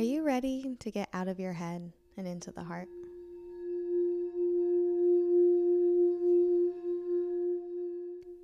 Are 0.00 0.02
you 0.02 0.22
ready 0.22 0.76
to 0.78 0.90
get 0.90 1.10
out 1.12 1.28
of 1.28 1.38
your 1.38 1.52
head 1.52 1.92
and 2.16 2.26
into 2.26 2.50
the 2.50 2.64
heart? 2.64 2.88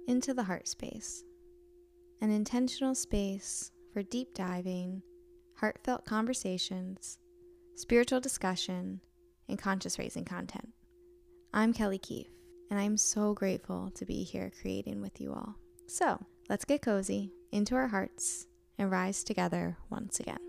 Into 0.07 0.35
the 0.35 0.43
heart 0.43 0.69
space, 0.69 1.25
an 2.21 2.31
intentional 2.31 2.95
space 2.95 3.71
for 3.95 4.03
deep 4.03 4.35
diving, 4.35 5.01
heartfelt 5.55 6.05
conversations, 6.05 7.17
spiritual 7.75 8.21
discussion, 8.21 9.01
and 9.49 9.59
conscious 9.59 9.99
raising 9.99 10.27
content. 10.27 10.69
I'm 11.55 11.73
Kelly 11.73 11.97
Keefe, 11.97 12.29
and 12.71 12.79
I'm 12.79 12.99
so 12.99 13.33
grateful 13.33 13.91
to 13.95 14.05
be 14.05 14.25
here 14.25 14.53
creating 14.61 15.01
with 15.01 15.23
you 15.23 15.33
all. 15.33 15.55
So 15.87 16.23
let's 16.51 16.67
get 16.67 16.83
cozy 16.83 17.33
into 17.51 17.77
our 17.77 17.89
hearts 17.89 18.47
and 18.77 18.91
rise 18.91 19.25
together 19.25 19.79
once 19.89 20.21
again. 20.21 20.46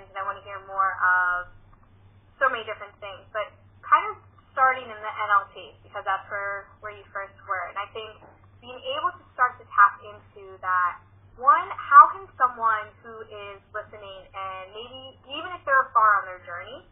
The 0.00 0.08
and 0.08 0.16
I 0.16 0.24
want 0.24 0.40
to 0.40 0.44
hear 0.48 0.60
more 0.64 0.96
of 0.96 1.52
so 2.40 2.48
many 2.48 2.64
different 2.64 2.96
things, 3.02 3.28
but 3.36 3.52
kind 3.84 4.08
of 4.08 4.16
starting 4.56 4.88
in 4.88 4.98
the 5.00 5.12
NLP 5.28 5.76
because 5.84 6.04
that's 6.08 6.24
where 6.32 6.68
where 6.80 6.92
you 6.92 7.04
first 7.12 7.36
were, 7.44 7.68
and 7.68 7.76
I 7.76 7.88
think 7.92 8.16
being 8.64 8.80
able 8.96 9.12
to 9.12 9.24
start 9.36 9.60
to 9.60 9.64
tap 9.68 10.00
into 10.06 10.56
that. 10.64 11.02
One, 11.40 11.64
how 11.74 12.12
can 12.12 12.28
someone 12.36 12.92
who 13.00 13.24
is 13.24 13.58
listening 13.72 14.20
and 14.36 14.64
maybe 14.76 15.16
even 15.32 15.48
if 15.56 15.64
they're 15.64 15.88
far 15.96 16.20
on 16.20 16.28
their 16.28 16.44
journey 16.44 16.84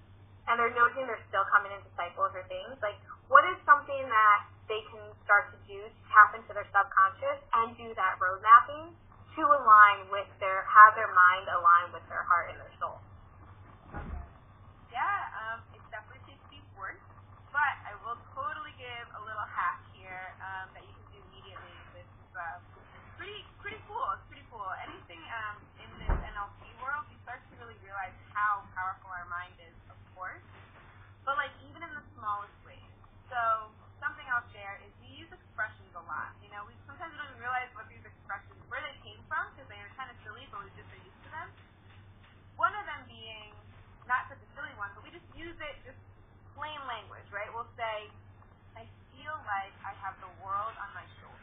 and 0.48 0.56
they're 0.56 0.72
noticing 0.72 1.04
they're 1.04 1.28
still 1.28 1.44
coming 1.52 1.70
into 1.70 1.86
cycles 1.92 2.32
or 2.32 2.42
things, 2.48 2.74
like 2.80 2.96
what 3.28 3.44
is 3.52 3.60
something 3.68 4.00
that 4.08 4.38
they 4.66 4.80
can 4.88 5.04
start 5.28 5.52
to 5.52 5.58
do 5.68 5.76
to 5.76 6.00
tap 6.08 6.32
into 6.34 6.50
their 6.56 6.66
subconscious 6.72 7.38
and 7.52 7.76
do 7.76 7.92
that 7.94 8.16
road 8.16 8.40
mapping 8.40 8.96
to 9.36 9.42
align 9.46 10.10
with 10.10 10.26
their 10.42 10.66
have 10.66 10.94
their 10.98 11.10
mind 11.14 11.46
align 11.46 11.92
with 11.94 12.02
their 12.10 12.26
heart 12.26 12.50
and 12.50 12.58
their 12.58 12.74
soul. 12.82 12.98
yeah, 14.90 15.30
um, 15.38 15.58
it 15.74 15.82
definitely 15.94 16.22
takes 16.26 16.42
deep 16.50 16.66
work, 16.74 16.98
but 17.54 17.74
I 17.86 17.94
will 18.02 18.18
totally 18.34 18.74
give 18.74 19.06
a 19.14 19.22
little 19.22 19.46
hack 19.46 19.78
here 19.94 20.34
um, 20.42 20.66
that 20.74 20.82
you 20.82 20.92
can 20.94 21.06
do 21.14 21.18
immediately. 21.30 21.74
This 21.94 22.08
is 22.10 22.30
uh, 22.34 22.58
pretty 23.14 23.46
pretty 23.62 23.78
cool. 23.86 24.02
It's 24.18 24.26
pretty 24.26 24.46
cool. 24.50 24.66
Anything 24.82 25.22
um, 25.30 25.56
in 25.78 25.90
this 26.02 26.14
NLP 26.34 26.60
world, 26.82 27.06
you 27.10 27.18
start 27.22 27.38
to 27.38 27.52
really 27.62 27.78
realize 27.86 28.14
how 28.34 28.66
powerful 28.74 29.14
our 29.14 29.28
mind 29.30 29.54
is, 29.62 29.76
of 29.88 29.98
course, 30.18 30.42
but 31.22 31.38
like 31.38 31.54
even 31.70 31.86
in 31.86 31.92
the 31.94 32.04
smallest 32.18 32.56
ways. 32.66 32.90
So 33.30 33.70
something 34.02 34.26
I'll 34.26 34.46
share 34.50 34.80
is 34.82 34.90
we 35.04 35.22
use 35.22 35.30
expressions 35.30 35.92
a 35.94 36.02
lot. 36.10 36.34
You 36.42 36.50
know, 36.50 36.66
we 36.66 36.74
sometimes 36.88 37.14
we 37.14 37.18
don't 37.20 37.30
even 37.30 37.42
realize 37.46 37.70
what 37.78 37.86
these 37.86 38.02
expressions 38.02 38.58
where 38.66 38.82
they 38.82 38.96
came 39.06 39.20
from 39.30 39.46
because 39.54 39.68
they 39.70 39.78
were 39.78 39.92
kind 39.94 40.08
of 40.10 40.16
silly, 40.26 40.48
but 40.50 40.64
we 40.66 40.70
just 40.74 40.88
are 40.90 41.02
used 41.02 41.20
to 41.26 41.30
them. 41.30 41.48
One 42.58 42.74
of 42.74 42.84
them 42.88 43.06
being 43.06 43.52
not 44.08 44.26
such 44.26 44.40
a 44.42 44.48
silly 44.58 44.72
one, 44.80 44.90
but 44.96 45.06
we 45.06 45.10
just 45.14 45.26
use 45.38 45.49
it 45.60 45.76
just 45.84 46.00
plain 46.56 46.80
language, 46.88 47.28
right? 47.32 47.48
We'll 47.52 47.68
say, 47.76 48.08
I 48.76 48.84
feel 49.12 49.36
like 49.44 49.74
I 49.84 49.92
have 50.00 50.16
the 50.24 50.32
world 50.40 50.74
on 50.80 50.90
my 50.96 51.04
shoulders. 51.20 51.40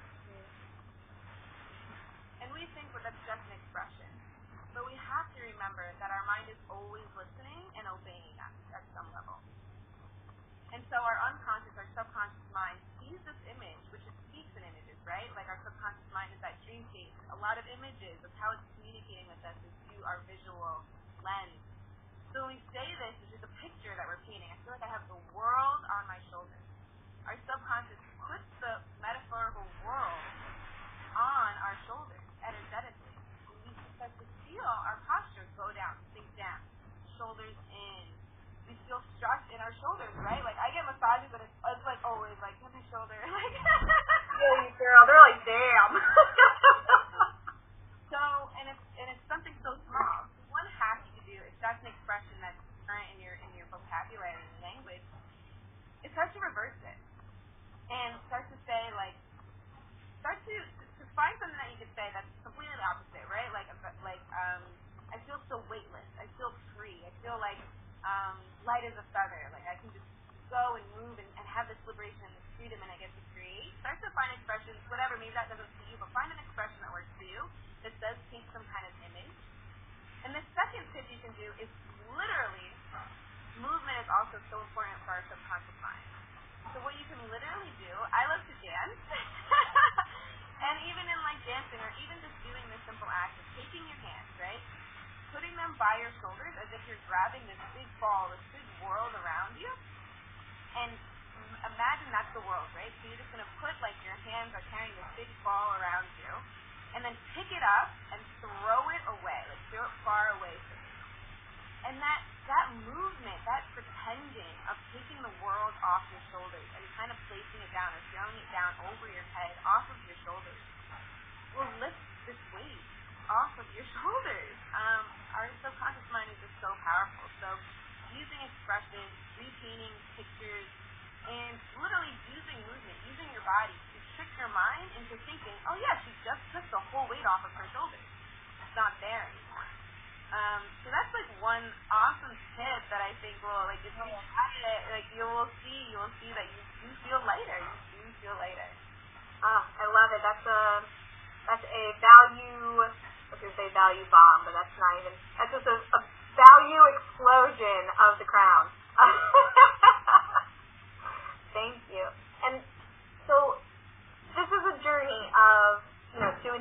And 2.42 2.50
we 2.54 2.66
think 2.78 2.90
well, 2.94 3.02
that's 3.02 3.18
just 3.26 3.42
an 3.50 3.54
expression. 3.58 4.10
But 4.74 4.86
we 4.86 4.94
have 4.98 5.26
to 5.34 5.42
remember 5.42 5.86
that 5.98 6.14
our 6.14 6.26
mind 6.30 6.50
is 6.54 6.60
always 6.70 7.06
listening 7.18 7.66
and 7.78 7.90
obeying 7.90 8.38
us 8.38 8.54
at 8.78 8.86
some 8.94 9.10
level. 9.10 9.42
And 10.70 10.86
so 10.94 11.02
our 11.02 11.18
unconscious, 11.34 11.74
our 11.80 11.90
subconscious 11.98 12.48
mind 12.54 12.78
sees 13.02 13.18
this 13.26 13.40
image, 13.50 13.82
which 13.90 14.06
it 14.06 14.16
speaks 14.30 14.52
in 14.54 14.62
images, 14.62 14.98
right? 15.08 15.26
Like 15.34 15.50
our 15.50 15.58
subconscious 15.66 16.06
mind 16.14 16.30
is 16.36 16.40
that 16.46 16.62
dream 16.62 16.86
state. 16.94 17.10
A 17.34 17.40
lot 17.42 17.58
of 17.58 17.66
images 17.74 18.22
of 18.22 18.30
how 18.38 18.54
it's 18.54 18.66
communicating 18.78 19.26
with 19.32 19.42
us 19.42 19.58
is 19.66 19.74
through 19.90 20.06
our 20.06 20.22
visual 20.30 20.86
lens. 21.26 21.67
So 22.38 22.46
when 22.46 22.54
we 22.54 22.62
say 22.70 22.86
this, 23.02 23.18
it's 23.26 23.34
just 23.34 23.50
a 23.50 23.54
picture 23.66 23.98
that 23.98 24.06
we're 24.06 24.22
painting. 24.30 24.46
I 24.54 24.58
feel 24.62 24.70
like 24.78 24.86
I 24.86 24.94
have 24.94 25.02
the 25.10 25.18
world 25.34 25.82
on 25.90 26.06
my 26.06 26.22
shoulders. 26.30 26.62
Our 27.26 27.34
subconscious 27.50 27.98
puts 28.30 28.46
the 28.62 28.78
metaphorical 29.02 29.66
world 29.82 30.22
on 31.18 31.52
our 31.66 31.74
shoulders 31.90 32.22
energetically. 32.46 33.18
We 33.66 33.74
start 33.98 34.14
to 34.22 34.26
feel 34.46 34.62
our 34.62 35.02
posture 35.10 35.50
go 35.58 35.74
down, 35.74 35.98
sink 36.14 36.30
down, 36.38 36.62
shoulders 37.18 37.58
in. 37.74 38.06
We 38.70 38.78
feel 38.86 39.02
stress 39.18 39.42
in 39.50 39.58
our 39.58 39.74
shoulders, 39.82 40.14
right? 40.22 40.46
Like 40.46 40.62
I 40.62 40.70
get 40.78 40.86
massages, 40.86 41.34
but 41.34 41.42
it's, 41.42 41.58
it's 41.74 41.86
like 41.90 42.06
always 42.06 42.38
like 42.38 42.54
my 42.62 42.70
shoulder, 42.94 43.18
like. 43.34 43.54
You 44.38 44.78
girl, 44.78 45.10
they're 45.10 45.26
like, 45.26 45.42
damn. 45.42 45.92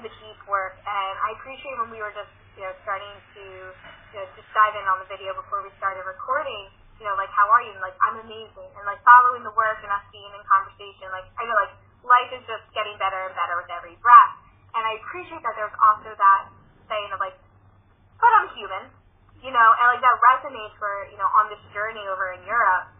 the 0.07 0.15
deep 0.23 0.41
work, 0.47 0.79
and 0.87 1.15
I 1.19 1.35
appreciate 1.35 1.75
when 1.83 1.91
we 1.91 1.99
were 1.99 2.15
just 2.15 2.31
you 2.55 2.63
know 2.63 2.71
starting 2.87 3.11
to 3.35 3.45
you 4.15 4.17
know 4.23 4.27
just 4.39 4.47
dive 4.55 4.79
in 4.79 4.87
on 4.87 5.03
the 5.03 5.09
video 5.11 5.35
before 5.35 5.67
we 5.67 5.71
started 5.83 6.07
recording. 6.07 6.71
You 7.03 7.11
know, 7.11 7.19
like 7.19 7.29
how 7.35 7.51
are 7.51 7.61
you? 7.67 7.75
And 7.75 7.83
like 7.83 7.99
I'm 8.07 8.23
amazing, 8.23 8.71
and 8.79 8.85
like 8.87 9.03
following 9.03 9.43
the 9.43 9.53
work 9.59 9.83
and 9.83 9.91
us 9.91 10.07
being 10.15 10.31
in 10.31 10.43
conversation. 10.47 11.11
Like 11.11 11.27
I 11.35 11.43
know 11.43 11.59
like 11.59 11.75
life 12.07 12.31
is 12.39 12.45
just 12.47 12.63
getting 12.71 12.95
better 13.03 13.19
and 13.27 13.35
better 13.35 13.59
with 13.59 13.69
every 13.75 13.99
breath. 13.99 14.35
And 14.79 14.87
I 14.87 14.95
appreciate 15.03 15.43
that 15.43 15.59
there's 15.59 15.75
also 15.83 16.15
that 16.15 16.43
saying 16.87 17.11
of 17.11 17.19
like, 17.19 17.35
but 18.21 18.31
I'm 18.31 18.47
human, 18.55 18.93
you 19.43 19.51
know, 19.51 19.69
and 19.83 19.87
like 19.91 20.03
that 20.07 20.17
resonates 20.23 20.77
for 20.79 21.11
you 21.11 21.19
know 21.19 21.27
on 21.35 21.51
this 21.51 21.61
journey 21.75 22.07
over 22.07 22.31
in 22.31 22.47
Europe. 22.47 22.95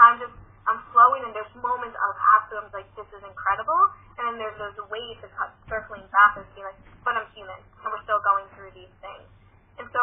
I'm 0.00 0.16
just 0.16 0.32
I'm 0.64 0.80
flowing, 0.94 1.26
and 1.26 1.32
there's 1.36 1.52
moments 1.60 1.98
of 1.98 2.12
absolute 2.40 2.70
like 2.72 2.88
this 2.96 3.08
is 3.12 3.22
incredible, 3.26 3.92
and 4.28 4.36
there's 4.36 4.58
those 4.60 4.76
waves 4.92 5.20
of 5.24 5.32
circling 5.70 6.04
back 6.12 6.36
and 6.36 6.44
being 6.52 6.68
like, 6.68 6.80
but 7.00 7.16
I'm 7.16 7.28
human, 7.32 7.56
and 7.56 7.88
we're 7.88 8.04
still 8.04 8.20
going 8.20 8.44
through 8.52 8.72
these 8.76 8.92
things. 9.00 9.26
And 9.80 9.88
so 9.88 10.02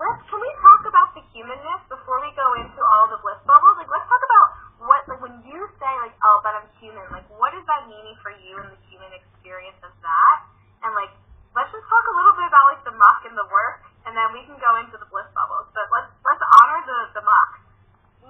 let's 0.00 0.22
can 0.30 0.40
we 0.40 0.50
talk 0.62 0.88
about 0.88 1.12
the 1.12 1.22
humanness 1.36 1.82
before 1.92 2.24
we 2.24 2.32
go 2.32 2.48
into 2.56 2.80
all 2.80 3.12
the 3.12 3.20
bliss 3.20 3.40
bubbles? 3.44 3.76
Like 3.76 3.90
let's 3.92 4.08
talk 4.08 4.22
about 4.24 4.46
what 4.88 5.00
like 5.06 5.20
when 5.22 5.36
you 5.44 5.60
say 5.78 5.92
like 6.02 6.16
oh 6.24 6.40
but 6.40 6.56
I'm 6.56 6.68
human, 6.80 7.04
like 7.12 7.28
what 7.36 7.52
is 7.52 7.64
that 7.68 7.86
meaning 7.86 8.16
for 8.24 8.32
you 8.32 8.56
in 8.62 8.72
the 8.72 8.80
human 8.88 9.12
experience 9.12 9.78
of 9.84 9.92
that? 10.00 10.36
And 10.82 10.96
like 10.96 11.12
let's 11.52 11.68
just 11.68 11.84
talk 11.84 12.04
a 12.08 12.14
little 12.16 12.34
bit 12.36 12.48
about 12.48 12.64
like 12.72 12.82
the 12.88 12.96
muck 12.96 13.20
and 13.28 13.36
the 13.36 13.48
work, 13.52 13.84
and 14.08 14.16
then 14.16 14.28
we 14.32 14.40
can 14.48 14.56
go 14.56 14.80
into 14.80 14.96
the 14.96 15.08
bliss 15.12 15.28
bubbles. 15.36 15.68
But 15.76 15.86
let's 15.92 16.10
let's 16.24 16.42
honor 16.60 16.80
the 16.88 17.00
the 17.20 17.24
muck. 17.24 17.50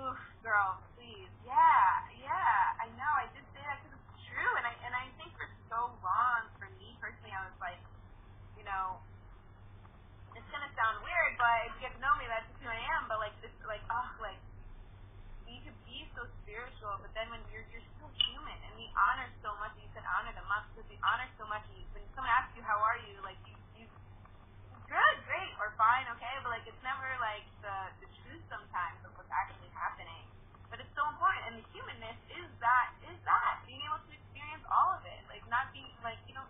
Oof, 0.02 0.18
girl, 0.42 0.82
please. 0.98 1.30
Yeah, 1.46 1.90
yeah. 2.18 2.82
I 2.82 2.90
know. 2.98 3.12
I 3.14 3.30
did 3.30 3.46
say 3.54 3.62
that 3.62 3.78
because 3.86 3.94
it's 3.94 4.26
true, 4.26 4.52
and 4.58 4.66
I 4.66 4.74
and 4.82 4.92
I 4.98 5.06
think 5.22 5.30
for 5.38 5.46
so 5.70 5.94
long, 6.02 6.40
for 6.58 6.66
me 6.82 6.98
personally, 6.98 7.30
I 7.30 7.46
was 7.46 7.58
like, 7.62 7.78
you 8.58 8.66
know, 8.66 8.98
it's 10.34 10.48
gonna 10.50 10.72
sound 10.74 10.98
weird, 11.06 11.30
but 11.42 11.66
if 11.66 11.74
you 11.74 11.90
get 11.90 11.92
to 11.98 12.02
know 12.02 12.14
me, 12.22 12.30
that's 12.30 12.46
just 12.46 12.62
who 12.62 12.70
I 12.70 12.78
am. 12.94 13.10
But 13.10 13.18
like 13.18 13.34
this, 13.42 13.50
like 13.66 13.82
oh, 13.90 14.08
like 14.22 14.38
you 15.50 15.58
could 15.66 15.74
be 15.82 16.06
so 16.14 16.22
spiritual, 16.46 16.94
but 17.02 17.10
then 17.18 17.26
when 17.34 17.42
you're 17.50 17.66
you're 17.74 17.82
still 17.98 18.14
human, 18.14 18.58
and 18.62 18.78
we 18.78 18.86
honor 18.94 19.26
so 19.42 19.50
much. 19.58 19.74
You 19.82 19.90
said 19.90 20.06
honor 20.06 20.30
the 20.38 20.46
month 20.46 20.70
because 20.70 20.86
we 20.86 20.98
honor 21.02 21.26
so 21.34 21.44
much. 21.50 21.66
When 21.90 22.06
someone 22.14 22.30
asks 22.30 22.54
you 22.54 22.62
how 22.62 22.78
are 22.78 22.94
you, 23.10 23.18
like 23.26 23.42
you 23.50 23.58
you 23.74 23.84
good, 24.86 25.16
great, 25.26 25.52
or 25.58 25.74
fine, 25.74 26.06
okay, 26.14 26.30
but 26.46 26.54
like 26.54 26.62
it's 26.70 26.82
never 26.86 27.10
like 27.18 27.44
the 27.66 27.76
the 28.06 28.08
truth 28.22 28.46
sometimes 28.46 29.02
of 29.02 29.10
what's 29.18 29.32
actually 29.34 29.74
happening. 29.74 30.22
But 30.70 30.78
it's 30.78 30.94
so 30.94 31.02
important, 31.10 31.42
and 31.50 31.54
the 31.58 31.66
humanness 31.74 32.18
is 32.38 32.46
that 32.62 32.94
is 33.10 33.18
that 33.26 33.66
being 33.66 33.82
able 33.90 33.98
to 33.98 34.12
experience 34.14 34.62
all 34.70 34.94
of 34.94 35.02
it, 35.10 35.20
like 35.26 35.42
not 35.50 35.74
being 35.74 35.90
like 36.06 36.22
you 36.30 36.38
know 36.38 36.46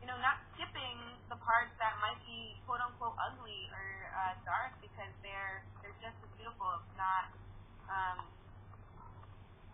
you 0.00 0.08
know, 0.08 0.16
not 0.24 0.40
skipping 0.56 0.96
the 1.28 1.36
parts 1.44 1.72
that 1.76 1.92
might 2.00 2.18
be 2.24 2.56
quote 2.64 2.80
unquote 2.80 3.16
ugly 3.20 3.68
or 3.72 3.84
uh, 4.20 4.34
dark 4.44 4.76
because 4.84 5.12
they're 5.24 5.64
they're 5.80 5.96
just 6.04 6.18
as 6.20 6.30
beautiful, 6.36 6.68
if 6.76 6.86
not 7.00 7.26
um 7.88 8.28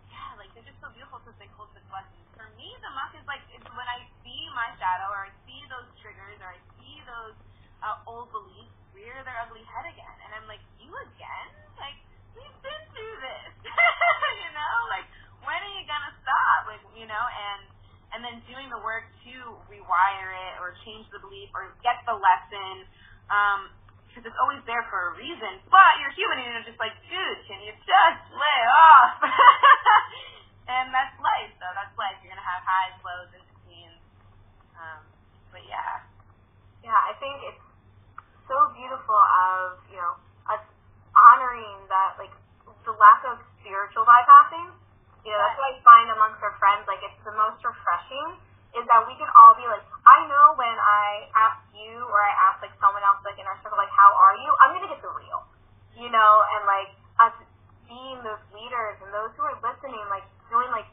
yeah, 0.09 0.37
like 0.39 0.51
they're 0.55 0.65
just 0.67 0.79
so 0.81 0.89
beautiful 0.95 1.19
because 1.21 1.37
they 1.37 1.51
hold 1.53 1.69
such 1.75 1.85
lessons. 1.91 2.25
For 2.39 2.47
me, 2.55 2.67
the 2.81 2.91
muck 2.95 3.13
is 3.17 3.25
like 3.27 3.43
it's 3.53 3.67
when 3.75 3.87
I 3.87 4.01
see 4.23 4.41
my 4.55 4.71
shadow 4.79 5.09
or 5.11 5.29
I 5.29 5.33
see 5.45 5.59
those 5.69 5.89
triggers 6.01 6.39
or 6.41 6.49
I 6.55 6.59
see 6.79 7.03
those 7.05 7.35
uh, 7.85 7.97
old 8.09 8.31
beliefs 8.33 8.73
rear 8.95 9.21
their 9.27 9.37
ugly 9.45 9.63
head 9.67 9.85
again, 9.89 10.17
and 10.27 10.31
I'm 10.37 10.47
like, 10.49 10.63
you 10.81 10.89
again? 11.11 11.49
Like 11.77 11.97
we've 12.33 12.59
been 12.63 12.83
through 12.95 13.17
this, 13.23 13.53
you 14.43 14.51
know? 14.55 14.75
Like 14.91 15.07
when 15.45 15.59
are 15.59 15.73
you 15.77 15.85
gonna 15.87 16.13
stop? 16.23 16.61
Like 16.71 16.83
you 16.97 17.07
know, 17.09 17.25
and 17.27 17.61
and 18.15 18.19
then 18.25 18.41
doing 18.49 18.69
the 18.71 18.81
work 18.81 19.05
to 19.27 19.33
rewire 19.69 20.31
it 20.33 20.55
or 20.63 20.73
change 20.87 21.05
the 21.11 21.19
belief 21.21 21.51
or 21.53 21.75
get 21.83 21.99
the 22.07 22.15
lesson. 22.17 22.75
Um, 23.29 23.69
because 24.17 24.33
it's 24.33 24.41
always 24.41 24.57
there 24.65 24.81
for 24.89 25.13
a 25.13 25.21
reason, 25.21 25.61
but 25.69 26.01
you're 26.01 26.09
human 26.17 26.41
and 26.41 26.49
you're 26.57 26.65
just 26.73 26.81
like, 26.81 26.97
dude, 27.05 27.39
can 27.45 27.61
you 27.61 27.69
just 27.85 28.21
lay 28.33 28.61
off? 28.65 29.21
and 30.73 30.89
that's 30.89 31.13
life, 31.21 31.53
though. 31.61 31.69
That's 31.77 31.93
life. 32.01 32.17
You're 32.25 32.33
gonna 32.33 32.41
have 32.41 32.65
highs, 32.65 32.97
lows, 33.05 33.29
in 33.37 33.45
between. 33.45 33.93
Um, 34.73 35.05
but 35.53 35.61
yeah. 35.69 36.01
Yeah, 36.81 36.97
I 36.97 37.13
think 37.21 37.45
it's 37.45 37.61
so 38.49 38.57
beautiful 38.73 39.21
of, 39.21 39.85
you 39.93 40.01
know, 40.01 40.17
us 40.49 40.65
honoring 41.13 41.85
that, 41.85 42.17
like, 42.17 42.33
the 42.89 42.97
lack 42.97 43.21
of 43.29 43.37
spiritual 43.61 44.01
bypassing. 44.01 44.73
You 45.21 45.29
know, 45.29 45.39
that's 45.45 45.61
what 45.61 45.69
I 45.69 45.77
find 45.85 46.09
amongst 46.09 46.41
our 46.41 46.57
friends, 46.57 46.89
like, 46.89 47.05
it's 47.05 47.21
the 47.21 47.37
most 47.37 47.61
refreshing, 47.61 48.41
is 48.77 48.85
that 48.87 49.01
we 49.09 49.17
can 49.17 49.29
all 49.33 49.57
be 49.57 49.65
like, 49.65 49.81
I 50.05 50.29
know 50.29 50.53
when 50.53 50.77
I 50.77 51.27
ask 51.33 51.59
you 51.73 52.05
or 52.05 52.19
I 52.21 52.33
ask, 52.49 52.61
like, 52.61 52.73
someone 52.77 53.01
else, 53.01 53.19
like, 53.25 53.41
in 53.41 53.45
our 53.49 53.57
circle, 53.65 53.75
like, 53.77 53.91
how 53.91 54.13
are 54.13 54.37
you? 54.37 54.49
I'm 54.61 54.77
gonna 54.77 54.87
get 54.87 55.01
the 55.01 55.11
real. 55.11 55.41
You 55.97 56.13
know, 56.13 56.31
and, 56.55 56.63
like, 56.69 56.93
us 57.17 57.35
being 57.89 58.21
those 58.21 58.43
leaders 58.53 59.01
and 59.01 59.09
those 59.09 59.33
who 59.33 59.43
are 59.49 59.57
listening, 59.65 60.05
like, 60.13 60.25
doing, 60.53 60.69
like, 60.69 60.85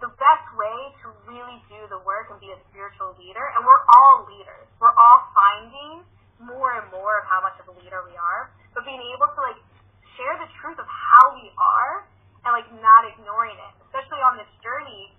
the 0.00 0.12
best 0.12 0.46
way 0.54 0.76
to 1.02 1.06
really 1.24 1.58
do 1.72 1.80
the 1.88 2.00
work 2.04 2.28
and 2.28 2.38
be 2.38 2.52
a 2.52 2.58
spiritual 2.68 3.16
leader, 3.16 3.42
and 3.56 3.64
we're 3.64 3.84
all 3.96 4.28
leaders. 4.28 4.68
We're 4.76 4.92
all 4.92 5.24
finding 5.32 6.04
more 6.36 6.76
and 6.76 6.86
more 6.92 7.16
of 7.20 7.24
how 7.24 7.40
much 7.40 7.56
of 7.64 7.72
a 7.72 7.74
leader 7.80 8.04
we 8.04 8.12
are, 8.12 8.52
but 8.76 8.84
being 8.84 9.00
able 9.16 9.24
to 9.32 9.40
like 9.40 9.56
share 10.20 10.36
the 10.36 10.48
truth 10.60 10.76
of 10.76 10.84
how 10.84 11.32
we 11.32 11.48
are 11.56 12.04
and 12.44 12.52
like 12.52 12.68
not 12.76 13.08
ignoring 13.08 13.56
it, 13.56 13.72
especially 13.88 14.20
on 14.20 14.36
this 14.36 14.50
journey. 14.60 15.15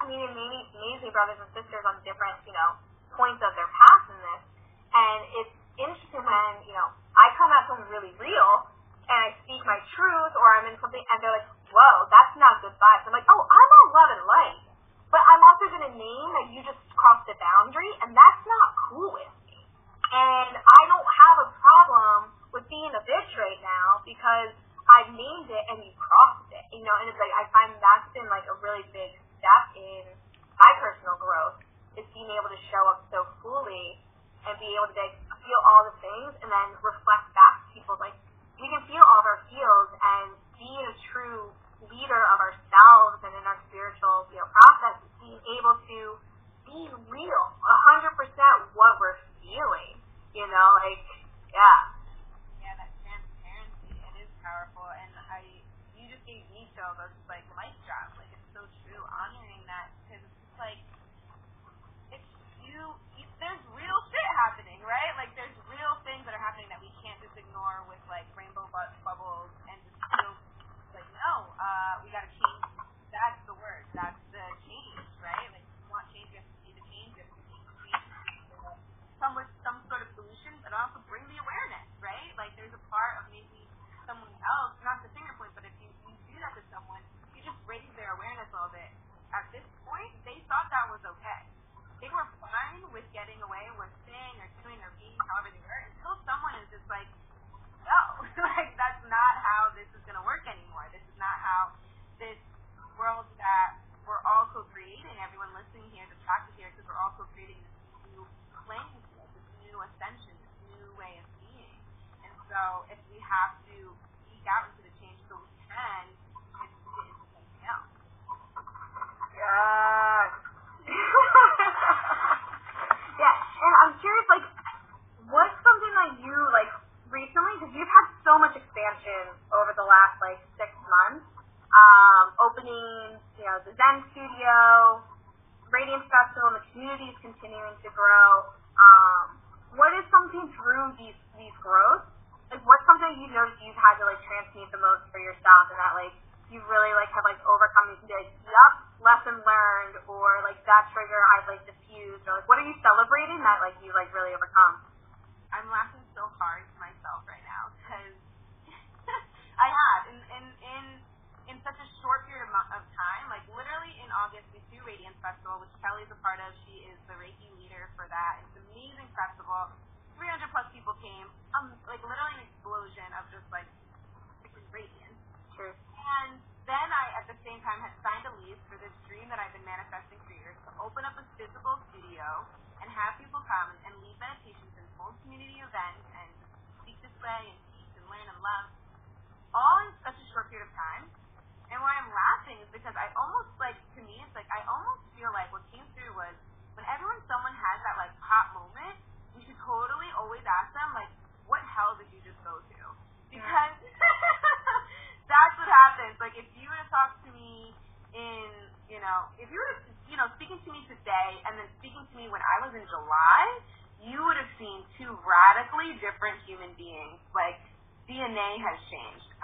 I 0.00 0.08
mean, 0.08 0.20
it 0.24 0.32
amazing, 0.32 0.64
amazing 0.80 1.12
brothers 1.12 1.36
and 1.36 1.50
sisters 1.52 1.84
on 1.84 2.00
different, 2.08 2.40
you 2.48 2.56
know, 2.56 2.80
points 3.12 3.44
of 3.44 3.52
their 3.52 3.68
path 3.68 4.04
in 4.08 4.18
this, 4.24 4.42
and 4.96 5.20
it's 5.44 5.54
interesting 5.76 6.24
when 6.24 6.52
you 6.64 6.72
know 6.72 6.88
I 7.12 7.26
come 7.36 7.52
at 7.52 7.68
something 7.68 7.88
really 7.92 8.16
real 8.16 8.52
and 9.10 9.18
I 9.28 9.36
speak 9.44 9.60
my 9.68 9.76
truth, 9.92 10.32
or 10.38 10.46
I'm 10.56 10.72
in 10.72 10.76
something, 10.80 11.02
and 11.02 11.16
they're 11.20 11.34
like, 11.34 11.48
"Whoa, 11.68 12.08
that's 12.08 12.34
not 12.40 12.64
good 12.64 12.72
vibes." 12.80 13.04
I'm 13.04 13.12
like, 13.12 13.28
"Oh, 13.28 13.42
I'm 13.44 13.70
all 13.76 13.88
love 13.92 14.10
and 14.16 14.24
light," 14.24 14.62
but 15.12 15.20
I'm 15.20 15.42
also 15.52 15.68
going 15.68 15.84
to 15.90 15.94
name 15.98 16.28
that 16.38 16.46
you 16.54 16.64
just 16.64 16.80
crossed 16.96 17.28
a 17.28 17.36
boundary, 17.36 17.90
and 18.00 18.14
that's 18.14 18.42
not 18.46 18.68
cool 18.88 19.10
with 19.12 19.34
me. 19.50 19.58
And 20.14 20.52
I 20.56 20.82
don't 20.88 21.06
have 21.06 21.36
a 21.44 21.48
problem 21.60 22.18
with 22.54 22.64
being 22.70 22.90
a 22.94 23.02
bitch 23.04 23.30
right 23.36 23.60
now 23.60 24.00
because 24.06 24.54
I've 24.88 25.10
named 25.12 25.50
it 25.50 25.64
and 25.70 25.82
you 25.84 25.92
crossed 25.98 26.50
it. 26.54 26.64
You 26.72 26.86
know, 26.86 26.94
and 27.02 27.10
it's 27.10 27.18
like 27.18 27.34
I 27.34 27.44
find 27.50 27.74
that's 27.82 28.08
been 28.14 28.30
like 28.30 28.46
a 28.46 28.56
really 28.62 28.86
big 28.94 29.18
step 29.40 29.64
in 29.74 30.04
my 30.54 30.72
personal 30.78 31.16
growth 31.16 31.64
is 31.96 32.04
being 32.12 32.28
able 32.28 32.52
to 32.52 32.60
show 32.68 32.84
up 32.92 33.08
so 33.08 33.24
fully 33.40 33.98
and 34.44 34.54
be 34.60 34.68
able 34.76 34.92
to 34.92 35.00
like, 35.00 35.16
feel 35.40 35.60
all 35.64 35.88
the 35.88 35.96
things 36.04 36.32
and 36.44 36.48
then 36.52 36.68
reflect 36.84 37.24
back 37.32 37.64
to 37.64 37.66
people 37.72 37.96
like 37.96 38.14
we 38.60 38.68
can 38.68 38.84
feel 38.84 39.00
all 39.00 39.24
of 39.24 39.26
our 39.26 39.40
feels 39.48 39.88
and 39.96 40.36
being 40.60 40.84
a 40.84 40.94
true 41.08 41.48
leader 41.88 42.22
of 42.28 42.38
ourselves 42.38 43.24
and 43.24 43.32
in 43.32 43.44
our 43.48 43.56
spiritual 43.72 44.28
you 44.28 44.36
know 44.36 44.48
process 44.52 45.00
being 45.18 45.40
able 45.56 45.80
to 45.88 46.20
be 46.70 46.86
real, 47.10 47.44
a 47.50 47.76
hundred 47.90 48.14
percent 48.14 48.70
what 48.78 48.94
we're 49.02 49.18
feeling. 49.42 49.98
You 50.30 50.46
know, 50.46 50.68
like 50.86 51.02
yeah. 51.50 51.78
Yeah, 52.62 52.78
that 52.78 52.94
transparency, 53.02 53.98
it 53.98 54.14
is 54.22 54.30
powerful, 54.38 54.86
and 54.86 55.10
I, 55.18 55.42
you 55.98 56.06
just 56.06 56.22
gave 56.22 56.46
me 56.54 56.70
chills. 56.78 56.94
I 56.94 57.10
like, 57.26 57.49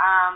Um, 0.07 0.35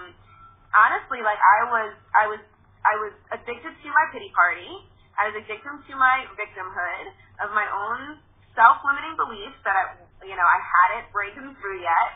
honestly, 0.74 1.22
like 1.22 1.38
I 1.38 1.60
was, 1.70 1.92
I 2.18 2.24
was, 2.26 2.42
I 2.82 2.94
was 2.98 3.14
addicted 3.30 3.70
to 3.70 3.88
my 3.94 4.04
pity 4.10 4.34
party. 4.34 4.66
I 5.14 5.30
was 5.30 5.38
addicted 5.38 5.78
to 5.86 5.94
my 5.94 6.26
victimhood 6.34 7.06
of 7.44 7.54
my 7.54 7.68
own 7.70 8.18
self-limiting 8.58 9.14
beliefs 9.14 9.58
that 9.62 9.78
I, 9.78 9.84
you 10.26 10.34
know, 10.34 10.48
I 10.48 10.58
hadn't 10.58 11.06
breaking 11.14 11.54
through 11.62 11.78
yet, 11.78 12.10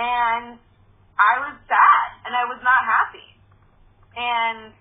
and 0.00 0.56
I 1.18 1.34
was 1.44 1.54
sad 1.68 2.08
and 2.24 2.32
I 2.32 2.48
was 2.48 2.60
not 2.64 2.80
happy, 2.88 3.28
and 4.16 4.72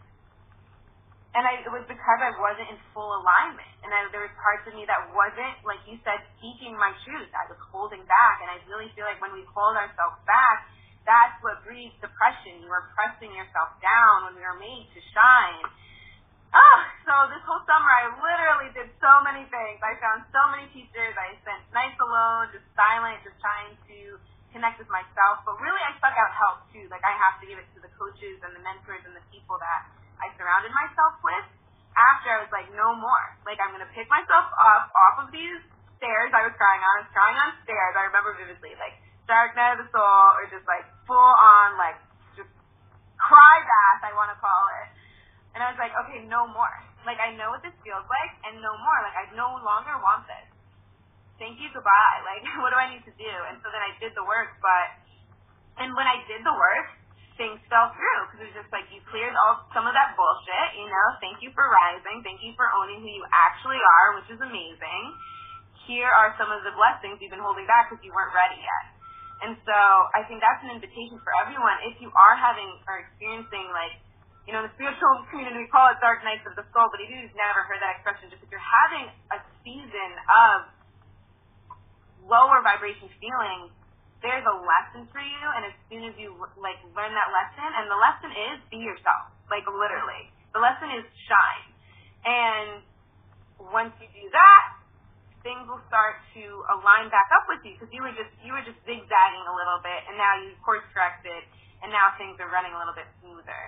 and 1.38 1.44
I, 1.46 1.62
it 1.62 1.70
was 1.70 1.86
because 1.86 2.20
I 2.24 2.34
wasn't 2.42 2.72
in 2.74 2.80
full 2.98 3.14
alignment, 3.22 3.70
and 3.86 3.94
I, 3.94 4.10
there 4.10 4.26
was 4.26 4.34
parts 4.42 4.66
of 4.66 4.74
me 4.74 4.90
that 4.90 5.14
wasn't, 5.14 5.62
like 5.62 5.78
you 5.86 6.02
said, 6.02 6.18
speaking 6.40 6.74
my 6.74 6.90
truth. 7.06 7.30
I 7.30 7.46
was 7.46 7.62
holding 7.70 8.02
back, 8.10 8.42
and 8.42 8.50
I 8.50 8.58
really 8.66 8.90
feel 8.98 9.06
like 9.06 9.22
when 9.22 9.38
we 9.38 9.46
hold 9.54 9.78
ourselves 9.78 10.18
back, 10.26 10.66
that's 11.08 11.40
what 11.40 11.64
breeds 11.64 11.96
depression. 12.04 12.60
You 12.60 12.70
are 12.70 12.92
pressing 12.92 13.32
yourself 13.32 13.80
down 13.80 14.28
when 14.28 14.36
we 14.36 14.44
are 14.44 14.60
made 14.60 14.92
to 14.92 15.00
shine. 15.16 15.64
Oh, 16.52 16.80
so 17.08 17.14
this 17.32 17.40
whole 17.48 17.64
summer 17.64 17.88
I 17.88 18.12
literally 18.12 18.70
did 18.76 18.92
so 19.00 19.12
many 19.24 19.48
things. 19.48 19.80
I 19.80 19.96
found 20.04 20.28
so 20.36 20.42
many 20.52 20.68
teachers. 20.76 21.16
I 21.16 21.40
spent 21.40 21.64
nights 21.72 21.96
alone, 22.04 22.52
just 22.52 22.68
silent, 22.76 23.24
just 23.24 23.40
trying 23.40 23.80
to 23.88 24.20
connect 24.52 24.84
with 24.84 24.92
myself. 24.92 25.48
But 25.48 25.56
really 25.64 25.80
I 25.80 25.96
stuck 25.96 26.16
out 26.16 26.32
help 26.36 26.68
too. 26.76 26.92
Like 26.92 27.08
I 27.08 27.16
have 27.16 27.40
to 27.40 27.48
give 27.48 27.56
it 27.56 27.68
to 27.76 27.80
the 27.80 27.92
coaches 27.96 28.44
and 28.44 28.52
the 28.52 28.64
mentors 28.64 29.04
and 29.08 29.16
the 29.16 29.24
people 29.32 29.56
that 29.64 29.82
I 30.20 30.28
surrounded 30.36 30.76
myself 30.76 31.24
with. 31.24 31.48
After 31.98 32.30
I 32.30 32.46
was 32.46 32.52
like, 32.54 32.68
no 32.76 32.94
more. 33.00 33.26
Like 33.48 33.64
I'm 33.64 33.72
gonna 33.72 33.90
pick 33.96 34.12
myself 34.12 34.52
up 34.60 34.92
off 34.92 35.16
of 35.24 35.32
these 35.32 35.64
stairs 35.98 36.30
I 36.36 36.46
was 36.46 36.54
crying 36.60 36.84
on. 36.84 36.92
I 37.00 37.02
was 37.08 37.12
crying 37.16 37.38
on 37.40 37.50
stairs. 37.64 37.94
I 37.96 38.04
remember 38.12 38.36
vividly. 38.38 38.76
Like 38.76 39.07
dark 39.28 39.54
night 39.54 39.78
of 39.78 39.86
the 39.86 39.90
soul, 39.92 40.26
or 40.40 40.48
just 40.50 40.66
like 40.66 40.88
full 41.06 41.16
on 41.20 41.76
like 41.76 42.00
just 42.34 42.50
cry 43.20 43.56
bath, 43.62 44.02
I 44.08 44.12
want 44.16 44.32
to 44.34 44.40
call 44.40 44.64
it. 44.82 44.88
And 45.54 45.62
I 45.62 45.72
was 45.72 45.80
like, 45.80 45.94
okay, 46.08 46.26
no 46.26 46.48
more. 46.50 46.74
Like 47.04 47.20
I 47.20 47.36
know 47.36 47.54
what 47.54 47.62
this 47.62 47.76
feels 47.84 48.04
like, 48.08 48.32
and 48.50 48.60
no 48.64 48.74
more. 48.80 48.98
Like 49.04 49.18
I 49.18 49.26
no 49.36 49.60
longer 49.62 49.96
want 50.00 50.26
this. 50.26 50.48
Thank 51.38 51.62
you, 51.62 51.70
goodbye. 51.70 52.20
Like 52.26 52.42
what 52.64 52.74
do 52.74 52.78
I 52.80 52.90
need 52.90 53.06
to 53.06 53.16
do? 53.16 53.34
And 53.52 53.60
so 53.62 53.70
then 53.70 53.84
I 53.84 53.94
did 54.02 54.16
the 54.18 54.26
work, 54.26 54.58
but 54.64 55.08
and 55.78 55.94
when 55.94 56.10
I 56.10 56.26
did 56.26 56.42
the 56.42 56.56
work, 56.58 56.90
things 57.38 57.62
fell 57.70 57.94
through 57.94 58.22
because 58.28 58.40
it 58.42 58.46
was 58.50 58.58
just 58.66 58.72
like 58.74 58.90
you 58.90 59.00
cleared 59.14 59.38
all 59.38 59.70
some 59.72 59.86
of 59.86 59.94
that 59.94 60.18
bullshit. 60.18 60.68
You 60.74 60.90
know, 60.90 61.08
thank 61.22 61.38
you 61.46 61.54
for 61.54 61.70
rising, 61.70 62.26
thank 62.26 62.42
you 62.42 62.58
for 62.58 62.66
owning 62.74 63.06
who 63.06 63.12
you 63.14 63.26
actually 63.30 63.78
are, 63.78 64.18
which 64.18 64.30
is 64.34 64.42
amazing. 64.42 65.04
Here 65.86 66.10
are 66.10 66.36
some 66.36 66.52
of 66.52 66.66
the 66.68 66.74
blessings 66.76 67.22
you've 67.22 67.32
been 67.32 67.46
holding 67.46 67.70
back 67.70 67.88
because 67.88 68.04
you 68.04 68.12
weren't 68.12 68.36
ready 68.36 68.60
yet. 68.60 68.97
And 69.46 69.54
so 69.62 69.78
I 70.18 70.26
think 70.26 70.42
that's 70.42 70.62
an 70.66 70.74
invitation 70.74 71.22
for 71.22 71.32
everyone. 71.46 71.78
If 71.86 72.02
you 72.02 72.10
are 72.18 72.34
having 72.34 72.70
or 72.90 73.06
experiencing 73.06 73.70
like, 73.70 73.94
you 74.50 74.56
know, 74.56 74.66
the 74.66 74.74
spiritual 74.74 75.22
community 75.30 75.68
we 75.68 75.70
call 75.70 75.94
it 75.94 76.02
dark 76.02 76.26
nights 76.26 76.46
of 76.50 76.58
the 76.58 76.66
soul, 76.74 76.90
but 76.90 76.98
if 77.04 77.10
you've 77.12 77.36
never 77.38 77.62
heard 77.70 77.78
that 77.84 78.02
expression, 78.02 78.34
just 78.34 78.42
if 78.42 78.50
you're 78.50 78.64
having 78.64 79.06
a 79.34 79.38
season 79.62 80.12
of 80.26 80.56
lower 82.26 82.66
vibration 82.66 83.08
feelings, 83.22 83.72
there's 84.26 84.46
a 84.50 84.58
lesson 84.66 85.06
for 85.14 85.22
you, 85.22 85.46
and 85.54 85.70
as 85.70 85.76
soon 85.94 86.02
as 86.10 86.14
you 86.18 86.34
like 86.58 86.82
learn 86.98 87.14
that 87.14 87.30
lesson, 87.30 87.70
and 87.70 87.86
the 87.86 88.00
lesson 88.02 88.34
is 88.34 88.58
be 88.74 88.82
yourself, 88.82 89.30
like 89.54 89.62
literally. 89.70 90.34
The 90.58 90.62
lesson 90.64 90.90
is 90.98 91.06
shine, 91.30 91.70
and 92.26 92.70
once 93.62 93.94
you 94.02 94.10
do 94.10 94.26
that, 94.34 94.64
things 95.48 95.64
will 95.64 95.80
start 95.88 96.20
to 96.36 96.44
align 96.76 97.08
back 97.08 97.32
up 97.40 97.48
with 97.48 97.64
you 97.64 97.80
because 97.80 97.88
you 97.96 98.04
were 98.04 98.12
just 98.12 98.28
you 98.44 98.52
were 98.52 98.66
just 98.68 98.76
zigzagging 98.84 99.46
a 99.48 99.56
little 99.56 99.80
bit, 99.80 100.04
and 100.12 100.20
now 100.20 100.36
you 100.44 100.52
course 100.60 100.84
corrected, 100.92 101.40
and 101.80 101.88
now 101.88 102.12
things 102.20 102.36
are 102.44 102.52
running 102.52 102.76
a 102.76 102.80
little 102.84 102.92
bit 102.92 103.08
smoother. 103.24 103.64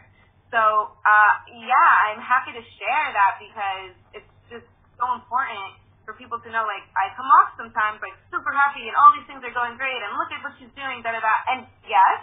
So 0.52 0.60
uh, 0.60 1.34
yeah, 1.56 2.12
I'm 2.12 2.20
happy 2.20 2.52
to 2.52 2.64
share 2.76 3.08
that 3.16 3.40
because 3.40 3.96
it's 4.12 4.34
just 4.52 4.68
so 5.00 5.08
important 5.16 5.80
for 6.04 6.20
people 6.20 6.44
to 6.44 6.50
know. 6.52 6.68
Like 6.68 6.84
I 7.00 7.16
come 7.16 7.32
off 7.40 7.56
sometimes 7.56 8.04
like 8.04 8.20
super 8.28 8.52
happy, 8.52 8.84
and 8.84 8.96
all 9.00 9.16
these 9.16 9.28
things 9.32 9.40
are 9.40 9.56
going 9.56 9.80
great, 9.80 10.04
and 10.04 10.20
look 10.20 10.36
at 10.36 10.44
what 10.44 10.60
she's 10.60 10.74
doing, 10.76 11.00
da 11.00 11.16
da 11.16 11.24
da. 11.24 11.36
And 11.56 11.64
yes, 11.88 12.20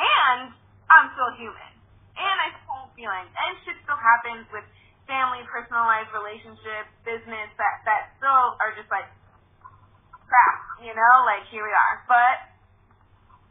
and 0.00 0.56
I'm 0.88 1.12
still 1.12 1.36
human, 1.36 1.72
and 2.16 2.36
I 2.40 2.48
still 2.64 2.88
feelings, 2.96 3.28
and 3.28 3.52
shit 3.68 3.76
still 3.84 4.00
happens 4.00 4.48
with 4.48 4.64
family, 5.06 5.42
personal 5.46 5.86
life, 5.86 6.10
relationships, 6.12 6.90
business 7.06 7.48
that 7.56 7.82
that 7.86 8.14
still 8.18 8.58
are 8.58 8.74
just 8.74 8.90
like 8.90 9.06
crap, 10.26 10.56
you 10.82 10.92
know, 10.92 11.14
like 11.24 11.46
here 11.50 11.62
we 11.62 11.72
are. 11.72 12.02
But 12.10 12.36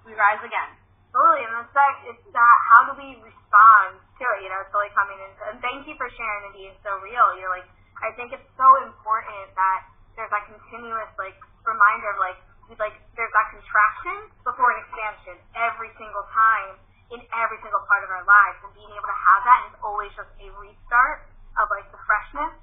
we 0.05 0.13
rise 0.13 0.43
again. 0.43 0.71
Totally, 1.15 1.47
and 1.47 1.63
it's 1.63 1.71
that 1.71 1.93
it's 2.11 2.25
that 2.35 2.57
how 2.75 2.91
do 2.91 2.93
we 2.99 3.15
respond 3.23 4.03
to 4.19 4.23
it, 4.35 4.39
you 4.43 4.51
know, 4.51 4.59
it's 4.59 4.71
really 4.75 4.91
coming 4.91 5.15
into 5.15 5.41
and 5.47 5.57
thank 5.63 5.87
you 5.87 5.95
for 5.95 6.11
sharing 6.11 6.51
and 6.51 6.53
being 6.53 6.75
so 6.83 6.91
real. 6.99 7.39
You're 7.39 7.51
like 7.51 7.67
I 8.03 8.11
think 8.19 8.35
it's 8.35 8.49
so 8.59 8.67
important 8.83 9.55
that 9.55 9.87
there's 10.19 10.31
that 10.31 10.43
continuous 10.51 11.07
like 11.15 11.39
reminder 11.63 12.11
of 12.11 12.19
like 12.19 12.39
like 12.75 12.99
there's 13.15 13.31
that 13.31 13.47
contraction 13.55 14.27
before 14.43 14.75
an 14.75 14.83
expansion 14.83 15.39
every 15.55 15.93
single 15.95 16.25
time 16.35 16.75
in 17.13 17.21
every 17.37 17.61
single 17.61 17.83
part 17.85 18.01
of 18.01 18.09
our 18.09 18.25
lives 18.25 18.57
and 18.65 18.73
being 18.73 18.89
able 18.89 19.05
to 19.05 19.19
have 19.21 19.41
that 19.45 19.59
is 19.69 19.75
always 19.85 20.09
just 20.17 20.31
a 20.41 20.47
restart 20.57 21.29
of 21.59 21.65
like 21.71 21.87
the 21.91 21.99
freshness 22.03 22.53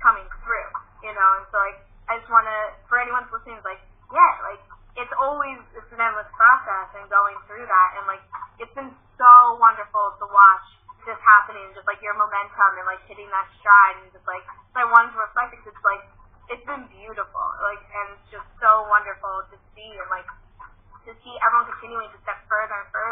coming 0.00 0.26
through, 0.44 0.70
you 1.04 1.12
know. 1.12 1.30
And 1.40 1.44
so 1.48 1.56
like 1.60 1.80
I 2.08 2.20
just 2.20 2.28
want 2.28 2.44
to, 2.44 2.58
for 2.88 3.00
anyone 3.00 3.24
listening, 3.32 3.60
like 3.64 3.80
yeah, 4.12 4.32
like 4.44 4.62
it's 4.94 5.14
always 5.18 5.58
it's 5.74 5.90
an 5.90 6.00
endless 6.00 6.28
process 6.36 6.88
and 7.00 7.08
going 7.10 7.36
through 7.48 7.64
that, 7.64 7.88
and 7.98 8.04
like 8.06 8.22
it's 8.60 8.72
been 8.76 8.92
so 9.18 9.32
wonderful 9.58 10.14
to 10.20 10.26
watch 10.28 10.66
this 11.04 11.20
happening, 11.20 11.68
just 11.76 11.84
like 11.84 12.00
your 12.00 12.16
momentum 12.16 12.80
and 12.80 12.86
like 12.88 13.02
hitting 13.08 13.28
that 13.28 13.48
stride, 13.60 14.00
and 14.00 14.08
just 14.12 14.24
like 14.24 14.44
so 14.72 14.84
I 14.84 14.86
wanted 14.88 15.12
to 15.16 15.20
reflect 15.20 15.52
because 15.52 15.68
it's 15.72 15.84
like 15.84 16.04
it's 16.52 16.64
been 16.68 16.84
beautiful, 16.92 17.44
like 17.64 17.80
and 17.80 18.06
it's 18.16 18.28
just 18.28 18.48
so 18.60 18.84
wonderful 18.92 19.44
to 19.52 19.56
see 19.72 19.90
and 19.96 20.08
like 20.12 20.28
to 21.04 21.12
see 21.20 21.34
everyone 21.44 21.68
continuing 21.68 22.08
to 22.08 22.18
step 22.24 22.40
further 22.48 22.72
and 22.72 22.88
further 22.88 23.03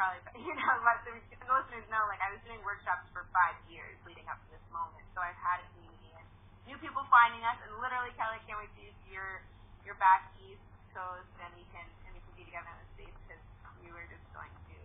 probably, 0.00 0.24
you 0.48 0.56
know, 0.56 0.74
let 0.80 1.04
the 1.04 1.12
listeners 1.12 1.84
know, 1.92 2.00
like, 2.08 2.24
I 2.24 2.32
was 2.32 2.40
doing 2.48 2.64
workshops 2.64 3.04
for 3.12 3.28
five 3.36 3.60
years 3.68 4.00
leading 4.08 4.24
up 4.32 4.40
to 4.40 4.48
this 4.48 4.64
moment. 4.72 5.04
So 5.12 5.20
I've 5.20 5.36
had 5.36 5.60
a 5.60 5.66
community 5.76 6.16
and 6.16 6.24
new 6.64 6.80
people 6.80 7.04
finding 7.12 7.44
us. 7.44 7.60
And 7.60 7.76
literally, 7.76 8.16
Kelly, 8.16 8.40
can't 8.48 8.56
wait 8.56 8.72
to 8.72 8.88
see 9.04 9.12
your, 9.12 9.44
your 9.84 10.00
back 10.00 10.32
East 10.40 10.64
Coast 10.96 11.28
and 11.44 11.52
we 11.52 11.68
can, 11.68 11.84
and 12.08 12.16
we 12.16 12.20
can 12.24 12.32
be 12.32 12.48
together 12.48 12.72
in 12.72 12.80
the 12.80 12.88
States 12.96 13.16
because 13.28 13.44
we 13.84 13.92
were 13.92 14.08
just 14.08 14.24
going 14.32 14.48
to, 14.72 14.76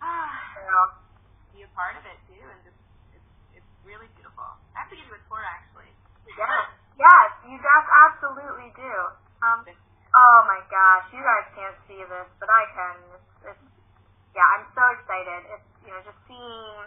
ah, 0.00 0.32
be 1.52 1.60
a 1.60 1.70
part 1.76 2.00
of 2.00 2.04
it 2.08 2.16
too. 2.24 2.40
And 2.40 2.58
just, 2.64 2.80
it's, 3.12 3.60
it's 3.60 3.72
really 3.84 4.08
beautiful. 4.16 4.48
I 4.72 4.88
have 4.88 4.88
to 4.88 4.96
give 4.96 5.04
you 5.04 5.16
a 5.20 5.24
tour, 5.28 5.44
actually. 5.44 5.92
Yes, 6.24 6.72
yes, 7.04 7.28
you 7.44 7.58
guys 7.60 7.86
absolutely 8.08 8.72
do. 8.80 8.96
Um, 9.44 9.60
Oh 10.10 10.42
my 10.42 10.58
gosh, 10.66 11.06
you 11.14 11.22
guys 11.22 11.46
can't 11.54 11.78
see 11.86 12.02
this, 12.02 12.26
but 12.42 12.50
I 12.50 12.66
can. 12.74 12.94
It's, 13.14 13.54
it's 13.54 13.69
yeah, 14.34 14.46
I'm 14.56 14.66
so 14.74 14.82
excited. 14.94 15.40
It's 15.54 15.68
you 15.86 15.90
know 15.90 16.00
just 16.06 16.20
seeing 16.30 16.78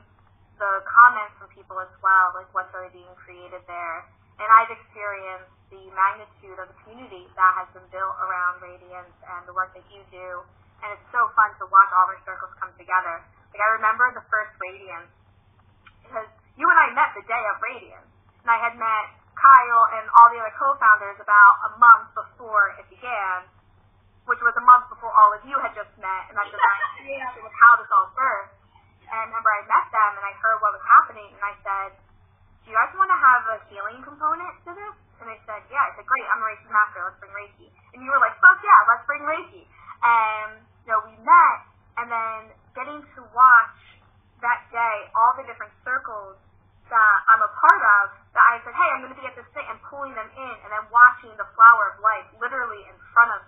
the 0.59 0.71
comments 0.85 1.33
from 1.41 1.49
people 1.51 1.77
as 1.81 1.91
well, 1.99 2.35
like 2.37 2.47
what's 2.55 2.71
already 2.71 3.03
being 3.03 3.15
created 3.19 3.63
there. 3.65 3.97
And 4.37 4.47
I've 4.49 4.71
experienced 4.73 5.53
the 5.69 5.83
magnitude 5.93 6.57
of 6.57 6.69
the 6.69 6.77
community 6.85 7.29
that 7.37 7.53
has 7.61 7.69
been 7.73 7.85
built 7.93 8.15
around 8.17 8.61
Radiance 8.61 9.13
and 9.29 9.45
the 9.45 9.53
work 9.53 9.73
that 9.77 9.85
you 9.93 10.01
do. 10.09 10.41
And 10.81 10.89
it's 10.93 11.07
so 11.13 11.21
fun 11.37 11.53
to 11.61 11.65
watch 11.69 11.91
all 11.93 12.09
our 12.09 12.21
circles 12.25 12.53
come 12.57 12.73
together. 12.75 13.21
Like 13.53 13.61
I 13.61 13.69
remember 13.77 14.09
the 14.17 14.25
first 14.29 14.53
Radiance 14.57 15.09
because 16.05 16.29
you 16.57 16.65
and 16.69 16.79
I 16.79 16.93
met 16.93 17.13
the 17.17 17.25
day 17.25 17.43
of 17.49 17.57
Radiance, 17.61 18.09
and 18.45 18.49
I 18.53 18.59
had 18.61 18.77
met 18.77 19.05
Kyle 19.33 19.83
and 19.97 20.05
all 20.13 20.29
the 20.29 20.37
other 20.37 20.53
co-founders 20.53 21.17
about 21.17 21.53
a 21.67 21.71
month 21.81 22.13
before 22.13 22.77
it 22.77 22.85
began, 22.93 23.49
which 24.25 24.39
was 24.39 24.55
a 24.55 24.63
month 24.63 24.87
before 24.87 25.11
all 25.11 25.31
of 25.35 25.43
you 25.43 25.55
had 25.59 25.75
just 25.75 25.91
met, 25.99 26.23
and 26.31 26.33
that's 26.39 26.51
just 26.51 27.43
with 27.43 27.55
how 27.59 27.73
this 27.79 27.89
all 27.91 28.07
birthed. 28.15 28.55
And 29.03 29.19
I 29.19 29.23
remember 29.27 29.49
I 29.51 29.61
met 29.67 29.87
them 29.91 30.11
and 30.17 30.25
I 30.25 30.33
heard 30.39 30.57
what 30.63 30.71
was 30.73 30.85
happening, 30.87 31.29
and 31.35 31.43
I 31.43 31.53
said, 31.61 31.89
"Do 32.63 32.71
you 32.71 32.75
guys 32.75 32.91
want 32.95 33.11
to 33.11 33.19
have 33.19 33.43
a 33.51 33.57
healing 33.67 33.99
component 34.01 34.53
to 34.63 34.71
this?" 34.71 34.95
And 35.19 35.27
they 35.27 35.39
said, 35.43 35.61
"Yeah." 35.67 35.83
I 35.83 35.91
said, 35.99 36.07
"Great, 36.07 36.25
I'm 36.31 36.39
a 36.39 36.47
Reiki 36.47 36.67
master. 36.71 37.03
Let's 37.03 37.19
bring 37.19 37.35
Reiki." 37.35 37.67
And 37.93 37.99
you 38.01 38.09
were 38.09 38.21
like, 38.23 38.35
"Fuck 38.39 38.63
yeah, 38.63 38.79
let's 38.87 39.05
bring 39.05 39.23
Reiki." 39.27 39.67
And 40.03 40.63
you 40.87 40.89
know, 40.91 41.03
we 41.03 41.15
met, 41.23 41.59
and 41.99 42.07
then 42.07 42.39
getting 42.75 42.99
to 43.15 43.21
watch 43.35 43.79
that 44.43 44.67
day 44.71 44.97
all 45.15 45.31
the 45.39 45.47
different 45.47 45.71
circles 45.87 46.35
that 46.91 47.17
I'm 47.31 47.39
a 47.39 47.47
part 47.47 47.81
of 48.01 48.03
that 48.35 48.43
I 48.43 48.59
said, 48.61 48.75
hey, 48.75 48.89
I'm 48.91 49.01
going 49.07 49.15
to 49.15 49.19
be 49.19 49.25
at 49.25 49.35
this 49.39 49.47
thing 49.55 49.63
and 49.71 49.79
pulling 49.87 50.11
them 50.13 50.27
in 50.35 50.55
and 50.67 50.69
then 50.69 50.83
watching 50.91 51.31
the 51.39 51.47
flower 51.55 51.95
of 51.95 52.03
life 52.03 52.27
literally 52.43 52.83
in 52.91 52.97
front 53.15 53.31
of 53.33 53.41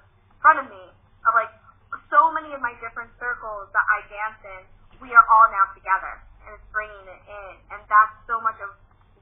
front 0.46 0.62
of 0.62 0.70
me 0.70 0.86
of 1.26 1.34
like 1.34 1.50
so 2.14 2.30
many 2.38 2.54
of 2.54 2.62
my 2.62 2.78
different 2.78 3.10
circles 3.18 3.66
that 3.74 3.82
I 3.82 4.06
dance 4.06 4.38
in, 4.46 4.62
we 5.02 5.10
are 5.10 5.26
all 5.26 5.50
now 5.50 5.74
together 5.74 6.22
and 6.46 6.54
it's 6.54 6.70
bringing 6.70 7.02
it 7.10 7.22
in. 7.26 7.54
And 7.74 7.82
that's 7.90 8.14
so 8.30 8.38
much 8.46 8.62
of 8.62 8.70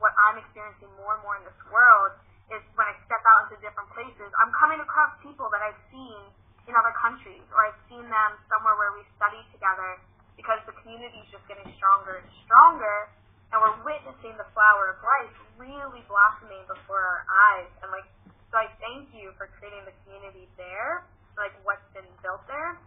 what 0.03 0.11
I'm 0.27 0.35
experiencing 0.43 0.91
more 0.99 1.15
and 1.15 1.23
more 1.23 1.39
in 1.39 1.47
this 1.47 1.55
world 1.71 2.19
is 2.51 2.59
when 2.75 2.91
I 2.91 2.95
step 3.07 3.23
out 3.23 3.47
into 3.47 3.63
different 3.63 3.87
places, 3.95 4.27
I'm 4.43 4.51
coming 4.59 4.83
across 4.83 5.15
people 5.23 5.47
that 5.55 5.63
I've 5.63 5.79
seen 5.95 6.19
in 6.67 6.75
other 6.75 6.91
countries 6.99 7.47
or 7.55 7.71
I've 7.71 7.79
seen 7.87 8.03
them 8.03 8.31
somewhere 8.51 8.75
where 8.75 8.91
we 8.99 9.07
study 9.15 9.39
together 9.55 10.03
because 10.35 10.59
the 10.67 10.75
community 10.83 11.23
is 11.23 11.29
just 11.31 11.47
getting 11.47 11.71
stronger 11.79 12.19
and 12.19 12.27
stronger 12.43 13.07
and 13.55 13.63
we're 13.63 13.79
witnessing 13.87 14.35
the 14.35 14.47
flower 14.51 14.91
of 14.91 14.99
life 14.99 15.31
really 15.55 16.03
blossoming 16.11 16.67
before 16.67 16.99
our 16.99 17.23
eyes. 17.55 17.71
And 17.79 17.95
like, 17.95 18.07
so 18.53 18.61
I 18.61 18.69
thank 18.77 19.09
you 19.17 19.33
for 19.33 19.49
creating 19.57 19.81
the 19.89 19.97
community 20.05 20.45
there, 20.61 21.09
like 21.33 21.57
what's 21.65 21.81
been 21.97 22.05
built 22.21 22.45
there. 22.45 22.77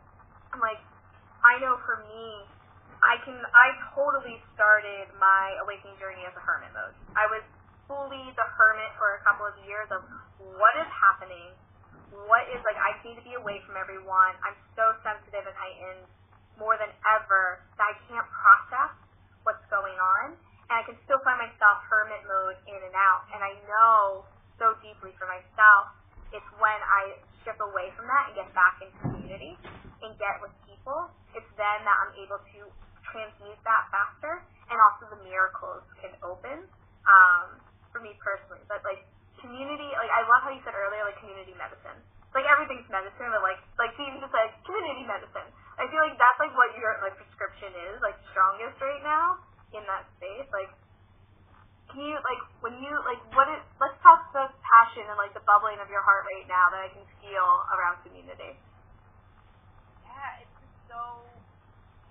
And 0.55 0.63
like, 0.63 0.79
I 1.43 1.59
know 1.59 1.75
for 1.83 2.07
me, 2.07 2.47
I 3.03 3.19
can, 3.27 3.35
I 3.35 3.75
totally 3.91 4.39
started 4.55 5.11
my 5.19 5.59
awakening 5.67 5.99
journey 5.99 6.23
as 6.23 6.31
a 6.39 6.43
hermit 6.47 6.71
mode. 6.71 6.95
I 7.19 7.27
was 7.27 7.43
fully 7.91 8.31
the 8.39 8.47
hermit 8.55 8.95
for 8.95 9.19
a 9.19 9.21
couple 9.27 9.43
of 9.43 9.59
years 9.67 9.91
of 9.91 10.07
what 10.39 10.79
is 10.79 10.87
happening, 10.95 11.51
what 12.31 12.47
is 12.55 12.63
like, 12.63 12.79
I 12.79 12.95
need 13.03 13.19
to 13.19 13.27
be 13.27 13.35
away 13.35 13.59
from 13.67 13.75
everyone. 13.75 14.39
I'm 14.47 14.55
so 14.79 14.95
sensitive 15.03 15.51
and 15.51 15.57
heightened 15.59 16.07
more 16.63 16.79
than 16.79 16.95
ever 17.11 17.67
that 17.75 17.91
I 17.91 17.95
can't 18.07 18.27
process 18.31 18.95
what's 19.43 19.67
going 19.67 19.99
on 19.99 20.39
and 20.71 20.75
I 20.79 20.83
can 20.87 20.95
still 21.07 21.19
find 21.27 21.43
myself 21.43 21.83
hermit 21.91 22.23
mode 22.27 22.59
in 22.71 22.79
and 22.79 22.95
out. 22.95 23.27
And 23.35 23.43
I 23.43 23.55
know 23.67 24.27
so 24.57 24.77
deeply 24.81 25.13
for 25.21 25.29
myself, 25.29 25.97
it's 26.33 26.49
when 26.59 26.81
I 26.83 27.17
strip 27.41 27.61
away 27.63 27.93
from 27.95 28.11
that 28.11 28.33
and 28.33 28.35
get 28.35 28.49
back 28.57 28.83
into 28.83 28.97
community 29.05 29.55
and 30.03 30.11
get 30.19 30.41
with 30.43 30.53
people, 30.67 31.09
it's 31.33 31.49
then 31.55 31.79
that 31.87 31.97
I'm 32.03 32.13
able 32.19 32.41
to 32.41 32.61
transmute 33.07 33.61
that 33.63 33.89
faster 33.95 34.43
and 34.69 34.77
also 34.83 35.09
the 35.15 35.21
miracles 35.23 35.87
can 36.03 36.13
open 36.27 36.67
um, 37.07 37.47
for 37.95 38.03
me 38.03 38.19
personally. 38.19 38.63
But 38.67 38.83
like 38.83 39.07
community, 39.39 39.89
like 39.95 40.11
I 40.11 40.27
love 40.27 40.43
how 40.43 40.53
you 40.53 40.63
said 40.67 40.75
earlier, 40.75 41.07
like 41.07 41.19
community 41.23 41.55
medicine. 41.55 41.97
Like 42.35 42.45
everything's 42.51 42.89
medicine, 42.93 43.33
but 43.33 43.41
like 43.41 43.63
like 43.81 43.95
even 43.97 44.21
just 44.21 44.35
like 44.35 44.53
community 44.67 45.07
medicine. 45.07 45.49
I 45.79 45.89
feel 45.89 46.03
like 46.03 46.19
that's 46.19 46.41
like 46.43 46.53
what 46.59 46.75
your 46.77 46.99
like 47.01 47.17
prescription 47.17 47.73
is, 47.93 48.03
like 48.05 48.19
strongest 48.35 48.77
right 48.83 49.01
now 49.07 49.41
in 49.73 49.85
that 49.89 50.05
space, 50.19 50.49
like 50.53 50.69
can 51.97 52.05
you 52.13 52.21
like 52.29 52.45
when 52.61 52.77
you 52.85 52.93
like 53.09 53.17
what 53.33 53.49
is 53.49 53.65
let's 53.81 53.97
talk 54.05 54.29
the 54.37 54.53
passion 54.61 55.09
and 55.09 55.17
like 55.17 55.33
the 55.33 55.41
bubbling 55.49 55.81
of 55.81 55.89
your 55.89 56.05
heart 56.05 56.29
right 56.29 56.45
now 56.45 56.69
that 56.69 56.85
I 56.85 56.93
can 56.93 57.01
feel 57.25 57.49
around 57.73 58.05
community. 58.05 58.53
Yeah, 60.05 60.45
it's 60.45 60.57
just 60.61 60.77
so 60.93 61.01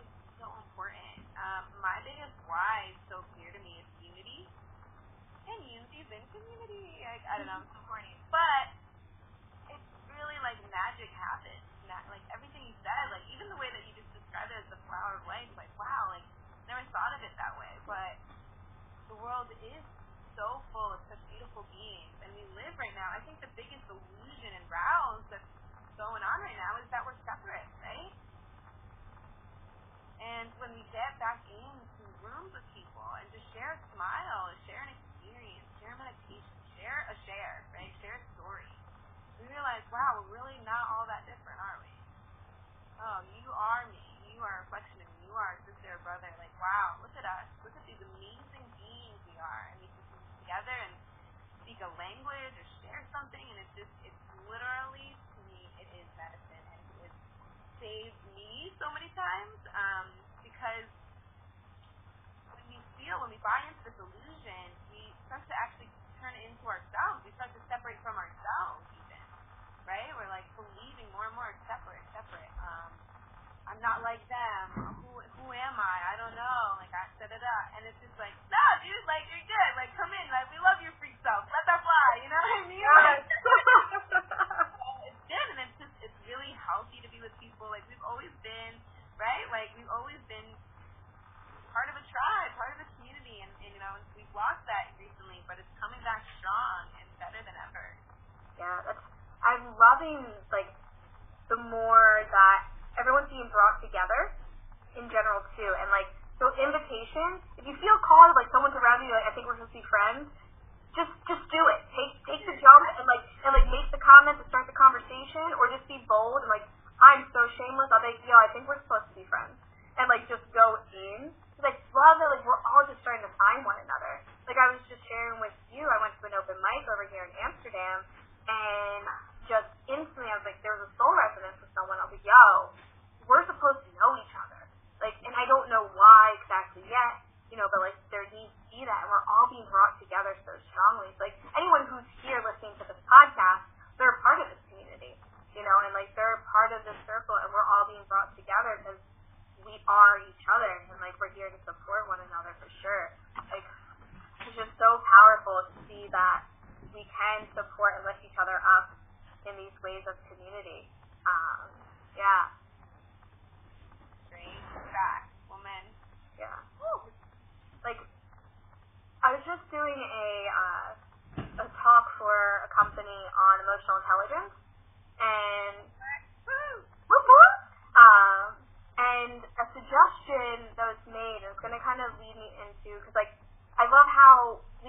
it's 0.01 0.17
so 0.41 0.49
important. 0.65 1.21
Um, 1.37 1.69
my 1.85 2.01
biggest 2.01 2.33
why 2.49 2.89
is 2.89 2.97
so 3.13 3.21
clear 3.37 3.53
to 3.53 3.61
me 3.61 3.77
is 3.77 3.85
unity. 4.01 4.49
And 5.45 5.61
unity's 5.61 6.09
in 6.09 6.23
community. 6.33 7.05
I, 7.05 7.21
I 7.29 7.33
don't 7.37 7.45
know, 7.45 7.61
I'm 7.61 7.69
so 7.69 7.77
corny. 7.85 8.09
But 8.33 8.73
it's 9.69 9.89
really 10.09 10.41
like 10.41 10.57
magic 10.73 11.13
happens. 11.13 11.61
Like 12.09 12.25
everything 12.33 12.65
you 12.65 12.73
said, 12.81 13.13
like 13.13 13.21
even 13.29 13.53
the 13.53 13.59
way 13.61 13.69
that 13.69 13.85
you 13.85 13.93
just 13.93 14.09
described 14.17 14.49
it 14.49 14.57
as 14.65 14.69
the 14.73 14.81
flower 14.89 15.21
of 15.21 15.23
life, 15.29 15.45
like 15.53 15.69
wow, 15.77 16.09
like 16.09 16.25
never 16.65 16.81
thought 16.89 17.13
of 17.13 17.21
it 17.21 17.29
that 17.37 17.53
way, 17.61 17.69
but 17.85 18.24
the 19.09 19.17
world 19.21 19.49
is 19.61 19.83
so 20.35 20.61
full 20.73 20.91
of 20.91 21.01
such 21.07 21.21
beautiful 21.31 21.63
beings, 21.71 22.15
and 22.25 22.29
we 22.35 22.43
live 22.57 22.75
right 22.75 22.93
now. 22.97 23.07
I 23.15 23.21
think 23.23 23.39
the 23.39 23.51
biggest 23.55 23.85
illusion 23.87 24.51
and 24.51 24.65
rouse 24.67 25.23
that's 25.31 25.47
going 25.95 26.23
on 26.23 26.37
right 26.43 26.59
now 26.59 26.75
is 26.81 26.87
that 26.91 27.05
we're 27.07 27.17
separate, 27.23 27.69
right? 27.79 28.11
And 30.19 30.49
when 30.59 30.73
we 30.75 30.83
get 30.91 31.15
back 31.21 31.39
into 31.47 32.03
rooms 32.19 32.51
with 32.51 32.65
people 32.73 33.05
and 33.21 33.27
just 33.31 33.45
share 33.53 33.77
a 33.77 33.81
smile, 33.93 34.51
share 34.65 34.81
an 34.83 34.91
experience, 34.91 35.67
share 35.79 35.95
meditation, 35.95 36.55
share 36.75 37.05
a 37.07 37.15
share, 37.29 37.57
right? 37.77 37.91
Share 38.01 38.17
a 38.17 38.23
story. 38.35 38.71
We 39.39 39.47
realize, 39.47 39.85
wow, 39.91 40.23
we're 40.23 40.39
really 40.41 40.57
not 40.65 40.83
all 40.95 41.05
that 41.07 41.23
different, 41.29 41.59
are 41.61 41.79
we? 41.83 41.91
Oh, 42.99 43.19
you 43.37 43.47
are 43.51 43.85
me. 43.91 44.03
You 44.33 44.41
are 44.43 44.59
a 44.59 44.61
reflection 44.67 44.99
of 44.99 45.07
me. 45.19 45.27
you 45.27 45.33
are 45.35 45.55
a 45.55 45.59
sister 45.67 45.91
or 45.91 45.99
brother. 46.03 46.31
Like, 46.39 46.51
wow, 46.63 46.95
look 47.03 47.11
at 47.19 47.27
us. 47.27 47.47
Look 47.63 47.75
at 47.75 47.83
these 47.87 47.99
amazing 47.99 48.34
are. 49.39 49.65
And 49.73 49.81
we 49.81 49.89
can 49.91 50.05
come 50.11 50.23
together 50.41 50.75
and 50.89 50.95
speak 51.63 51.79
a 51.81 51.91
language 51.99 52.55
or 52.57 52.67
share 52.83 53.03
something. 53.13 53.43
And 53.43 53.57
it's 53.61 53.75
just, 53.75 53.93
it's 54.03 54.23
literally, 54.35 55.19
to 55.37 55.41
me, 55.51 55.71
it 55.79 55.89
is 55.93 56.07
medicine. 56.17 56.65
And 56.71 56.83
it 57.03 57.13
saved 57.81 58.21
me 58.35 58.73
so 58.79 58.89
many 58.93 59.11
times 59.13 59.59
um, 59.75 60.07
because 60.43 60.89
when 62.53 62.65
we 62.69 62.79
feel, 62.97 63.19
when 63.21 63.31
we 63.33 63.41
buy 63.41 63.61
into 63.69 63.84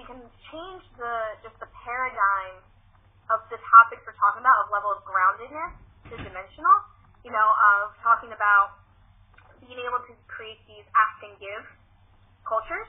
can 0.07 0.23
change 0.49 0.83
the 0.95 1.15
just 1.43 1.59
the 1.59 1.69
paradigm 1.83 2.63
of 3.27 3.43
the 3.51 3.59
topics 3.59 4.01
we're 4.07 4.15
talking 4.15 4.39
about 4.39 4.55
of 4.63 4.71
level 4.71 4.95
of 4.95 5.03
groundedness 5.03 5.75
to 6.07 6.15
dimensional. 6.15 6.77
You 7.27 7.35
know, 7.35 7.49
of 7.75 7.91
talking 7.99 8.31
about 8.31 8.79
being 9.59 9.83
able 9.83 9.99
to 10.07 10.13
create 10.31 10.63
these 10.63 10.87
ask 10.95 11.19
and 11.27 11.35
give 11.43 11.63
cultures. 12.47 12.87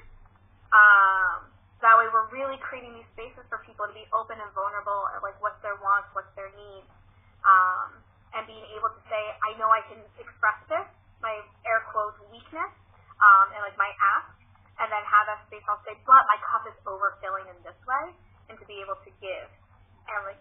Um, 0.70 1.50
that 1.82 1.94
way, 1.98 2.06
we're 2.10 2.30
really 2.30 2.58
creating 2.62 2.94
these 2.94 3.10
spaces 3.14 3.42
for 3.50 3.62
people 3.66 3.86
to 3.86 3.94
be 3.94 4.06
open 4.14 4.38
and 4.38 4.50
vulnerable, 4.54 5.10
at 5.14 5.22
like 5.26 5.34
what's 5.42 5.58
their 5.62 5.78
wants, 5.82 6.10
what's 6.14 6.30
their 6.38 6.50
needs, 6.54 6.90
um, 7.42 7.98
and 8.34 8.46
being 8.46 8.66
able 8.78 8.90
to 8.90 9.02
say, 9.10 9.22
I 9.42 9.58
know 9.58 9.70
I 9.70 9.82
can 9.86 10.02
express 10.18 10.58
this, 10.70 10.86
my 11.22 11.34
air 11.66 11.82
quotes 11.90 12.18
weakness, 12.30 12.70
um, 13.18 13.46
and 13.54 13.62
like 13.62 13.78
my 13.78 13.90
ask, 13.98 14.37
and 14.78 14.88
then 14.90 15.02
have 15.06 15.26
that 15.26 15.42
space. 15.50 15.62
I'll 15.66 15.82
say, 15.82 15.98
but 16.06 16.22
my 16.30 16.38
cup 16.42 16.64
is 16.70 16.76
overfilling 16.86 17.50
in 17.50 17.58
this 17.66 17.78
way, 17.84 18.14
and 18.48 18.54
to 18.58 18.64
be 18.64 18.78
able 18.80 18.96
to 19.02 19.10
give, 19.18 19.48
and 20.08 20.20
like 20.24 20.40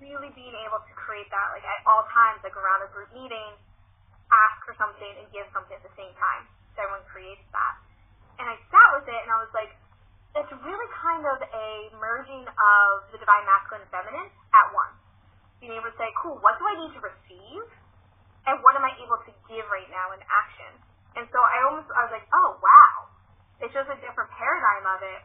really 0.00 0.32
being 0.32 0.56
able 0.64 0.80
to 0.80 0.92
create 0.96 1.28
that 1.28 1.52
like 1.52 1.66
at 1.66 1.80
all 1.84 2.08
times, 2.08 2.40
like 2.40 2.56
around 2.56 2.80
a 2.86 2.90
group 2.94 3.12
meeting, 3.12 3.52
ask 4.32 4.56
for 4.64 4.74
something 4.80 5.12
and 5.20 5.28
give 5.28 5.44
something 5.52 5.76
at 5.76 5.84
the 5.84 5.92
same 5.98 6.12
time. 6.16 6.48
So 6.72 6.82
everyone 6.82 7.04
creates 7.06 7.44
that. 7.52 7.74
And 8.40 8.48
I 8.48 8.56
sat 8.72 8.88
with 8.96 9.06
it 9.06 9.20
and 9.20 9.30
I 9.30 9.38
was 9.44 9.52
like, 9.52 9.70
it's 10.34 10.50
really 10.50 10.88
kind 10.98 11.22
of 11.30 11.38
a 11.38 11.70
merging 12.00 12.42
of 12.42 12.90
the 13.14 13.18
divine 13.22 13.44
masculine 13.46 13.86
and 13.86 13.92
feminine 13.94 14.28
at 14.50 14.66
once. 14.74 14.98
Being 15.62 15.78
able 15.78 15.86
to 15.86 15.98
say, 16.00 16.10
cool, 16.18 16.42
what 16.42 16.58
do 16.58 16.66
I 16.66 16.74
need 16.82 16.92
to 16.98 17.02
receive? 17.04 17.64
And 18.44 18.58
what 18.60 18.74
am 18.74 18.82
I 18.82 18.92
able 18.98 19.22
to 19.22 19.32
give 19.46 19.64
right 19.70 19.86
now 19.94 20.10
in 20.10 20.20
action? 20.26 20.72
And 21.14 21.24
so 21.30 21.38
I 21.38 21.70
almost, 21.70 21.86
I 21.94 22.02
was 22.10 22.12
like, 22.12 22.26
oh, 22.34 22.58
wow. 22.58 23.13
It's 23.62 23.74
just 23.74 23.90
a 23.90 23.98
different 24.02 24.30
paradigm 24.34 24.84
of 24.88 25.00
it, 25.04 25.22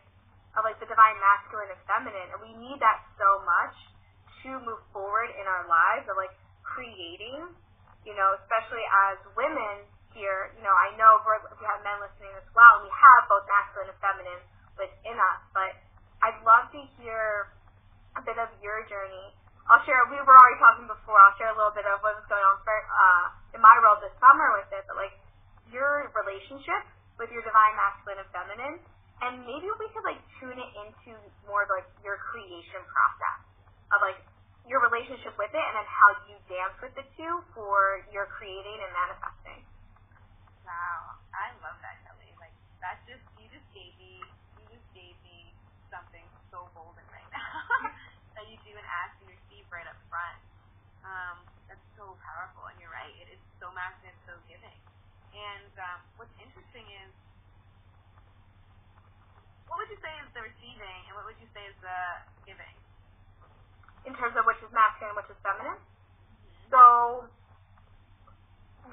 of 0.57 0.61
like 0.65 0.77
the 0.77 0.89
divine 0.89 1.17
masculine 1.17 1.71
and 1.73 1.81
feminine. 1.89 2.29
And 2.33 2.39
we 2.43 2.53
need 2.57 2.77
that 2.81 3.05
so 3.17 3.41
much 3.45 3.75
to 4.45 4.49
move 4.63 4.81
forward 4.93 5.33
in 5.35 5.45
our 5.45 5.65
lives 5.65 6.05
of 6.09 6.15
like 6.15 6.33
creating 6.61 7.49
you 8.07 8.15
know, 8.15 8.35
especially 8.39 8.83
as 9.11 9.21
women 9.35 9.83
here, 10.15 10.49
you 10.57 10.63
know, 10.63 10.73
I 10.73 10.95
know 10.95 11.21
we're, 11.21 11.39
we 11.59 11.65
have 11.67 11.83
men 11.83 11.99
listening 11.99 12.33
as 12.39 12.47
well, 12.55 12.79
and 12.79 12.87
we 12.87 12.93
have 12.93 13.29
both 13.29 13.45
masculine 13.45 13.91
and 13.91 13.99
feminine 14.01 14.41
within 14.79 15.17
us, 15.19 15.41
but 15.53 15.77
I'd 16.23 16.39
love 16.41 16.71
to 16.73 16.81
hear 16.99 17.53
a 18.17 18.21
bit 18.23 18.39
of 18.39 18.49
your 18.63 18.83
journey. 18.89 19.35
I'll 19.69 19.85
share, 19.85 20.01
we 20.09 20.17
were 20.17 20.33
already 20.33 20.57
talking 20.57 20.87
before, 20.89 21.19
I'll 21.21 21.37
share 21.37 21.53
a 21.53 21.57
little 21.57 21.75
bit 21.75 21.85
of 21.85 22.01
what 22.01 22.17
was 22.17 22.25
going 22.25 22.41
on 22.41 22.57
for, 22.65 22.73
uh, 22.73 23.25
in 23.53 23.61
my 23.61 23.75
world 23.85 24.01
this 24.01 24.15
summer 24.17 24.57
with 24.57 24.71
it, 24.73 24.83
but 24.89 24.97
like 24.97 25.13
your 25.69 26.09
relationship 26.17 26.81
with 27.19 27.29
your 27.35 27.43
divine 27.43 27.75
masculine 27.77 28.23
and 28.23 28.29
feminine, 28.31 28.75
and 29.21 29.33
maybe 29.43 29.67
we 29.77 29.87
could 29.93 30.05
like 30.07 30.21
tune 30.39 30.55
it 30.57 30.71
into 30.79 31.19
more 31.45 31.67
of 31.67 31.69
like 31.69 31.87
your 32.01 32.17
creation 32.31 32.81
process 32.89 33.39
of 33.93 33.99
like 34.01 34.19
your 34.65 34.79
relationship 34.85 35.35
with 35.37 35.51
it 35.51 35.63
and 35.65 35.75
then 35.75 35.87
how 35.89 36.09
you 36.29 36.37
dance 36.47 36.75
with 36.81 36.93
the 36.95 37.05
two 37.19 37.33
for 37.53 38.01
your 38.13 38.29
creating 38.39 38.79
and 38.79 38.91
manifesting. 38.95 39.61
Wow, 40.63 41.19
I 41.33 41.51
love 41.63 41.77
that, 41.81 41.97
Kelly. 42.05 42.31
Like 42.39 42.53
that 42.83 43.01
just 43.09 43.23
you 43.39 43.49
just 43.49 43.67
gave 43.73 43.95
me 43.97 44.23
you 44.55 44.65
just 44.69 44.87
gave 44.93 45.17
me 45.25 45.55
something 45.89 46.25
so 46.53 46.69
golden 46.77 47.05
right 47.09 47.29
now 47.33 47.51
that 48.37 48.45
you 48.47 48.59
do 48.63 48.71
and 48.77 48.87
ask 49.05 49.17
and 49.23 49.29
receive 49.33 49.65
right 49.73 49.87
up 49.89 49.97
front. 50.07 50.39
Um, 51.01 51.47
that's 51.71 51.83
so 51.97 52.19
powerful, 52.21 52.67
and 52.69 52.77
you're 52.77 52.91
right. 52.93 53.13
It 53.23 53.31
is 53.33 53.41
so 53.57 53.71
masculine, 53.73 54.15
so 54.27 54.35
giving. 54.45 54.77
And 55.33 55.71
um, 55.79 55.99
what's 56.19 56.33
interesting 56.37 56.85
is, 57.07 57.13
what 59.65 59.79
would 59.81 59.88
you 59.88 59.88
say 60.01 60.13
is 60.23 60.29
the 60.35 60.43
receiving, 60.43 60.99
and 61.07 61.13
what 61.15 61.27
would 61.27 61.39
you 61.39 61.49
say 61.53 61.63
is 61.67 61.77
the 61.83 61.99
giving? 62.47 62.75
in 64.07 64.13
terms 64.15 64.35
of 64.39 64.47
which 64.47 64.59
is 64.63 64.71
masculine 64.71 65.11
and 65.11 65.17
which 65.19 65.29
is 65.31 65.39
feminine. 65.43 65.79
So, 66.71 66.81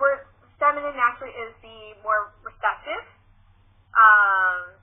we're, 0.01 0.27
feminine 0.59 0.97
naturally 0.97 1.35
is 1.37 1.53
the 1.63 1.79
more 2.03 2.33
receptive. 2.43 3.05
Um, 3.97 4.77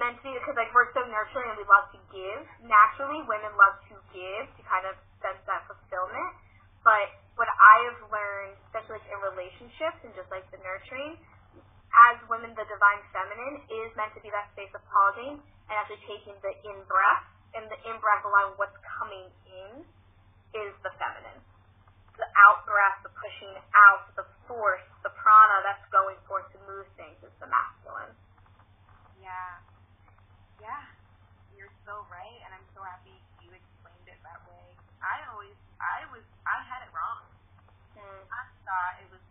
meant 0.00 0.16
to 0.16 0.22
be 0.22 0.32
because 0.32 0.54
like 0.54 0.70
we're 0.72 0.88
so 0.96 1.02
nurturing 1.04 1.50
and 1.50 1.58
we 1.58 1.66
love 1.66 1.90
to 1.92 2.00
give. 2.08 2.42
Naturally, 2.62 3.20
women 3.26 3.52
love 3.58 3.76
to 3.90 3.98
give 4.14 4.44
to 4.54 4.62
kind 4.64 4.86
of 4.86 4.96
sense 5.20 5.40
that 5.44 5.66
fulfillment. 5.66 6.32
But 6.80 7.20
what 7.36 7.50
I 7.50 7.74
have 7.92 8.00
learned, 8.08 8.56
especially 8.70 9.02
like 9.02 9.08
in 9.12 9.20
relationships 9.20 9.98
and 10.06 10.14
just 10.16 10.30
like 10.32 10.46
the 10.48 10.60
nurturing, 10.64 11.20
as 11.90 12.16
women, 12.30 12.54
the 12.54 12.66
divine 12.70 13.02
feminine 13.10 13.66
is 13.66 13.90
meant 13.98 14.14
to 14.14 14.22
be 14.22 14.30
that 14.30 14.50
space 14.54 14.70
of 14.74 14.82
pausing 14.86 15.42
and 15.42 15.74
actually 15.74 16.02
taking 16.06 16.34
the 16.42 16.52
in 16.66 16.78
breath, 16.86 17.26
and 17.54 17.66
the 17.66 17.78
in 17.86 17.98
breath 17.98 18.22
allowing 18.22 18.54
what's 18.58 18.76
coming 18.86 19.26
in 19.46 19.82
is 20.54 20.72
the 20.86 20.92
feminine. 20.98 21.38
The 22.18 22.28
out 22.46 22.62
breath, 22.66 23.00
the 23.02 23.12
pushing 23.14 23.54
out, 23.74 24.12
the 24.14 24.26
force, 24.46 24.84
the 25.02 25.10
prana 25.14 25.56
that's 25.66 25.86
going 25.90 26.18
forth 26.26 26.46
to 26.54 26.58
move 26.66 26.86
things 26.94 27.16
is 27.22 27.34
the 27.40 27.48
masculine. 27.48 28.12
Yeah. 29.18 29.62
Yeah. 30.60 30.84
You're 31.56 31.72
so 31.86 32.06
right, 32.10 32.38
and 32.46 32.54
I'm 32.54 32.66
so 32.76 32.82
happy 32.84 33.14
you 33.40 33.50
explained 33.50 34.06
it 34.06 34.20
that 34.22 34.40
way. 34.46 34.66
I 35.00 35.24
always, 35.32 35.56
I 35.80 36.04
was, 36.12 36.24
I 36.44 36.60
had 36.66 36.84
it 36.84 36.92
wrong. 36.92 37.24
Mm. 37.96 38.22
I 38.30 38.42
thought 38.68 38.94
it 39.00 39.08
was 39.10 39.22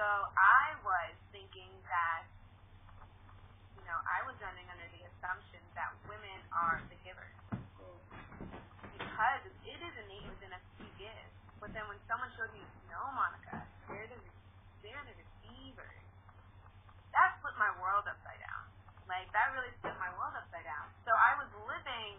so 0.00 0.08
I 0.32 0.80
was 0.80 1.12
thinking 1.28 1.68
that, 1.84 2.24
you 3.76 3.84
know, 3.84 4.00
I 4.08 4.24
was 4.24 4.32
running 4.40 4.64
under 4.72 4.88
the 4.96 5.04
assumption 5.12 5.60
that 5.76 5.92
women 6.08 6.40
are 6.56 6.80
the 6.88 6.96
givers 7.04 7.36
because 8.96 9.42
it 9.44 9.76
is 9.76 9.94
innate 10.00 10.24
within 10.24 10.56
us 10.56 10.64
to 10.80 10.88
give. 10.96 11.28
But 11.60 11.76
then 11.76 11.84
when 11.84 12.00
someone 12.08 12.32
showed 12.32 12.48
me, 12.56 12.64
no, 12.88 12.96
Monica, 13.12 13.60
they're 13.92 14.08
the 14.08 14.16
they're 14.80 15.04
the 15.04 15.12
receivers. 15.20 16.04
That 17.12 17.36
flipped 17.44 17.60
my 17.60 17.68
world 17.76 18.08
upside 18.08 18.40
down. 18.40 18.64
Like 19.04 19.28
that 19.36 19.52
really 19.52 19.68
flipped 19.84 20.00
my 20.00 20.08
world 20.16 20.32
upside 20.32 20.64
down. 20.64 20.88
So 21.04 21.12
I 21.12 21.36
was 21.36 21.52
living 21.68 22.16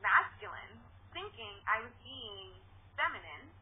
masculine, 0.00 0.80
thinking 1.12 1.60
I 1.68 1.84
was 1.84 1.92
being 2.00 2.56
feminine. 2.96 3.52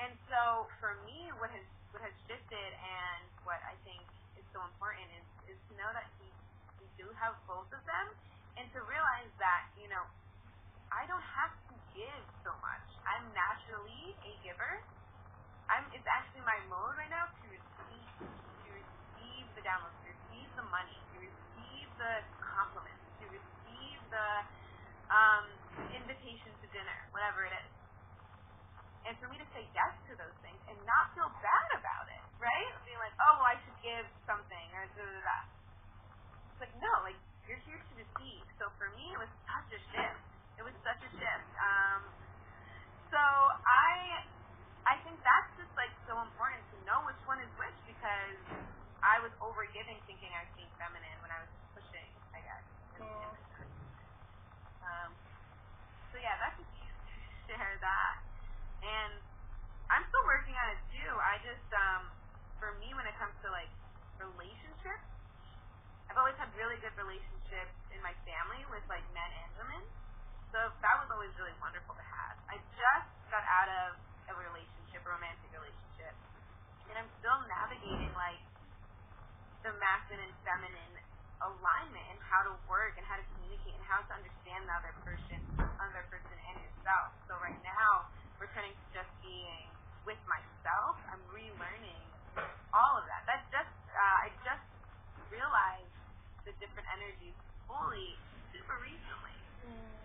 And 0.00 0.16
so 0.32 0.64
for 0.80 0.96
me, 1.04 1.28
what 1.36 1.52
has 1.52 1.68
has 2.00 2.14
shifted 2.28 2.70
and 2.80 3.24
what 3.44 3.60
I 3.68 3.76
think 3.84 4.02
is 4.36 4.44
so 4.52 4.64
important 4.64 5.06
is 5.16 5.56
is 5.56 5.58
to 5.68 5.72
know 5.76 5.90
that 5.92 6.08
we 6.20 6.28
we 6.80 6.88
do 6.96 7.08
have 7.20 7.36
both 7.44 7.68
of 7.72 7.82
them, 7.84 8.06
and 8.56 8.66
to 8.72 8.80
realize 8.88 9.32
that 9.40 9.68
you 9.76 9.88
know 9.88 10.04
I 10.92 11.06
don't 11.06 11.24
have 11.24 11.54
to 11.70 11.74
give 11.94 12.24
so 12.42 12.52
much. 12.60 12.86
I'm 13.06 13.30
naturally 13.36 14.16
a 14.26 14.32
giver. 14.42 14.82
I'm 15.70 15.86
it's 15.94 16.06
actually 16.08 16.42
my 16.42 16.58
mode 16.66 16.96
right 16.98 17.10
now 17.12 17.28
to 17.30 17.44
receive 17.48 18.10
to 18.18 18.68
receive 18.72 19.46
the 19.54 19.62
downloads, 19.62 19.96
to 20.02 20.10
receive 20.10 20.48
the 20.56 20.66
money, 20.72 20.98
to 21.14 21.16
receive 21.22 21.88
the 22.00 22.12
compliments, 22.42 23.04
to 23.22 23.26
receive 23.30 24.00
the 24.10 24.28
um, 25.10 25.46
invitation 25.94 26.54
to 26.62 26.66
dinner, 26.70 26.98
whatever 27.12 27.44
it 27.44 27.54
is. 27.54 27.72
And 29.06 29.16
for 29.18 29.28
me 29.32 29.38
to 29.40 29.48
say 29.56 29.66
yes 29.74 29.94
to 30.10 30.14
those 30.18 30.36
things 30.44 30.60
and 30.68 30.76
not 30.86 31.14
feel 31.16 31.30
bad 31.42 31.69
right? 32.40 32.72
Being 32.88 33.00
like, 33.00 33.14
oh, 33.20 33.34
well, 33.40 33.50
I 33.52 33.56
should 33.62 33.78
give 33.84 34.06
something 34.26 34.66
or 34.74 34.84
da 34.96 35.04
da 35.04 35.20
da. 35.22 35.38
It's 36.52 36.60
like, 36.62 36.74
no, 36.80 36.92
like, 37.06 37.18
you're 37.48 37.60
here 37.68 37.78
to 37.80 37.92
receive. 37.96 38.44
So 38.60 38.70
for 38.80 38.90
me, 38.96 39.04
it 39.14 39.20
was 39.20 39.32
such 39.48 39.70
a 39.76 39.80
shift. 39.92 40.24
It 40.60 40.64
was 40.64 40.76
such 40.84 41.00
a 41.04 41.10
shift. 41.12 41.50
Um, 41.60 42.02
so 43.12 43.20
I, 43.20 44.24
I 44.88 44.96
think 45.04 45.18
that's 45.24 45.50
just 45.60 45.72
like 45.76 45.92
so 46.08 46.18
important 46.22 46.62
to 46.72 46.76
know 46.88 47.02
which 47.08 47.20
one 47.26 47.40
is 47.42 47.50
which 47.60 47.76
because 47.88 48.38
I 49.02 49.18
was 49.24 49.32
over 49.42 49.64
giving 49.72 49.98
thinking 50.06 50.30
I 50.36 50.46
was 50.46 50.52
being 50.56 50.70
feminine 50.78 51.18
when 51.24 51.32
I 51.32 51.40
was 51.44 51.52
pushing, 51.76 52.10
I 52.36 52.40
guess. 52.44 52.66
Yeah. 53.00 53.34
Um, 54.84 55.10
so 56.12 56.16
yeah, 56.20 56.36
that's 56.42 56.58
just 56.58 56.70
to 56.72 56.84
share 57.48 57.76
that. 57.80 58.14
And 58.84 59.20
I'm 59.90 60.04
still 60.08 60.24
working 60.28 60.54
on 60.56 60.68
it 60.76 60.82
too. 60.94 61.12
I 61.18 61.40
just, 61.42 61.68
um, 61.74 62.02
for 62.60 62.76
me, 62.78 62.92
when 62.94 63.06
it 63.08 63.16
comes 63.18 63.34
to 63.44 63.48
like 63.50 63.70
relationships, 64.20 65.08
I've 66.10 66.18
always 66.18 66.36
had 66.38 66.49
really 66.60 66.76
good 66.84 66.92
relationships 67.00 67.72
in 67.88 68.04
my 68.04 68.12
family 68.28 68.60
with 68.68 68.84
like 68.92 69.00
men 69.16 69.30
and 69.32 69.50
women. 69.56 69.80
So 70.52 70.60
that 70.84 70.94
was 71.00 71.08
always 71.08 71.32
really 71.40 71.56
wonderful 71.56 71.96
to 71.96 72.04
have. 72.04 72.36
I 72.52 72.60
just 72.76 73.08
got 73.32 73.40
out 73.48 73.70
of 73.88 73.96
a 74.28 74.34
relationship, 74.36 75.00
a 75.00 75.08
romantic 75.08 75.48
relationship, 75.56 76.12
and 76.92 77.00
I'm 77.00 77.08
still 77.16 77.40
navigating 77.48 78.12
like 78.12 78.44
the 79.64 79.72
masculine 79.80 80.20
and 80.20 80.36
feminine 80.44 80.94
alignment 81.40 82.04
and 82.12 82.20
how 82.28 82.44
to 82.44 82.52
work 82.68 82.92
and 83.00 83.08
how 83.08 83.16
to 83.16 83.24
communicate 83.40 83.72
and 83.80 83.86
how 83.88 84.04
to 84.04 84.12
understand 84.20 84.68
the 84.68 84.74
other 84.76 84.92
person, 85.00 85.40
other 85.80 86.04
person 86.12 86.36
and 86.52 86.56
yourself. 86.60 87.08
So 87.24 87.40
right 87.40 87.56
now, 87.64 88.04
returning 88.36 88.76
to 88.76 88.86
just 88.92 89.08
being 89.24 89.64
with 90.04 90.20
myself, 90.28 91.00
I'm 91.08 91.24
relearning 91.32 92.04
all 92.76 93.00
of 93.00 93.08
that. 93.08 93.24
That 93.24 93.48
just 93.48 93.72
uh, 93.96 94.24
I 94.24 94.28
just 94.44 94.68
realized 95.32 95.96
the 96.44 96.59
different 96.70 96.86
energies 96.94 97.34
fully 97.66 98.14
super 98.54 98.78
recently. 98.78 99.36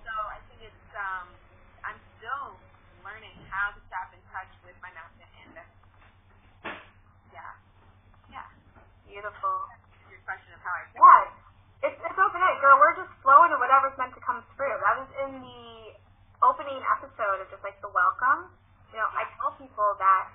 So 0.02 0.10
I 0.10 0.42
think 0.50 0.66
it's 0.66 0.90
um 0.98 1.30
I'm 1.86 2.02
still 2.18 2.58
learning 3.06 3.38
how 3.54 3.78
to 3.78 3.80
tap 3.94 4.10
in 4.18 4.22
touch 4.34 4.50
with 4.66 4.74
my 4.82 4.90
masculine 4.98 5.30
and. 5.46 5.62
Yeah. 7.30 7.54
Yeah. 8.34 8.50
Beautiful. 9.06 9.70
That's 9.70 10.10
your 10.10 10.22
question 10.26 10.58
of 10.58 10.62
how 10.66 10.74
I 10.74 10.84
feel. 10.90 11.06
Yeah. 11.06 11.86
It's, 11.86 12.00
it's 12.02 12.18
open 12.18 12.42
girl. 12.66 12.82
We're 12.82 12.98
just 12.98 13.14
flowing 13.22 13.54
to 13.54 13.62
whatever's 13.62 13.94
meant 14.02 14.18
to 14.18 14.24
come 14.26 14.42
through. 14.58 14.74
That 14.82 15.06
was 15.06 15.12
in 15.22 15.38
the 15.38 15.94
opening 16.42 16.82
episode 16.82 17.46
of 17.46 17.48
just 17.54 17.62
like 17.62 17.78
the 17.86 17.94
welcome. 17.94 18.50
You 18.90 18.98
know, 18.98 19.10
I 19.14 19.30
tell 19.38 19.54
people 19.62 19.94
that 20.02 20.34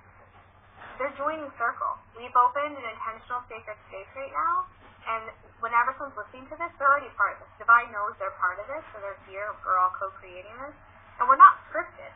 they're 1.00 1.16
joining 1.18 1.50
circle. 1.58 1.98
We've 2.14 2.34
opened 2.38 2.76
an 2.76 2.86
intentional 2.86 3.42
sacred 3.50 3.74
space 3.90 4.10
right 4.14 4.30
now, 4.30 4.68
and 5.10 5.24
whenever 5.58 5.90
someone's 5.98 6.16
listening 6.16 6.46
to 6.48 6.56
this, 6.56 6.70
they're 6.78 6.88
already 6.90 7.10
part 7.18 7.34
of 7.34 7.42
this. 7.42 7.50
Divine 7.58 7.90
knows 7.90 8.14
they're 8.22 8.34
part 8.38 8.58
of 8.62 8.66
this, 8.70 8.84
so 8.94 9.02
they're 9.02 9.18
here. 9.26 9.50
We're 9.66 9.78
all 9.78 9.92
co-creating 9.98 10.54
this, 10.62 10.76
and 11.18 11.28
we're 11.28 11.40
not 11.40 11.58
scripted. 11.68 12.12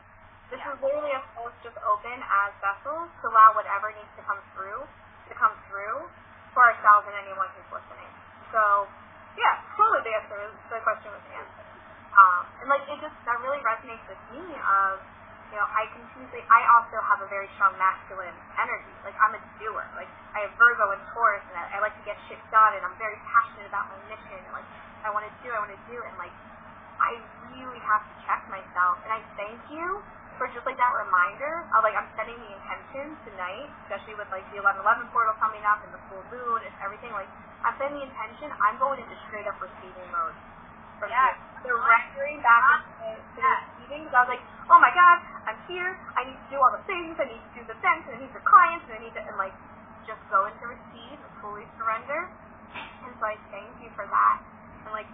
This 0.49 0.61
Yeah. 0.61 0.73
is 0.73 0.81
literally 0.81 1.11
a 1.11 1.23
post 1.35 1.55
just 1.65 1.77
open 1.83 2.17
as 2.21 2.53
vessels 2.61 3.09
to 3.21 3.27
allow 3.27 3.53
whatever 3.53 3.91
needs 3.91 4.13
to 4.15 4.23
come 4.23 4.39
through 4.53 4.87
to 5.27 5.33
come 5.35 5.53
through 5.67 6.05
for 6.53 6.61
ourselves 6.63 7.07
and 7.09 7.15
anyone 7.17 7.49
who's 7.57 7.65
listening. 7.73 8.09
So, 8.53 8.87
yeah, 9.35 9.57
totally 9.75 10.01
the 10.05 10.13
answer. 10.15 10.37
is- 10.45 10.53
The 10.69 10.79
question 10.81 11.11
was 11.11 11.21
answered. 11.33 11.65
Um, 12.15 12.45
and 12.61 12.69
like 12.69 12.87
it 12.87 13.01
just 13.01 13.15
that 13.25 13.39
really 13.41 13.59
resonates 13.59 14.05
with 14.07 14.21
me. 14.31 14.55
Of 14.55 15.01
you 15.55 15.63
know, 15.63 15.71
I 15.71 15.87
continuously. 15.95 16.43
I 16.51 16.67
also 16.75 16.99
have 16.99 17.23
a 17.23 17.31
very 17.31 17.47
strong 17.55 17.71
masculine 17.79 18.35
energy. 18.59 18.91
Like 19.07 19.15
I'm 19.23 19.39
a 19.39 19.41
doer. 19.55 19.87
Like 19.95 20.11
I 20.35 20.43
have 20.43 20.51
Virgo 20.59 20.91
and 20.91 20.99
Taurus, 21.15 21.47
and 21.47 21.55
I, 21.55 21.63
I 21.71 21.77
like 21.79 21.95
to 21.95 22.03
get 22.03 22.19
shit 22.27 22.43
done, 22.51 22.75
and 22.75 22.83
I'm 22.83 22.91
very 22.99 23.15
passionate 23.23 23.71
about 23.71 23.87
my 23.87 23.95
mission. 24.11 24.35
And 24.35 24.51
like 24.51 24.67
I 25.07 25.15
want 25.15 25.23
to 25.23 25.31
do, 25.39 25.55
I 25.55 25.63
want 25.63 25.71
to 25.71 25.79
do, 25.87 25.95
and 25.95 26.11
like 26.19 26.35
I 26.99 27.23
really 27.55 27.79
have 27.87 28.03
to 28.03 28.13
check 28.27 28.43
myself. 28.51 28.99
And 29.07 29.15
I 29.15 29.23
thank 29.39 29.63
you 29.71 30.03
for 30.35 30.51
just 30.51 30.67
like 30.67 30.75
that 30.75 30.91
reminder 31.07 31.63
of 31.71 31.87
like 31.87 31.95
I'm 31.95 32.11
setting 32.19 32.35
the 32.35 32.51
intention 32.51 33.15
tonight, 33.23 33.71
especially 33.87 34.19
with 34.19 34.27
like 34.35 34.43
the 34.51 34.59
1111 34.59 35.07
portal 35.15 35.39
coming 35.39 35.63
up 35.63 35.79
and 35.87 35.95
the 35.95 36.03
full 36.11 36.23
moon 36.35 36.67
and 36.67 36.75
everything. 36.83 37.15
Like 37.15 37.31
I'm 37.63 37.79
setting 37.79 37.95
the 37.95 38.03
intention. 38.03 38.51
I'm 38.59 38.75
going 38.75 38.99
into 38.99 39.15
straight 39.31 39.47
up 39.47 39.55
receiving 39.63 40.11
mode 40.11 40.35
from 40.99 41.15
Yes. 41.15 41.39
here. 41.63 41.71
Surrendering 41.71 42.43
back 42.43 42.61
ah, 42.61 42.77
into 42.83 43.15
to 43.39 43.41
the 43.41 43.74
Receiving 43.85 44.09
because 44.09 44.17
I 44.17 44.21
was 44.25 44.31
like, 44.33 44.45
oh 44.73 44.79
my 44.81 44.89
god, 44.97 45.17
I'm 45.45 45.59
here. 45.69 45.93
I 46.17 46.25
need 46.25 46.33
to 46.33 46.49
do 46.49 46.57
all 46.57 46.73
the 46.73 46.81
things. 46.89 47.13
I 47.21 47.29
need 47.29 47.37
to 47.37 47.53
do 47.53 47.63
the 47.69 47.77
things. 47.85 48.01
And 48.09 48.17
I 48.17 48.19
need 48.25 48.33
the 48.33 48.41
clients. 48.41 48.89
And 48.89 48.97
I 48.97 49.01
need 49.05 49.13
to 49.13 49.21
and 49.21 49.37
like 49.37 49.53
just 50.09 50.21
go 50.33 50.49
into 50.49 50.65
receive 50.65 51.21
and 51.21 51.33
fully 51.37 51.69
surrender. 51.77 52.25
And 53.05 53.13
so 53.21 53.23
I 53.29 53.37
thank 53.53 53.69
you 53.85 53.93
for 53.93 54.09
that. 54.09 54.37
And 54.89 54.91
like 54.97 55.09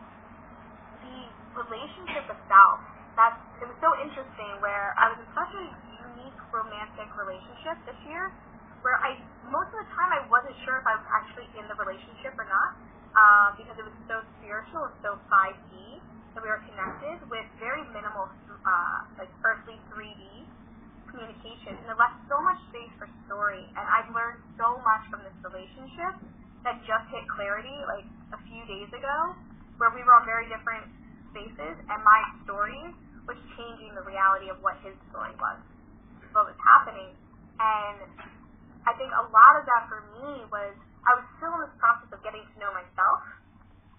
the 1.03 1.19
relationship 1.59 2.31
itself, 2.31 2.79
that's 3.19 3.39
it 3.59 3.67
was 3.67 3.75
so 3.83 3.91
interesting 3.99 4.51
where 4.63 4.95
I 4.95 5.11
was 5.11 5.19
in 5.19 5.29
such 5.35 5.51
a 5.51 5.63
unique 6.15 6.39
romantic 6.55 7.11
relationship 7.19 7.75
this 7.83 7.99
year 8.07 8.31
where 8.87 8.97
I 9.03 9.19
most 9.51 9.67
of 9.75 9.83
the 9.83 9.89
time 9.99 10.15
I 10.15 10.23
wasn't 10.31 10.55
sure 10.63 10.79
if 10.79 10.87
I 10.87 10.95
was 10.95 11.07
actually 11.11 11.51
in 11.59 11.67
the 11.67 11.75
relationship 11.75 12.39
or 12.39 12.47
not. 12.47 12.79
Uh, 13.11 13.51
because 13.59 13.75
it 13.75 13.83
was 13.83 13.91
so 14.07 14.23
spiritual 14.39 14.87
and 14.87 14.95
so 15.03 15.19
5D 15.27 15.99
that 16.31 16.39
we 16.39 16.47
were 16.47 16.63
connected 16.63 17.19
with 17.27 17.43
very 17.59 17.83
minimal 17.91 18.31
uh, 18.65 18.97
like 19.17 19.31
earthly 19.43 19.77
3D 19.93 20.45
communication. 21.09 21.75
And 21.75 21.87
it 21.91 21.97
left 21.99 22.17
so 22.31 22.39
much 22.41 22.59
space 22.71 22.93
for 22.97 23.07
story. 23.27 23.61
And 23.75 23.85
I've 23.85 24.09
learned 24.13 24.39
so 24.55 24.79
much 24.81 25.03
from 25.11 25.21
this 25.27 25.35
relationship 25.43 26.17
that 26.63 26.79
just 26.85 27.05
hit 27.09 27.25
clarity 27.27 27.75
like 27.89 28.07
a 28.31 28.39
few 28.47 28.61
days 28.69 28.89
ago 28.93 29.35
where 29.81 29.89
we 29.91 30.05
were 30.05 30.13
on 30.13 30.23
very 30.29 30.45
different 30.45 30.85
spaces 31.33 31.75
and 31.89 31.99
my 32.05 32.21
story 32.45 32.93
was 33.25 33.37
changing 33.57 33.91
the 33.97 34.05
reality 34.05 34.53
of 34.53 34.61
what 34.61 34.77
his 34.85 34.93
story 35.09 35.33
was 35.41 35.57
what 36.31 36.47
was 36.47 36.59
happening. 36.63 37.11
And 37.59 38.07
I 38.87 38.95
think 38.97 39.11
a 39.13 39.25
lot 39.29 39.53
of 39.59 39.63
that 39.67 39.83
for 39.91 40.01
me 40.17 40.47
was 40.49 40.73
I 41.05 41.11
was 41.17 41.25
still 41.37 41.53
in 41.59 41.61
this 41.67 41.75
process 41.77 42.09
of 42.13 42.19
getting 42.23 42.41
to 42.41 42.55
know 42.57 42.71
myself 42.73 43.21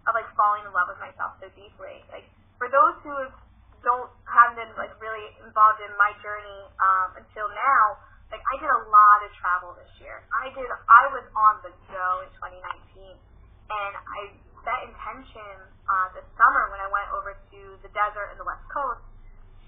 of 0.07 0.13
like 0.19 0.27
falling 0.35 0.67
in 0.67 0.73
love 0.75 0.91
with 0.91 0.99
myself 0.99 1.39
so 1.39 1.47
deeply. 1.55 2.03
Like 2.11 2.27
for 2.59 2.67
those 2.71 2.97
who 3.07 3.13
have 3.15 3.35
don't 3.83 4.11
haven't 4.33 4.57
been 4.57 4.73
like 4.81 4.93
really 4.99 5.29
involved 5.45 5.81
in 5.85 5.93
my 6.01 6.13
journey 6.25 6.63
um, 6.81 7.09
until 7.21 7.47
now. 7.53 7.85
Like 8.33 8.41
I 8.41 8.55
did 8.57 8.73
a 8.73 8.83
lot 8.89 9.19
of 9.21 9.31
travel 9.37 9.77
this 9.77 9.93
year. 10.01 10.25
I 10.33 10.49
did. 10.57 10.65
I 10.65 11.05
was 11.13 11.25
on 11.37 11.61
the 11.61 11.73
go 11.93 12.09
in 12.25 12.31
2019, 12.41 13.13
and 13.13 13.93
I 13.93 14.21
set 14.65 14.81
intention 14.89 15.53
uh, 15.85 16.09
this 16.17 16.25
summer 16.41 16.73
when 16.73 16.81
I 16.81 16.89
went 16.89 17.13
over 17.13 17.37
to 17.37 17.61
the 17.85 17.91
desert 17.93 18.33
and 18.33 18.39
the 18.41 18.49
West 18.49 18.65
Coast 18.73 19.05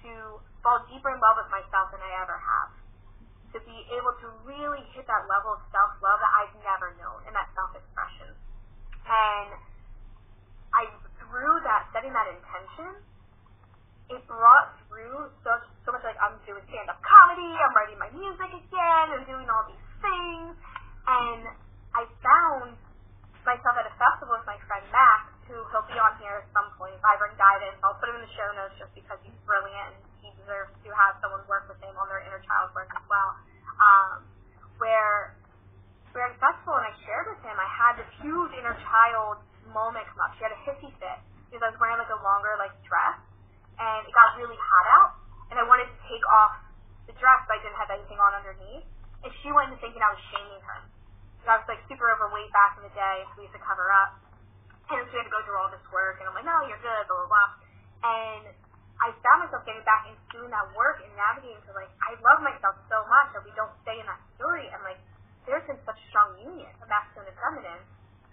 to 0.07 0.41
fall 0.65 0.81
deeper 0.89 1.13
in 1.13 1.21
love 1.21 1.45
with 1.45 1.51
myself 1.53 1.93
than 1.93 2.01
I 2.01 2.13
ever 2.25 2.41
have. 2.41 2.73
To 3.53 3.59
be 3.63 3.79
able 3.95 4.17
to 4.25 4.29
really 4.49 4.83
hit 4.97 5.07
that 5.07 5.29
level 5.29 5.55
of 5.55 5.63
self 5.69 5.93
love 6.01 6.19
that 6.25 6.33
I've 6.33 6.57
never 6.65 6.97
known 6.97 7.21
and 7.29 7.37
that 7.37 7.53
self 7.53 7.77
expression. 7.77 8.33
And 9.05 9.51
I 10.73 10.89
through 11.21 11.59
that 11.67 11.91
setting 11.91 12.15
that 12.15 12.31
intention, 12.31 13.03
it 14.15 14.23
brought 14.31 14.54
so 15.43 15.51
so 15.87 15.89
much 15.93 16.03
like 16.03 16.19
I'm 16.19 16.37
doing 16.49 16.65
stand 16.67 16.89
up 16.91 16.99
comedy, 17.05 17.47
I'm 17.47 17.75
writing 17.77 17.99
my 18.01 18.11
music 18.11 18.51
again, 18.51 19.07
I'm 19.15 19.27
doing 19.29 19.47
all 19.47 19.65
these 19.69 19.89
things, 20.01 20.55
and 21.07 21.43
I 21.95 22.03
found 22.25 22.75
myself 23.45 23.77
at 23.77 23.87
a 23.87 23.95
festival 24.01 24.35
with 24.41 24.49
my 24.49 24.57
friend 24.65 24.83
Max, 24.89 25.29
who 25.47 25.61
he'll 25.71 25.87
be 25.87 25.97
on 26.01 26.17
here 26.19 26.43
at 26.43 26.49
some 26.57 26.73
point. 26.81 26.97
I 27.05 27.15
bring 27.21 27.37
guidance. 27.37 27.77
I'll 27.85 27.97
put 28.01 28.09
him 28.09 28.17
in 28.17 28.25
the 28.25 28.35
show 28.35 28.49
notes 28.57 28.75
just 28.81 28.91
because 28.97 29.21
he's 29.21 29.37
brilliant 29.45 29.95
and 29.95 30.05
he 30.25 30.33
deserves 30.41 30.73
to 30.73 30.89
have 30.97 31.21
someone 31.21 31.45
work 31.45 31.69
with 31.69 31.77
him 31.85 31.93
on 32.01 32.09
their 32.09 32.25
inner 32.25 32.41
child 32.49 32.73
work 32.73 32.89
as 32.97 33.05
well. 33.07 33.37
Um, 33.77 34.25
where 34.81 35.37
we're 36.17 36.25
at 36.25 36.33
a 36.33 36.41
festival 36.41 36.81
and 36.81 36.89
I 36.89 36.95
shared 37.05 37.29
with 37.29 37.41
him, 37.45 37.53
I 37.53 37.69
had 37.69 38.01
this 38.01 38.11
huge 38.25 38.53
inner 38.57 38.75
child 38.89 39.45
moment 39.69 40.09
come 40.09 40.25
up. 40.25 40.33
She 40.41 40.43
had 40.49 40.55
a 40.57 40.61
hissy 40.65 40.91
fit 40.97 41.19
because 41.53 41.61
I 41.61 41.69
was 41.69 41.79
wearing 41.79 42.01
like 42.01 42.11
a 42.11 42.21
longer 42.25 42.57
like 42.57 42.73
dress 42.89 43.21
and 43.79 44.01
it 44.07 44.13
got 44.15 44.39
really 44.39 44.59
hot 44.59 44.87
out 45.01 45.11
and 45.51 45.59
I 45.59 45.65
wanted 45.67 45.91
to 45.91 45.99
take 46.07 46.25
off 46.31 46.59
the 47.07 47.15
dress 47.19 47.41
but 47.47 47.59
I 47.59 47.61
didn't 47.63 47.79
have 47.79 47.91
anything 47.93 48.19
on 48.19 48.33
underneath. 48.35 48.87
And 49.25 49.31
she 49.41 49.49
went 49.55 49.73
into 49.73 49.81
thinking 49.81 50.05
I 50.05 50.13
was 50.13 50.23
shaming 50.29 50.61
her. 50.61 50.79
And 51.45 51.49
I 51.49 51.57
was 51.61 51.67
like 51.69 51.81
super 51.89 52.09
overweight 52.13 52.53
back 52.53 52.77
in 52.77 52.85
the 52.85 52.93
day, 52.93 53.25
so 53.29 53.41
we 53.41 53.49
used 53.49 53.57
to 53.57 53.65
cover 53.65 53.89
up. 53.93 54.21
And 54.93 55.01
so 55.09 55.11
we 55.13 55.19
had 55.21 55.29
to 55.29 55.33
go 55.33 55.41
through 55.49 55.57
all 55.57 55.73
this 55.73 55.85
work 55.89 56.21
and 56.21 56.29
I'm 56.29 56.37
like, 56.37 56.45
No, 56.45 56.65
you're 56.69 56.81
good, 56.81 57.03
blah 57.09 57.17
blah 57.25 57.31
blah. 57.31 57.51
And 58.05 58.45
I 59.01 59.11
found 59.25 59.49
myself 59.49 59.65
getting 59.67 59.83
back 59.83 60.07
into 60.07 60.21
doing 60.31 60.53
that 60.53 60.71
work 60.77 61.03
and 61.03 61.11
navigating 61.17 61.61
to 61.67 61.73
like 61.73 61.91
I 62.05 62.15
love 62.21 62.45
myself 62.45 62.79
so 62.87 63.03
much 63.09 63.33
that 63.35 63.43
we 63.43 63.53
don't 63.57 63.73
stay 63.83 63.97
in 63.99 64.07
that 64.07 64.21
story 64.37 64.69
and 64.71 64.81
like 64.85 65.01
there's 65.45 65.65
been 65.69 65.81
such 65.85 66.01
a 66.01 66.07
strong 66.09 66.41
union 66.41 66.73
of 66.81 66.89
masculine 66.89 67.29
and 67.29 67.39
feminine. 67.41 67.83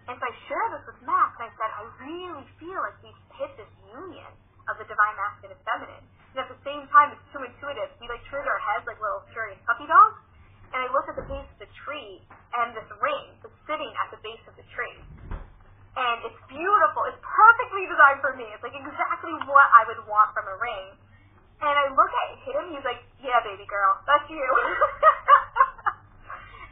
And 0.08 0.16
so 0.18 0.24
I 0.24 0.34
shared 0.48 0.72
this 0.76 0.84
with 0.88 1.00
Max 1.04 1.36
and 1.40 1.48
I 1.48 1.52
said, 1.60 1.70
I 1.72 1.84
really 2.04 2.48
feel 2.58 2.80
like 2.82 2.98
we've 3.04 3.24
hit 3.36 3.52
this 3.60 3.72
union 3.92 4.32
of 4.70 4.78
the 4.78 4.86
divine 4.86 5.16
masculine 5.18 5.58
and 5.58 5.64
feminine. 5.66 6.06
And 6.34 6.38
at 6.46 6.50
the 6.50 6.60
same 6.62 6.86
time 6.92 7.14
it's 7.16 7.26
too 7.34 7.42
intuitive. 7.42 7.90
We 7.98 8.10
like 8.12 8.22
turn 8.30 8.46
our 8.46 8.62
heads 8.62 8.86
like 8.86 9.00
little 9.02 9.24
curious 9.34 9.58
puppy 9.66 9.88
dogs. 9.88 10.20
And 10.72 10.80
I 10.84 10.88
looked 10.94 11.12
at 11.12 11.18
the 11.20 11.28
base 11.28 11.48
of 11.52 11.60
the 11.60 11.72
tree 11.84 12.24
and 12.56 12.72
this 12.76 12.88
ring 13.04 13.36
was 13.44 13.52
sitting 13.68 13.92
at 14.02 14.08
the 14.14 14.20
base 14.24 14.44
of 14.48 14.56
the 14.56 14.66
tree. 14.72 15.00
And 15.92 16.18
it's 16.24 16.42
beautiful. 16.48 17.04
It's 17.12 17.20
perfectly 17.20 17.84
designed 17.92 18.24
for 18.24 18.34
me. 18.40 18.48
It's 18.56 18.64
like 18.64 18.76
exactly 18.76 19.36
what 19.48 19.68
I 19.76 19.84
would 19.92 20.02
want 20.08 20.32
from 20.32 20.48
a 20.48 20.56
ring. 20.56 20.96
And 21.62 21.74
I 21.76 21.92
look 21.94 22.10
at 22.10 22.30
him, 22.48 22.74
he's 22.74 22.88
like, 22.88 23.04
Yeah, 23.20 23.38
baby 23.44 23.68
girl, 23.68 24.00
that's 24.08 24.26
you. 24.32 24.42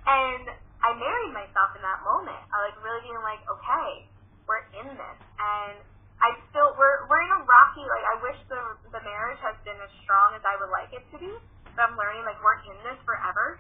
and 0.08 0.44
I 0.80 0.96
married 0.96 1.34
myself 1.36 1.76
in 1.76 1.84
that 1.84 2.00
moment. 2.08 2.40
I 2.56 2.72
like 2.72 2.78
really 2.80 3.04
being 3.04 3.20
like, 3.22 3.44
okay, 3.46 4.08
we're 4.48 4.64
in 4.80 4.88
this, 4.96 5.20
and 5.38 5.78
I 6.20 6.36
still 6.52 6.76
we're 6.76 7.08
we're 7.08 7.24
in 7.24 7.32
a 7.32 7.42
rocky 7.48 7.84
like 7.88 8.04
I 8.04 8.16
wish 8.20 8.40
the 8.52 8.60
the 8.92 9.02
marriage 9.08 9.40
has 9.40 9.56
been 9.64 9.80
as 9.80 9.92
strong 10.04 10.36
as 10.36 10.44
I 10.44 10.60
would 10.60 10.72
like 10.72 10.92
it 10.92 11.04
to 11.16 11.18
be. 11.20 11.32
But 11.76 11.88
I'm 11.88 11.96
learning 11.96 12.28
like 12.28 12.36
we're 12.44 12.60
in 12.68 12.76
this 12.84 13.00
forever, 13.08 13.56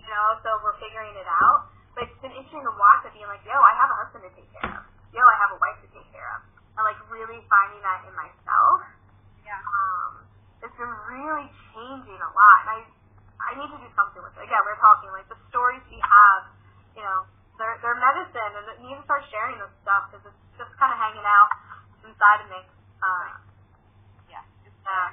you 0.00 0.08
know. 0.08 0.26
So 0.40 0.48
we're 0.64 0.80
figuring 0.80 1.12
it 1.20 1.28
out. 1.28 1.68
But 1.92 2.08
it's 2.08 2.20
been 2.24 2.32
interesting 2.32 2.64
to 2.64 2.72
watch 2.72 3.04
it 3.04 3.12
being 3.12 3.28
like, 3.28 3.44
yo, 3.44 3.58
I 3.58 3.74
have 3.74 3.90
a 3.90 3.96
husband 4.00 4.22
to 4.24 4.32
take 4.32 4.48
care 4.56 4.70
of. 4.70 4.86
Yo, 5.12 5.20
I 5.20 5.36
have 5.44 5.50
a 5.52 5.58
wife 5.60 5.76
to 5.84 5.88
take 5.92 6.08
care 6.08 6.30
of, 6.38 6.40
and 6.78 6.82
like 6.88 6.96
really 7.12 7.42
finding 7.52 7.82
that 7.84 8.06
in 8.08 8.14
myself. 8.16 8.86
Yeah. 9.44 9.60
Um, 9.60 10.24
it's 10.64 10.76
been 10.78 10.96
really 11.10 11.48
changing 11.74 12.20
a 12.20 12.30
lot, 12.32 12.58
and 12.64 12.70
I 12.70 12.78
I 13.44 13.50
need 13.60 13.70
to 13.70 13.78
do 13.82 13.90
something 13.92 14.22
with 14.24 14.32
it. 14.40 14.42
Again, 14.46 14.62
we're 14.64 14.80
talking 14.80 15.12
like 15.12 15.28
the 15.28 15.38
stories 15.52 15.84
we 15.92 16.00
have, 16.00 16.48
you 16.96 17.04
know, 17.04 17.28
they're 17.60 17.76
they're 17.84 17.98
medicine, 17.98 18.52
and 18.56 18.64
need 18.80 18.96
to 18.96 19.04
start 19.04 19.26
sharing 19.28 19.58
this 19.58 19.74
stuff 19.82 20.08
because 20.08 20.24
it's 20.32 20.42
just 20.56 20.72
kind 20.78 20.94
of 20.94 20.98
hanging 20.98 21.26
out 21.26 21.50
inside 22.18 22.40
of 22.42 22.48
me. 22.50 22.60
Uh, 22.98 23.30
Yeah. 24.26 24.42
Yeah, 24.82 25.08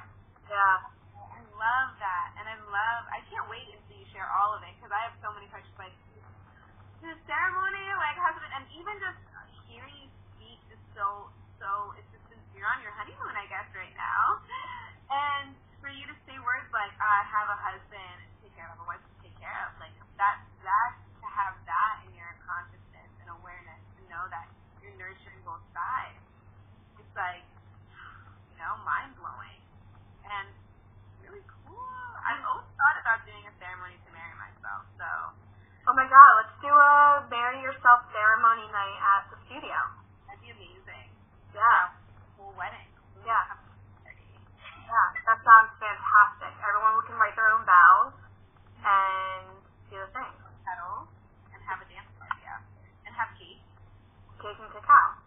yeah, 0.50 0.76
I 1.14 1.38
love 1.54 1.90
that, 2.02 2.28
and 2.40 2.44
I 2.50 2.56
love. 2.66 3.02
I 3.14 3.20
can't 3.30 3.46
wait 3.46 3.68
until 3.70 3.94
you 3.94 4.08
share 4.10 4.26
all 4.26 4.56
of 4.58 4.64
it 4.66 4.74
because 4.74 4.90
I 4.90 5.00
have 5.06 5.14
so 5.22 5.30
many 5.36 5.46
questions. 5.52 5.76
Like 5.78 5.94
the 7.04 7.14
ceremony, 7.30 7.84
like 8.00 8.16
husband, 8.18 8.50
and 8.58 8.64
even 8.74 8.94
just 8.98 9.20
hearing 9.70 9.94
you 10.02 10.08
speak 10.34 10.58
is 10.74 10.80
so 10.98 11.30
so. 11.62 11.94
It's 12.00 12.08
just 12.10 12.24
you're 12.56 12.66
on 12.66 12.80
your 12.82 12.90
honeymoon, 12.96 13.36
I 13.36 13.46
guess, 13.52 13.68
right 13.76 13.92
now, 13.94 14.40
and 15.12 15.52
for 15.84 15.92
you 15.92 16.08
to 16.08 16.16
say 16.26 16.34
words 16.42 16.66
like 16.74 16.90
I 16.98 17.16
have 17.30 17.46
a 17.52 17.58
husband 17.60 18.16
to 18.26 18.34
take 18.48 18.54
care 18.56 18.66
of, 18.72 18.80
a 18.80 18.86
wife 18.88 19.04
to 19.04 19.14
take 19.22 19.36
care 19.38 19.54
of, 19.68 19.76
like 19.78 19.92
that 20.18 20.40
that 20.64 20.92
to 21.22 21.26
have 21.30 21.54
that 21.68 21.94
in 22.08 22.16
your 22.16 22.32
consciousness 22.48 23.10
and 23.20 23.28
awareness 23.30 23.78
to 24.00 24.02
know 24.08 24.24
that 24.32 24.48
you're 24.80 24.96
nurturing 24.96 25.38
both 25.44 25.60
sides. 25.76 26.16
It's 26.96 27.12
like 27.12 27.44
you 28.50 28.56
know 28.64 28.72
mind 28.88 29.12
blowing 29.20 29.60
and 30.26 30.48
really 31.20 31.44
cool. 31.68 31.92
I've 32.24 32.40
always 32.48 32.66
thought 32.80 32.96
about 33.04 33.20
doing 33.28 33.44
a 33.46 33.52
ceremony 33.60 34.00
to 34.00 34.10
marry 34.16 34.32
myself, 34.40 34.88
so 34.96 35.08
Oh 35.86 35.94
my 35.94 36.02
God, 36.10 36.30
let's 36.42 36.56
do 36.64 36.72
a 36.72 37.22
marry 37.30 37.62
yourself 37.62 38.02
ceremony 38.10 38.66
night 38.74 38.98
at 38.98 39.22
the 39.30 39.38
studio. 39.46 39.76
that'd 40.26 40.42
be 40.42 40.50
amazing. 40.50 41.06
Yeah, 41.54 41.94
Full 42.34 42.50
wedding. 42.58 42.90
Yeah. 43.22 43.54
Party. 44.02 44.26
yeah, 44.82 45.06
that 45.30 45.38
sounds 45.46 45.70
fantastic. 45.78 46.50
Everyone 46.58 46.98
can 47.06 47.14
write 47.22 47.38
their 47.38 47.54
own 47.54 47.62
vows 47.62 48.18
and 48.82 49.62
do 49.94 50.02
the 50.02 50.10
thing. 50.10 50.32
Petals 50.66 51.06
and 51.54 51.60
have 51.70 51.78
a 51.78 51.86
dance 51.86 52.10
party 52.18 52.42
after. 52.50 52.82
And 53.06 53.14
have 53.14 53.30
cake. 53.38 53.62
Cake 54.42 54.58
and 54.58 54.70
cacao. 54.74 55.22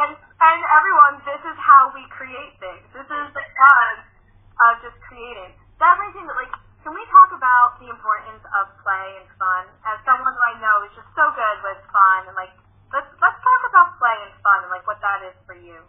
And 0.00 0.16
and 0.16 0.60
everyone, 0.80 1.20
this 1.28 1.42
is 1.44 1.58
how 1.60 1.92
we 1.92 2.00
create 2.08 2.56
things. 2.56 2.86
This 2.96 3.04
is 3.04 3.26
the 3.36 3.44
fun 3.44 3.94
of 4.64 4.80
just 4.80 4.96
creating. 5.04 5.52
That 5.76 6.00
brings 6.00 6.16
me 6.16 6.24
to 6.24 6.32
like, 6.32 6.52
can 6.80 6.96
we 6.96 7.04
talk 7.12 7.36
about 7.36 7.76
the 7.84 7.92
importance 7.92 8.40
of 8.56 8.72
play 9.00 9.16
and 9.16 9.28
fun? 9.40 9.64
As 9.88 9.96
someone 10.04 10.36
who 10.36 10.44
I 10.44 10.54
know 10.60 10.76
is 10.84 10.92
just 10.92 11.08
so 11.16 11.24
good 11.32 11.56
with 11.64 11.80
fun 11.88 12.28
and 12.28 12.36
like, 12.36 12.52
let's 12.92 13.08
let's 13.16 13.40
talk 13.40 13.62
about 13.72 13.96
play 13.96 14.18
and 14.28 14.34
fun 14.44 14.68
and 14.68 14.70
like 14.70 14.84
what 14.84 15.00
that 15.00 15.24
is 15.24 15.36
for 15.48 15.56
you. 15.56 15.80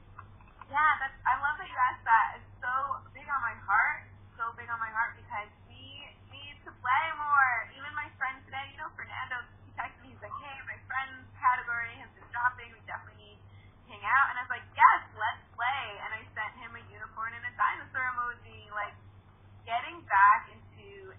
Yeah, 0.71 0.91
that's 1.03 1.19
I 1.27 1.35
love 1.43 1.59
that 1.59 1.67
you 1.67 1.75
asked 1.91 2.07
that. 2.07 2.39
It's 2.39 2.51
so 2.63 2.71
big 3.11 3.27
on 3.27 3.41
my 3.43 3.57
heart. 3.67 4.07
So 4.39 4.47
big 4.55 4.71
on 4.71 4.79
my 4.79 4.89
heart 4.95 5.19
because 5.19 5.51
we 5.67 6.07
need 6.31 6.55
to 6.63 6.71
play 6.71 7.05
more. 7.19 7.51
Even 7.75 7.91
my 7.99 8.07
friend 8.15 8.39
today, 8.47 8.71
you 8.71 8.79
know, 8.79 8.87
Fernando, 8.95 9.43
he 9.67 9.75
texted 9.75 9.99
me, 10.07 10.15
he's 10.15 10.23
like, 10.23 10.33
Hey, 10.39 10.55
my 10.63 10.79
friend's 10.87 11.27
category 11.35 11.91
has 11.99 12.09
been 12.15 12.25
dropping, 12.31 12.71
we 12.71 12.79
definitely 12.87 13.35
need 13.35 13.39
to 13.43 13.91
hang 13.91 14.03
out 14.07 14.31
and 14.31 14.39
I 14.39 14.47
was 14.47 14.53
like, 14.55 14.67
Yes, 14.71 15.01
let's 15.19 15.43
play 15.51 15.83
and 16.07 16.15
I 16.15 16.23
sent 16.31 16.53
him 16.63 16.71
a 16.79 16.81
unicorn 16.87 17.35
and 17.35 17.43
a 17.43 17.53
dinosaur 17.59 18.07
emoji, 18.15 18.71
like 18.71 18.95
getting 19.67 19.99
back 20.07 20.47
into 20.47 21.11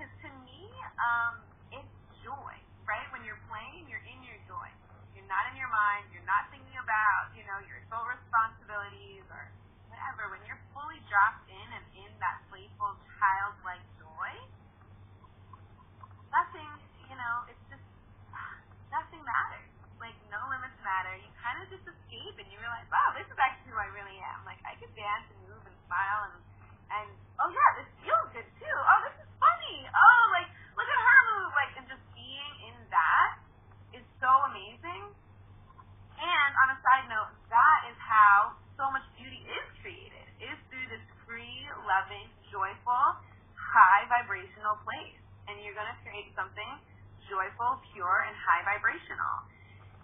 because 0.00 0.16
to 0.24 0.32
me, 0.48 0.64
um, 0.96 1.44
it's 1.76 1.92
joy, 2.24 2.56
right? 2.88 3.04
When 3.12 3.20
you're 3.20 3.36
playing, 3.52 3.84
you're 3.84 4.00
in 4.08 4.24
your 4.24 4.40
joy. 4.48 4.68
You're 5.12 5.28
not 5.28 5.44
in 5.52 5.60
your 5.60 5.68
mind. 5.68 6.08
You're 6.08 6.24
not 6.24 6.48
thinking 6.48 6.72
about, 6.80 7.36
you 7.36 7.44
know, 7.44 7.60
your 7.68 7.84
sole 7.92 8.08
responsibilities 8.08 9.28
or 9.28 9.44
whatever. 9.92 10.32
When 10.32 10.40
you're 10.48 10.60
fully 10.72 11.04
dropped 11.04 11.44
in 11.52 11.68
and 11.76 11.84
in 12.00 12.10
that 12.16 12.40
playful, 12.48 12.96
childlike 13.20 13.84
joy, 14.00 14.32
nothing, 16.32 16.70
you 17.12 17.16
know, 17.20 17.36
it's 17.52 17.64
just 17.68 17.84
nothing 18.88 19.20
matters. 19.20 19.68
Like 20.00 20.16
no 20.32 20.40
limits 20.48 20.80
matter. 20.80 21.12
You 21.12 21.28
kind 21.44 21.60
of 21.60 21.68
just 21.68 21.84
escape 21.84 22.40
and 22.40 22.48
you 22.48 22.56
realize, 22.56 22.88
wow, 22.88 23.12
this 23.12 23.28
is 23.28 23.36
actually 23.36 23.76
who 23.76 23.76
I 23.76 23.92
really 23.92 24.16
am. 24.16 24.48
Like 24.48 24.64
I 24.64 24.80
could 24.80 24.89
dance 25.00 25.24
and 25.32 25.40
move 25.48 25.64
and 25.64 25.76
smile 25.88 26.20
and 26.28 26.36
and 26.90 27.08
oh 27.40 27.48
yeah, 27.48 27.70
this 27.80 27.88
feels 28.04 28.28
good 28.36 28.48
too. 28.60 28.76
Oh, 28.76 29.00
this 29.08 29.16
is 29.16 29.30
funny. 29.40 29.88
Oh, 29.88 30.22
like 30.36 30.50
look 30.76 30.84
at 30.84 31.00
her 31.00 31.20
move. 31.32 31.50
Like 31.56 31.72
and 31.80 31.86
just 31.88 32.04
being 32.12 32.54
in 32.68 32.76
that 32.92 33.40
is 33.96 34.04
so 34.20 34.28
amazing. 34.52 35.16
And 36.20 36.52
on 36.66 36.76
a 36.76 36.78
side 36.84 37.08
note, 37.08 37.32
that 37.48 37.80
is 37.88 37.96
how 37.96 38.52
so 38.76 38.92
much 38.92 39.06
beauty 39.16 39.40
is 39.48 39.66
created. 39.80 40.26
Is 40.36 40.58
through 40.68 40.84
this 40.92 41.04
free, 41.24 41.64
loving, 41.88 42.28
joyful, 42.52 43.04
high 43.56 44.04
vibrational 44.12 44.76
place. 44.84 45.16
And 45.48 45.56
you're 45.64 45.78
gonna 45.78 45.96
create 46.04 46.28
something 46.36 46.70
joyful, 47.30 47.80
pure, 47.94 48.26
and 48.26 48.34
high 48.36 48.66
vibrational. 48.66 49.48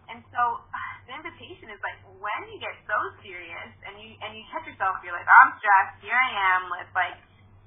And 0.07 0.23
so 0.31 0.63
the 1.11 1.13
invitation 1.19 1.71
is 1.75 1.83
like 1.83 1.99
when 2.23 2.41
you 2.51 2.63
get 2.63 2.79
so 2.87 2.95
serious 3.23 3.71
and 3.87 3.99
you 3.99 4.15
and 4.23 4.39
you 4.39 4.47
catch 4.55 4.63
yourself, 4.67 5.03
you're 5.03 5.15
like, 5.15 5.27
oh, 5.27 5.41
I'm 5.51 5.56
stressed. 5.67 5.99
Here 5.99 6.15
I 6.15 6.31
am 6.55 6.71
with 6.71 6.87
like 6.95 7.19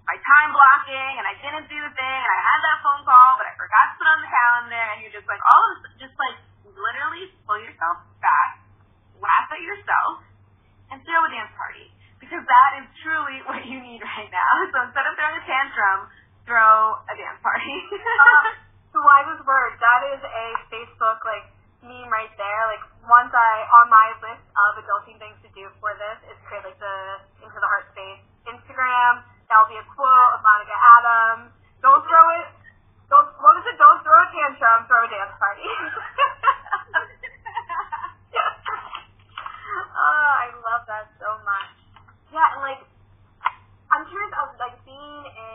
my 0.08 0.16
time 0.16 0.56
blocking, 0.56 1.20
and 1.20 1.28
I 1.28 1.36
didn't 1.44 1.68
do 1.68 1.76
the 1.76 1.92
thing, 1.92 2.20
and 2.24 2.32
I 2.32 2.40
had 2.40 2.60
that 2.64 2.78
phone 2.80 3.04
call, 3.04 3.36
but 3.36 3.46
I 3.46 3.54
forgot 3.60 3.84
to 3.92 3.94
put 4.00 4.08
on 4.08 4.20
the 4.24 4.32
calendar, 4.32 4.84
and 4.96 4.98
you're 5.04 5.12
just 5.12 5.28
like 5.28 5.44
all 5.52 5.60
of 5.60 5.84
this, 5.84 6.08
just 6.08 6.16
like 6.16 6.40
literally 6.64 7.28
pull 7.44 7.60
yourself 7.60 8.08
back, 8.24 8.64
laugh 9.20 9.52
at 9.52 9.60
yourself, 9.60 10.24
and 10.96 11.04
throw 11.04 11.20
a 11.28 11.30
dance 11.30 11.52
party 11.60 11.92
because 12.24 12.40
that 12.40 12.72
is 12.80 12.88
truly 13.04 13.44
what 13.52 13.68
you 13.68 13.84
need 13.84 14.00
right 14.00 14.32
now. 14.32 14.52
So 14.72 14.88
instead 14.88 15.04
of 15.04 15.14
throwing 15.20 15.36
a 15.36 15.44
tantrum, 15.44 16.00
throw 16.48 16.96
a 17.04 17.14
dance 17.20 17.44
party. 17.44 17.76
Um, 18.20 18.52
the 18.92 19.00
wisest 19.00 19.46
word. 19.46 19.78
That 19.80 20.02
is 20.12 20.22
a 20.26 20.48
Facebook 20.68 21.22
like 21.24 21.46
meme 21.86 22.10
right 22.10 22.34
there. 22.36 22.62
Like 22.68 22.84
once 23.06 23.32
I 23.32 23.54
on 23.80 23.86
my 23.88 24.08
list 24.20 24.44
of 24.44 24.72
adulting 24.82 25.22
things 25.22 25.38
to 25.46 25.50
do 25.56 25.70
for 25.80 25.94
this 25.96 26.18
is 26.34 26.38
create 26.50 26.66
like 26.66 26.80
the 26.82 26.98
into 27.44 27.58
the 27.58 27.68
heart 27.68 27.90
space 27.92 28.22
Instagram. 28.50 29.24
That'll 29.50 29.70
be 29.70 29.78
a 29.78 29.88
quote 29.94 30.32
of 30.38 30.42
Monica 30.46 30.74
Adams. 30.74 31.50
Don't 31.82 32.04
throw 32.06 32.26
it. 32.38 32.48
Don't 33.10 33.28
what 33.42 33.58
is 33.58 33.66
it? 33.66 33.78
Don't 33.82 34.02
throw 34.06 34.14
a 34.14 34.28
tantrum. 34.30 34.86
Throw 34.86 35.02
a 35.06 35.10
dance 35.10 35.34
party. 35.42 35.66
oh, 39.98 40.30
I 40.38 40.54
love 40.54 40.86
that 40.86 41.10
so 41.18 41.42
much. 41.42 41.74
Yeah, 42.30 42.54
and 42.54 42.62
like 42.62 42.86
I'm 43.90 44.06
curious 44.06 44.30
of 44.38 44.54
like 44.62 44.78
being 44.86 45.24
a 45.26 45.54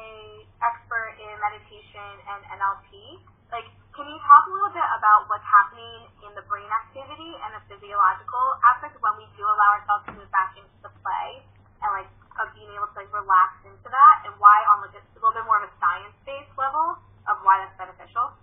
expert 0.59 1.15
in 1.23 1.31
meditation 1.39 2.11
and 2.35 2.41
NLP. 2.59 3.23
Like, 3.55 3.71
can 3.95 4.11
you 4.11 4.19
talk 4.19 4.43
a 4.51 4.53
little 4.53 4.75
bit 4.75 4.89
about 4.99 5.31
what's 5.31 5.47
happening 5.47 6.11
in 6.27 6.35
the 6.35 6.43
brain 6.51 6.67
activity 6.67 7.31
and 7.47 7.55
the 7.55 7.63
physiological 7.71 8.47
aspect 8.75 8.99
when 8.99 9.15
we 9.23 9.31
do 9.39 9.47
allow 9.47 9.79
ourselves 9.79 10.03
to 10.11 10.13
move 10.19 10.27
back 10.35 10.59
into 10.59 10.75
the 10.83 10.91
play 10.99 11.47
and 11.85 11.93
like 11.93 12.11
of 12.43 12.51
being 12.57 12.73
able 12.75 12.91
to 12.91 12.97
like 12.99 13.13
relax 13.15 13.63
into 13.63 13.87
that 13.87 14.17
and 14.27 14.35
why 14.43 14.59
on 14.75 14.83
like 14.83 14.97
a, 14.99 15.03
a 15.05 15.19
little 15.23 15.37
bit 15.37 15.47
more 15.47 15.63
of 15.63 15.69
a 15.69 15.73
science 15.79 16.17
based 16.27 16.51
level 16.59 16.99
of 17.31 17.37
why 17.47 17.63
that's 17.63 17.77
beneficial? 17.79 18.35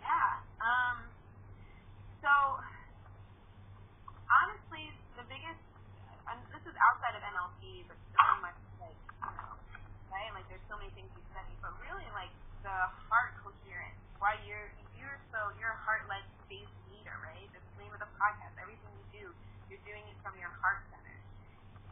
Yeah. 0.00 0.40
Um. 0.62 1.10
So 2.24 2.32
honestly, 4.30 4.90
the 5.14 5.26
biggest, 5.30 5.60
and 6.26 6.38
this 6.50 6.64
is 6.66 6.74
outside 6.80 7.14
of 7.14 7.22
NLP, 7.22 7.86
but 7.86 7.98
so 8.14 8.28
much 8.42 8.58
like 8.80 8.96
you 8.96 9.32
know, 9.36 9.52
right? 10.10 10.30
Like 10.34 10.46
there's 10.50 10.64
so 10.66 10.76
many 10.80 10.90
things 10.96 11.10
you 11.14 11.22
study, 11.30 11.54
but 11.62 11.74
really 11.84 12.06
like 12.16 12.32
the 12.66 12.78
heart 13.10 13.36
coherence. 13.44 13.98
Why 14.18 14.40
you're 14.48 14.72
you're 14.96 15.18
so 15.30 15.52
you're 15.60 15.74
a 15.74 15.82
heart 15.84 16.08
led 16.10 16.24
space 16.46 16.70
leader, 16.90 17.14
right? 17.22 17.46
That's 17.52 17.66
the 17.76 17.84
name 17.84 17.92
of 17.92 18.00
the 18.00 18.10
podcast. 18.16 18.56
Everything 18.58 18.90
you 18.96 19.06
do, 19.12 19.24
you're 19.70 19.84
doing 19.84 20.04
it 20.08 20.16
from 20.24 20.34
your 20.40 20.52
heart 20.62 20.82
center. 20.90 21.16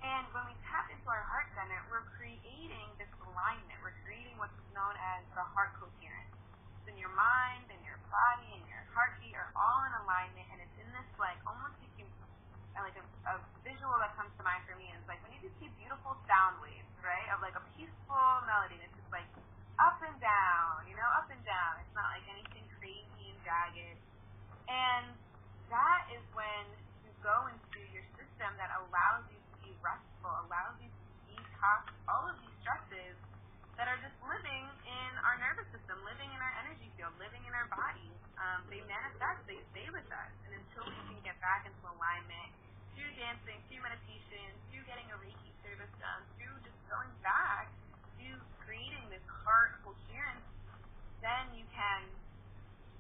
And 0.03 0.27
when 0.35 0.43
we 0.51 0.55
tap 0.67 0.91
into 0.91 1.07
our 1.07 1.23
heart 1.31 1.47
center, 1.55 1.79
we're 1.87 2.03
creating 2.19 2.89
this 2.99 3.11
alignment. 3.23 3.79
We're 3.87 3.95
creating 4.03 4.35
what's 4.35 4.57
known 4.75 4.99
as 5.15 5.23
the 5.39 5.47
heart 5.55 5.79
coherence. 5.79 6.35
It's 6.83 6.91
in 6.91 6.99
your 6.99 7.15
mind 7.15 7.71
and 7.71 7.79
your 7.87 8.03
body 8.11 8.51
and 8.59 8.65
your 8.67 8.83
heartbeat 8.91 9.39
are 9.39 9.53
all 9.55 9.87
in 9.87 9.93
alignment, 10.03 10.47
and 10.51 10.59
it's 10.59 10.77
in 10.83 10.91
this 10.91 11.07
like 11.23 11.39
almost 11.47 11.79
you 11.85 11.91
can 11.95 12.09
like 12.83 12.99
a, 12.99 13.05
a 13.31 13.35
visual 13.63 13.95
that 14.03 14.11
comes 14.19 14.35
to 14.35 14.43
mind 14.43 14.59
for 14.67 14.75
me 14.75 14.91
is 14.91 15.05
like 15.07 15.23
when 15.23 15.31
you 15.31 15.41
just 15.45 15.55
see 15.63 15.71
beautiful 15.93 16.17
sound 16.25 16.57
waves, 16.65 16.89
right? 17.05 17.29
Of 17.37 17.45
like 17.45 17.53
a 17.53 17.61
peaceful 17.77 18.29
melody, 18.49 18.81
it's 18.81 18.97
just 18.97 19.13
like 19.13 19.29
up 19.77 20.01
and 20.01 20.17
down, 20.25 20.89
you 20.89 20.97
know, 20.97 21.05
up 21.13 21.29
and 21.29 21.37
down. 21.45 21.85
It's 21.85 21.93
not 21.93 22.09
like 22.17 22.25
anything 22.33 22.65
crazy 22.81 23.29
and 23.29 23.37
jagged. 23.45 24.01
And 24.73 25.13
that 25.69 26.09
is 26.17 26.25
when 26.33 26.65
you 27.05 27.13
go 27.21 27.45
into 27.53 27.85
your 27.93 28.09
system 28.17 28.57
that 28.57 28.73
allows 28.73 29.29
you 29.29 29.37
to 29.37 29.55
be 29.61 29.77
restful, 29.85 30.33
allows 30.49 30.81
you 30.81 30.89
to 30.89 31.05
detox 31.29 31.93
all 32.09 32.25
of 32.25 32.41
these 32.41 32.57
stresses 32.65 33.13
that 33.77 33.85
are 33.85 34.01
just 34.01 34.17
living 34.25 34.65
in 34.89 35.11
our 35.29 35.37
nervous 35.45 35.69
system, 35.77 36.01
living 36.09 36.33
in 36.33 36.41
our 36.41 36.55
energy 36.65 36.89
field, 36.97 37.13
living 37.21 37.45
in 37.45 37.53
our 37.53 37.69
bodies. 37.69 38.17
Um, 38.41 38.65
they 38.73 38.81
manifest, 38.89 39.45
they 39.45 39.61
stay 39.77 39.93
with 39.93 40.09
us. 40.09 40.33
And 40.49 40.57
until 40.57 40.89
we 40.89 40.97
can 41.13 41.21
get 41.21 41.37
back 41.45 41.69
into 41.69 41.85
alignment 41.85 42.49
through 42.97 43.13
dancing, 43.21 43.61
through 43.69 43.85
meditation, 43.85 44.49
through 44.73 44.89
getting 44.89 45.05
a 45.13 45.21
Reiki 45.21 45.42
service 46.03 46.11
done, 46.11 46.23
through 46.35 46.59
just 46.67 46.81
going 46.91 47.11
back 47.23 47.71
to 48.19 48.27
creating 48.67 49.07
this 49.07 49.23
heart 49.47 49.79
coherence, 49.87 50.47
then 51.23 51.55
you 51.55 51.63
can 51.71 52.03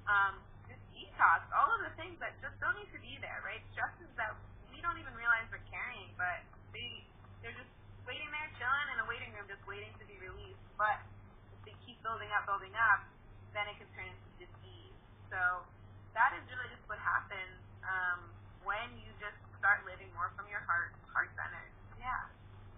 um, 0.06 0.38
just 0.70 0.78
detox 0.94 1.42
all 1.50 1.66
of 1.74 1.82
the 1.82 1.92
things 1.98 2.14
that 2.22 2.38
just 2.38 2.54
don't 2.62 2.78
need 2.78 2.90
to 2.94 3.02
be 3.02 3.18
there, 3.18 3.42
right? 3.42 3.62
Stresses 3.74 4.10
that 4.14 4.38
we 4.70 4.78
don't 4.78 4.98
even 5.02 5.10
realize 5.18 5.46
we're 5.50 5.62
carrying, 5.66 6.10
but 6.14 6.46
they 6.70 7.02
they're 7.42 7.54
just 7.58 7.70
waiting 8.06 8.30
there, 8.30 8.46
chilling 8.58 8.88
in 8.94 9.02
a 9.02 9.06
waiting 9.10 9.34
room, 9.34 9.50
just 9.50 9.62
waiting 9.66 9.90
to 9.98 10.06
be 10.06 10.14
released. 10.22 10.62
But 10.78 11.02
if 11.50 11.60
they 11.66 11.74
keep 11.82 11.98
building 12.06 12.30
up, 12.38 12.46
building 12.46 12.74
up, 12.78 13.02
then 13.50 13.66
it 13.66 13.74
can 13.82 13.90
turn 13.98 14.06
into 14.06 14.46
disease. 14.46 14.94
So 15.26 15.66
that 16.14 16.30
is 16.38 16.42
really 16.46 16.70
just 16.70 16.86
what 16.86 17.02
happens 17.02 17.58
um, 17.82 18.30
when 18.62 18.94
you 19.02 19.10
just 19.18 19.38
start 19.58 19.82
living 19.90 20.10
more 20.14 20.30
from 20.38 20.46
your 20.46 20.62
heart, 20.70 20.94
heart 21.10 21.30
center. 21.34 21.66
Yeah. 21.98 22.30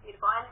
Beautiful. 0.05 0.29
And 0.29 0.45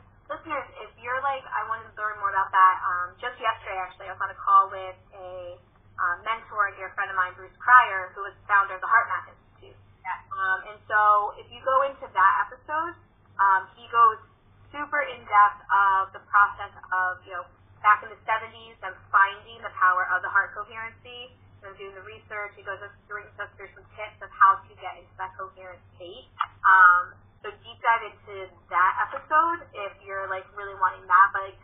listeners, 0.43 0.67
if 0.83 0.91
you're 0.99 1.23
like, 1.23 1.39
I 1.47 1.63
wanted 1.71 1.87
to 1.87 1.95
learn 1.95 2.19
more 2.19 2.27
about 2.27 2.51
that, 2.51 2.75
um, 2.83 3.07
just 3.15 3.39
yesterday 3.39 3.79
actually, 3.79 4.11
I 4.11 4.19
was 4.19 4.19
on 4.19 4.27
a 4.27 4.35
call 4.35 4.67
with 4.67 4.99
a 5.15 5.55
um, 5.95 6.19
mentor 6.27 6.67
and 6.67 6.75
dear 6.75 6.91
friend 6.99 7.07
of 7.07 7.15
mine, 7.15 7.31
Bruce 7.39 7.55
Cryer, 7.63 8.11
who 8.11 8.27
is 8.27 8.35
founder 8.43 8.75
of 8.75 8.83
the 8.83 8.91
Heart 8.91 9.07
HeartMath 9.07 9.39
Institute. 9.39 9.79
Yeah. 10.03 10.19
Um, 10.35 10.59
and 10.67 10.77
so 10.83 10.99
if 11.39 11.47
you 11.47 11.63
go 11.63 11.87
into 11.87 12.11
that 12.11 12.33
episode, 12.43 12.91
um, 13.39 13.71
he 13.79 13.87
goes 13.87 14.19
super 14.67 14.99
in 15.15 15.23
depth 15.23 15.63
of 15.71 16.11
the 16.11 16.19
process 16.27 16.75
of, 16.75 17.23
you 17.23 17.31
know, 17.39 17.47
back 17.79 18.03
in 18.03 18.11
the 18.11 18.19
70s, 18.27 18.75
them 18.83 18.99
finding 19.15 19.63
the 19.63 19.71
power 19.79 20.11
of 20.11 20.27
the 20.27 20.31
heart 20.31 20.51
coherency, 20.51 21.31
and 21.63 21.71
doing 21.79 21.95
the 21.95 22.03
research. 22.03 22.51
He 22.59 22.67
goes 22.67 22.83
us 22.83 22.91
through, 23.07 23.23
us 23.39 23.47
through 23.55 23.71
some 23.71 23.87
tips 23.95 24.19
of 24.19 24.27
how 24.35 24.59
to 24.59 24.73
get 24.75 24.99
into 24.99 25.15
that 25.15 25.31
coherent 25.39 25.79
state. 25.95 26.27
Um, 26.67 27.15
so 27.43 27.51
deep 27.59 27.79
dive 27.83 28.03
into 28.07 28.47
that 28.71 28.93
episode 29.11 29.67
if 29.75 29.93
you're 30.07 30.31
like 30.31 30.47
really 30.55 30.73
wanting 30.79 31.03
that. 31.03 31.27
But 31.35 31.51
like, 31.51 31.59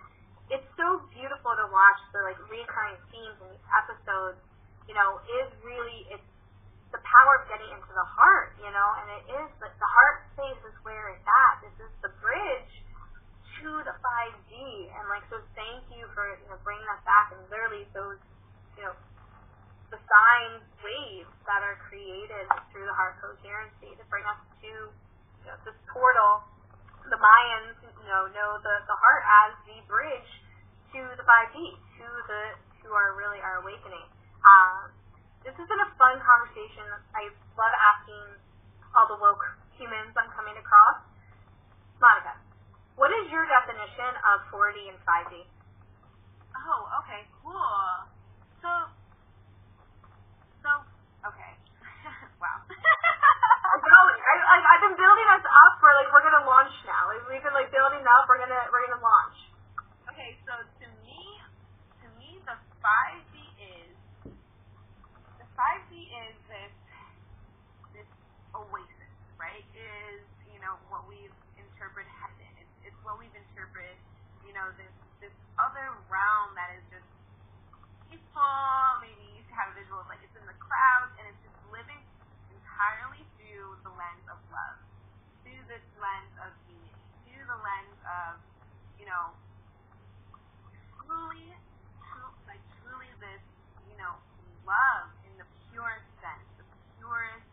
it's 0.51 0.69
so 0.75 0.99
beautiful 1.15 1.55
to 1.55 1.65
watch 1.71 1.99
the 2.11 2.19
like 2.27 2.39
recurring 2.51 2.99
themes 3.09 3.39
in 3.39 3.47
these 3.55 3.67
episodes. 3.71 4.43
You 4.91 4.99
know, 4.99 5.23
is 5.39 5.49
really 5.63 6.03
it's 6.11 6.29
the 6.91 6.99
power 6.99 7.39
of 7.39 7.47
getting 7.47 7.71
into 7.71 7.93
the 7.95 8.03
heart. 8.03 8.59
You 8.59 8.69
know, 8.75 8.89
and 8.99 9.07
it 9.23 9.23
is 9.39 9.49
like 9.63 9.73
the 9.79 9.87
heart 9.87 10.27
space 10.35 10.61
is 10.67 10.75
where 10.83 11.15
it's 11.15 11.23
at. 11.23 11.63
This 11.63 11.87
is 11.87 11.93
the 12.03 12.11
bridge 12.19 12.73
to 13.63 13.69
the 13.87 13.95
5D. 13.95 14.51
And 14.91 15.03
like, 15.07 15.23
so 15.31 15.39
thank 15.55 15.87
you 15.95 16.11
for 16.11 16.27
you 16.43 16.49
know 16.51 16.59
bringing 16.67 16.83
that 16.91 17.07
back 17.07 17.31
and 17.31 17.39
literally 17.47 17.87
those 17.95 18.19
you 18.75 18.83
know 18.83 18.95
the 19.95 19.99
sine 20.03 20.59
waves 20.83 21.33
that 21.47 21.63
are 21.63 21.79
created 21.87 22.45
through 22.69 22.85
the 22.85 22.93
heart 22.93 23.17
coherency 23.23 23.95
to 23.95 24.03
bring 24.11 24.21
us 24.27 24.37
to 24.61 24.91
this 25.65 25.77
portal. 25.89 26.43
The 27.09 27.17
Mayans, 27.17 27.77
you 27.81 28.05
know, 28.05 28.29
know 28.29 28.51
the, 28.61 28.75
the 28.85 28.97
heart 28.97 29.23
as 29.25 29.51
the 29.65 29.77
bridge 29.89 30.29
to 30.93 30.99
the 31.17 31.25
5D, 31.25 31.57
to 31.57 32.05
the 32.29 32.41
to 32.85 32.87
our 32.93 33.17
really 33.17 33.41
our 33.41 33.61
awakening. 33.61 34.07
Um, 34.45 34.93
this 35.43 35.55
has 35.57 35.67
been 35.67 35.83
a 35.83 35.91
fun 35.97 36.21
conversation. 36.21 36.85
I 37.17 37.29
love 37.57 37.73
asking 37.75 38.39
all 38.93 39.07
the 39.09 39.19
woke 39.19 39.45
humans 39.77 40.13
I'm 40.13 40.29
coming 40.35 40.55
across. 40.59 41.01
Monica, 41.99 42.35
what 42.95 43.11
is 43.11 43.31
your 43.31 43.43
definition 43.47 44.11
of 44.27 44.43
4D 44.51 44.91
and 44.91 44.99
5D? 45.03 45.33
Oh, 46.55 46.81
okay, 47.03 47.27
cool. 47.43 48.07
So, 48.59 48.71
okay. 51.25 51.51
wow. 52.43 52.57
I'm 52.67 53.81
going. 53.81 54.18
I, 54.29 54.35
I, 54.37 54.55
I've 54.61 54.83
been 54.85 54.97
building 54.99 55.27
us 55.33 55.41
up 55.41 55.73
for 55.81 55.89
like 55.97 56.09
we're 56.13 56.21
gonna 56.21 56.45
launch 56.45 56.73
now. 56.85 57.09
Like, 57.09 57.25
we've 57.25 57.41
been 57.41 57.57
like 57.57 57.73
building 57.73 58.05
up. 58.05 58.29
We're 58.29 58.37
gonna 58.37 58.61
we're 58.69 58.85
gonna 58.85 59.01
launch. 59.01 59.37
okay, 60.13 60.37
so 60.45 60.53
to 60.53 60.87
me, 61.01 61.21
to 62.03 62.07
me, 62.21 62.37
the 62.45 62.57
5D 62.83 63.33
is, 63.57 63.95
the 65.39 65.47
5D 65.57 65.91
is 66.29 66.35
this, 66.45 66.73
this 67.95 68.09
oasis, 68.53 69.13
right? 69.39 69.65
Is, 69.73 70.21
you 70.51 70.59
know, 70.61 70.77
what 70.93 71.07
we've 71.09 71.33
interpreted 71.57 72.11
heaven. 72.19 72.51
It's, 72.59 72.91
it's 72.91 72.99
what 73.01 73.17
we've 73.17 73.33
interpreted, 73.33 73.95
you 74.43 74.53
know, 74.53 74.69
this, 74.77 74.91
this 75.23 75.35
other 75.57 75.95
realm 76.11 76.53
that 76.53 76.69
is 76.77 76.83
just 76.91 77.07
peaceful. 78.11 78.53
Maybe 78.99 79.39
you 79.39 79.41
have 79.55 79.71
a 79.71 79.75
visual 79.79 80.03
of 80.03 80.07
like 80.11 80.21
it's 80.21 80.35
in 80.35 80.45
the 80.45 80.57
clouds 80.59 81.15
and 81.17 81.25
it's 81.31 81.41
just 81.41 81.57
living 81.71 82.03
entirely 82.51 83.23
the 83.83 83.93
lens 83.93 84.25
of 84.31 84.39
love, 84.51 84.77
through 85.43 85.63
this 85.71 85.83
lens 85.99 86.33
of 86.43 86.51
unity, 86.67 86.93
through 87.27 87.45
the 87.45 87.59
lens 87.59 87.99
of, 88.05 88.31
you 88.99 89.07
know, 89.07 89.33
truly, 91.03 91.55
true, 92.03 92.31
like 92.45 92.61
truly 92.83 93.09
this, 93.23 93.43
you 93.89 93.97
know, 93.97 94.13
love 94.67 95.09
in 95.25 95.33
the 95.41 95.47
purest 95.71 96.05
sense, 96.21 96.45
the 96.61 96.65
purest, 96.97 97.49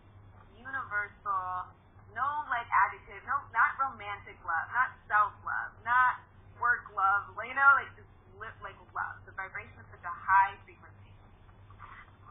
universal, 0.60 1.70
no 2.16 2.48
like 2.48 2.64
adjective, 2.72 3.20
no, 3.28 3.36
not 3.52 3.76
romantic 3.76 4.40
love, 4.48 4.66
not 4.72 4.96
self 5.04 5.36
love, 5.44 5.70
not 5.84 6.24
work 6.56 6.88
love, 6.96 7.28
you 7.44 7.52
know, 7.52 7.70
like 7.76 7.92
just 7.92 8.08
li- 8.40 8.60
like 8.64 8.76
love. 8.96 9.20
The 9.28 9.36
vibration 9.36 9.76
is 9.76 9.88
such 9.92 10.04
a 10.04 10.14
high 10.16 10.56
frequency. 10.64 11.12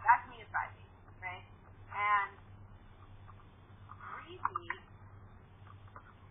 That 0.02 0.26
to 0.26 0.28
me 0.34 0.42
is 0.42 0.50
5D, 0.50 0.78
right? 1.22 1.46
And 1.94 2.34
3D, 3.94 4.50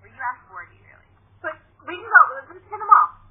or 0.03 0.07
you 0.11 0.19
asked 0.19 0.47
4D 0.51 0.75
really. 0.83 1.11
But 1.39 1.59
we 1.87 1.95
can 1.95 2.07
go. 2.11 2.21
Let's 2.39 2.51
just 2.59 2.67
hit 2.67 2.79
them 2.79 2.91
all. 2.91 3.25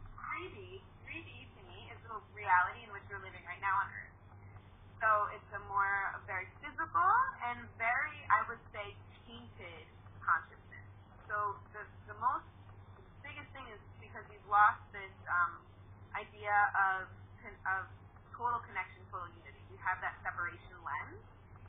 so 11.33 11.57
the 11.73 11.81
the 12.05 12.17
most 12.21 12.45
the 12.93 13.01
biggest 13.25 13.49
thing 13.57 13.65
is 13.73 13.81
because 13.97 14.21
we've 14.29 14.45
lost 14.45 14.85
this 14.93 15.09
um, 15.25 15.57
idea 16.13 16.53
of 16.77 17.09
of 17.65 17.89
total 18.37 18.61
connection, 18.69 19.01
total 19.09 19.27
unity. 19.33 19.59
We 19.73 19.81
have 19.81 19.97
that 20.05 20.15
separation 20.21 20.77
lens, 20.85 21.19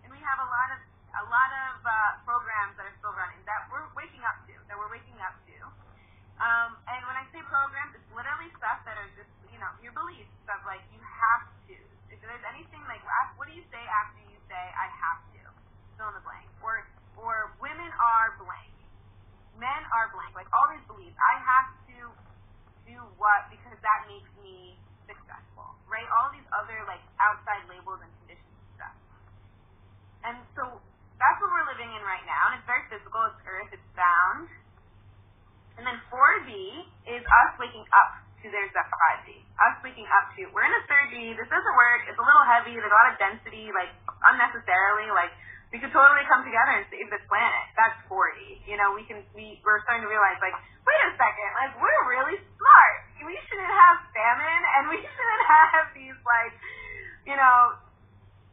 and 0.05 0.13
we 0.13 0.21
have 0.21 0.39
a 0.45 0.49
lot 0.53 0.69
of 0.77 0.81
a 1.17 1.25
lot 1.33 1.51
of 1.51 1.75
uh, 1.81 1.93
programs 2.29 2.77
that 2.77 2.85
are 2.91 2.97
still 3.01 3.17
running 3.17 3.41
that 3.49 3.71
we're 3.73 3.89
waking 3.97 4.21
up 4.27 4.45
to, 4.51 4.55
that 4.69 4.77
we're 4.77 4.93
waking 4.93 5.17
up 5.25 5.35
to. 5.49 5.59
Um, 6.43 6.77
and 6.91 7.01
when 7.07 7.17
I 7.17 7.25
say 7.33 7.41
programs, 7.47 7.95
it's 7.97 8.11
literally 8.13 8.51
stuff 8.61 8.85
that 8.85 9.01
are 9.01 9.11
just 9.17 9.33
you 9.49 9.57
know 9.57 9.71
your 9.81 9.97
beliefs 9.97 10.35
of 10.53 10.61
like 10.69 10.85
you 10.93 11.01
have 11.01 11.49
to. 11.73 11.77
If 12.13 12.21
there's 12.21 12.47
anything 12.53 12.85
like 12.85 13.01
what 13.41 13.49
do 13.49 13.55
you 13.57 13.65
say 13.73 13.81
after 13.81 14.21
you 14.29 14.39
say 14.47 14.61
I 14.61 14.93
have 14.93 15.21
to? 15.35 15.43
Fill 15.97 16.11
in 16.13 16.15
the 16.21 16.25
blank. 16.27 16.47
Or 16.63 16.85
or 17.19 17.55
women 17.63 17.91
are 17.99 18.35
blank. 18.39 18.75
Men 19.57 19.83
are 19.95 20.11
blank. 20.11 20.35
Like 20.35 20.51
all 20.51 20.67
these 20.71 20.85
beliefs. 20.91 21.15
I 21.15 21.35
have 21.41 21.69
to 21.95 21.99
do 22.85 22.99
what 23.17 23.49
because 23.49 23.79
that 23.81 24.01
makes 24.11 24.31
me 24.43 24.75
successful. 25.07 25.79
Right? 25.87 26.07
All 26.19 26.35
these 26.35 26.47
other 26.51 26.83
like 26.91 27.03
outside 27.23 27.65
labels 27.71 28.03
and 28.03 28.11
conditions 28.25 28.51
and 28.51 28.71
stuff. 28.77 28.97
And 30.27 30.37
so 30.59 30.63
that's 31.21 31.39
what 31.39 31.51
we're 31.55 31.69
living 31.71 31.89
in 31.95 32.03
right 32.03 32.25
now, 32.27 32.51
and 32.51 32.59
it's 32.59 32.67
very 32.67 32.83
physical. 32.91 33.23
It's 33.31 33.41
earth. 33.47 33.71
It's 33.71 33.91
bound. 33.95 34.51
And 35.75 35.83
then 35.83 35.99
4D 36.07 36.51
is 37.11 37.23
us 37.23 37.51
waking 37.59 37.85
up 37.95 38.23
to 38.43 38.47
there's 38.47 38.71
that 38.79 38.87
5D. 38.89 39.44
Us 39.55 39.79
waking 39.87 40.09
up 40.11 40.35
to 40.35 40.51
we're 40.51 40.67
in 40.67 40.75
a 40.75 40.83
third 40.91 41.15
D. 41.15 41.31
This 41.39 41.47
doesn't 41.47 41.77
work. 41.79 42.11
It's 42.11 42.19
a 42.19 42.27
little 42.27 42.43
heavy. 42.43 42.75
There's 42.75 42.91
a 42.91 42.99
lot 42.99 43.15
of 43.15 43.17
density, 43.23 43.71
like 43.71 43.95
unnecessarily. 44.35 45.07
Like 45.15 45.31
we 45.71 45.79
could 45.79 45.95
totally 45.95 46.27
come 46.27 46.43
together 46.43 46.75
and 46.79 46.87
save 46.91 47.07
this 47.07 47.23
planet. 47.31 47.65
That's 47.79 47.95
4D. 48.11 48.67
You 48.67 48.75
know, 48.79 48.99
we 48.99 49.07
can 49.07 49.23
we 49.31 49.63
we're 49.63 49.79
starting 49.87 50.03
to 50.03 50.11
realize 50.11 50.43
like 50.43 50.59
wait 50.83 51.01
a 51.07 51.13
second, 51.15 51.51
like 51.55 51.73
we're 51.79 52.03
really 52.11 52.39
smart. 52.59 52.97
We 53.23 53.39
shouldn't 53.49 53.73
have 53.73 53.97
famine, 54.13 54.63
and 54.79 54.83
we 54.91 54.99
shouldn't 55.15 55.45
have 55.47 55.85
these 55.95 56.19
like 56.27 56.55
you 57.25 57.39
know 57.39 57.79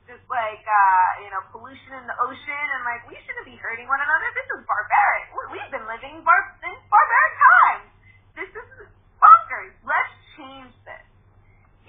just 0.06 0.26
like 0.28 0.64
uh, 0.66 1.10
you 1.24 1.30
know 1.32 1.42
pollution 1.50 1.92
in 1.98 2.06
the 2.06 2.18
ocean, 2.22 2.66
and 2.78 2.82
like 2.86 3.06
we 3.10 3.18
shouldn't 3.26 3.48
be 3.48 3.58
hurting 3.58 3.90
one 3.90 4.00
another. 4.00 4.28
This 4.38 4.48
is 4.54 4.62
barbaric. 4.68 5.26
We've 5.50 5.72
been 5.72 5.88
living 5.88 6.22
bar- 6.26 6.58
in 6.62 6.76
barbaric 6.90 7.34
times. 7.38 7.88
This 8.38 8.52
is 8.54 8.68
bonkers. 9.22 9.76
Let's 9.86 10.14
change. 10.36 10.72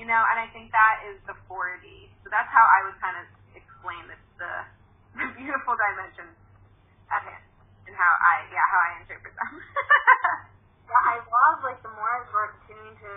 You 0.03 0.11
know, 0.11 0.19
and 0.19 0.35
I 0.35 0.51
think 0.51 0.75
that 0.75 1.07
is 1.15 1.23
the 1.31 1.39
4D. 1.47 2.11
So 2.27 2.27
that's 2.27 2.51
how 2.51 2.67
I 2.67 2.91
would 2.91 2.99
kind 2.99 3.23
of 3.23 3.27
explain 3.55 4.03
the, 4.11 4.19
the, 4.35 4.51
beautiful 5.39 5.79
dimensions 5.79 6.35
at 7.07 7.23
hand 7.23 7.47
and 7.87 7.95
how 7.95 8.11
I 8.19 8.51
yeah 8.51 8.67
how 8.67 8.81
I 8.83 8.91
interpret 8.99 9.31
them. 9.31 9.53
yeah, 10.91 11.03
I 11.07 11.23
love 11.23 11.63
like 11.63 11.79
the 11.87 11.93
more 11.95 12.11
as 12.19 12.27
we're 12.35 12.51
continuing 12.67 12.99
to 12.99 13.15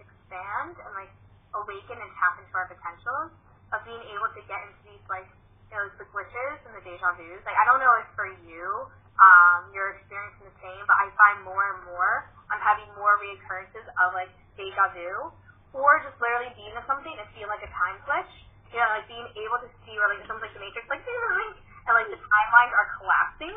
expand 0.00 0.80
and 0.80 0.92
like 0.96 1.12
awaken 1.52 2.00
and 2.00 2.10
tap 2.16 2.40
into 2.40 2.54
our 2.56 2.64
potentials 2.64 3.36
of 3.76 3.84
being 3.84 4.00
able 4.16 4.32
to 4.32 4.40
get 4.48 4.56
into 4.72 4.80
these 4.88 5.04
like 5.12 5.28
you 5.68 5.76
know 5.76 5.84
the 6.00 6.08
glitches 6.16 6.64
and 6.64 6.72
the 6.72 6.80
deja 6.80 7.12
vu's. 7.12 7.44
Like 7.44 7.60
I 7.60 7.68
don't 7.68 7.82
know 7.84 7.92
if 8.00 8.08
for 8.16 8.32
you 8.48 8.88
um, 9.20 9.68
you're 9.76 10.00
experiencing 10.00 10.48
the 10.48 10.56
same, 10.64 10.80
but 10.88 10.96
I 10.96 11.12
find 11.12 11.44
more 11.44 11.76
and 11.76 11.92
more 11.92 12.32
I'm 12.48 12.62
having 12.64 12.88
more 12.96 13.20
reoccurrences 13.20 13.84
of 14.00 14.16
like 14.16 14.32
deja 14.56 14.96
vu 14.96 15.28
or 15.72 16.00
just 16.04 16.16
literally 16.20 16.52
being 16.56 16.72
in 16.72 16.84
something 16.84 17.12
and 17.12 17.26
feeling 17.32 17.52
like 17.52 17.64
a 17.64 17.72
time 17.72 17.96
glitch. 18.04 18.32
You 18.72 18.80
know, 18.80 18.88
like 18.96 19.04
being 19.04 19.28
able 19.36 19.60
to 19.60 19.68
see 19.84 19.92
or 20.00 20.08
like 20.08 20.24
something 20.24 20.48
like 20.48 20.56
the 20.56 20.62
Matrix, 20.64 20.88
like 20.88 21.04
and 21.04 21.92
like 21.92 22.08
the 22.08 22.20
timelines 22.20 22.72
are 22.72 22.88
collapsing 22.96 23.56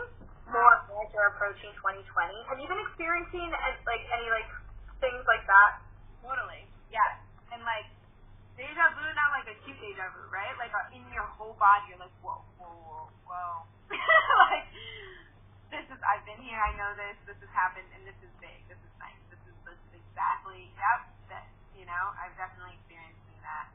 more 0.52 0.72
and 0.76 0.84
more 0.92 1.08
as 1.08 1.10
you're 1.16 1.32
approaching 1.32 1.72
2020. 1.80 2.04
Have 2.52 2.60
you 2.60 2.68
been 2.68 2.84
experiencing 2.84 3.48
like 3.88 4.04
any 4.12 4.28
like 4.28 4.50
things 5.00 5.24
like 5.24 5.48
that? 5.48 5.80
Totally. 6.20 6.68
Yes. 6.92 7.16
And 7.56 7.64
like 7.64 7.88
deja 8.56 8.86
vu, 8.96 9.04
not 9.16 9.30
like 9.36 9.48
a 9.52 9.56
cute 9.68 9.80
deja 9.80 10.08
vu, 10.16 10.24
right? 10.32 10.56
Like 10.56 10.72
uh, 10.72 10.96
in 10.96 11.04
your 11.12 11.28
whole 11.36 11.56
body, 11.60 11.92
you're 11.92 12.00
like, 12.00 12.16
whoa, 12.24 12.40
whoa, 12.56 12.72
whoa, 12.72 13.08
whoa. 13.28 13.52
like, 14.48 14.68
this 15.72 15.86
is, 15.92 16.00
I've 16.00 16.24
been 16.24 16.40
here, 16.40 16.56
I 16.56 16.72
know 16.80 16.96
this, 16.96 17.20
this 17.28 17.40
has 17.44 17.52
happened, 17.52 17.88
and 17.92 18.08
this 18.08 18.16
is 18.24 18.32
big, 18.40 18.64
this 18.72 18.80
is 18.80 18.94
nice, 18.96 19.20
this 19.28 19.44
is, 19.44 19.56
this 19.68 19.76
is 19.76 20.00
exactly, 20.00 20.72
yep, 20.80 21.00
this, 21.28 21.48
you 21.76 21.86
know? 21.86 22.06
I've 22.18 22.36
definitely 22.40 22.80
experienced 22.80 23.22
that 23.44 23.68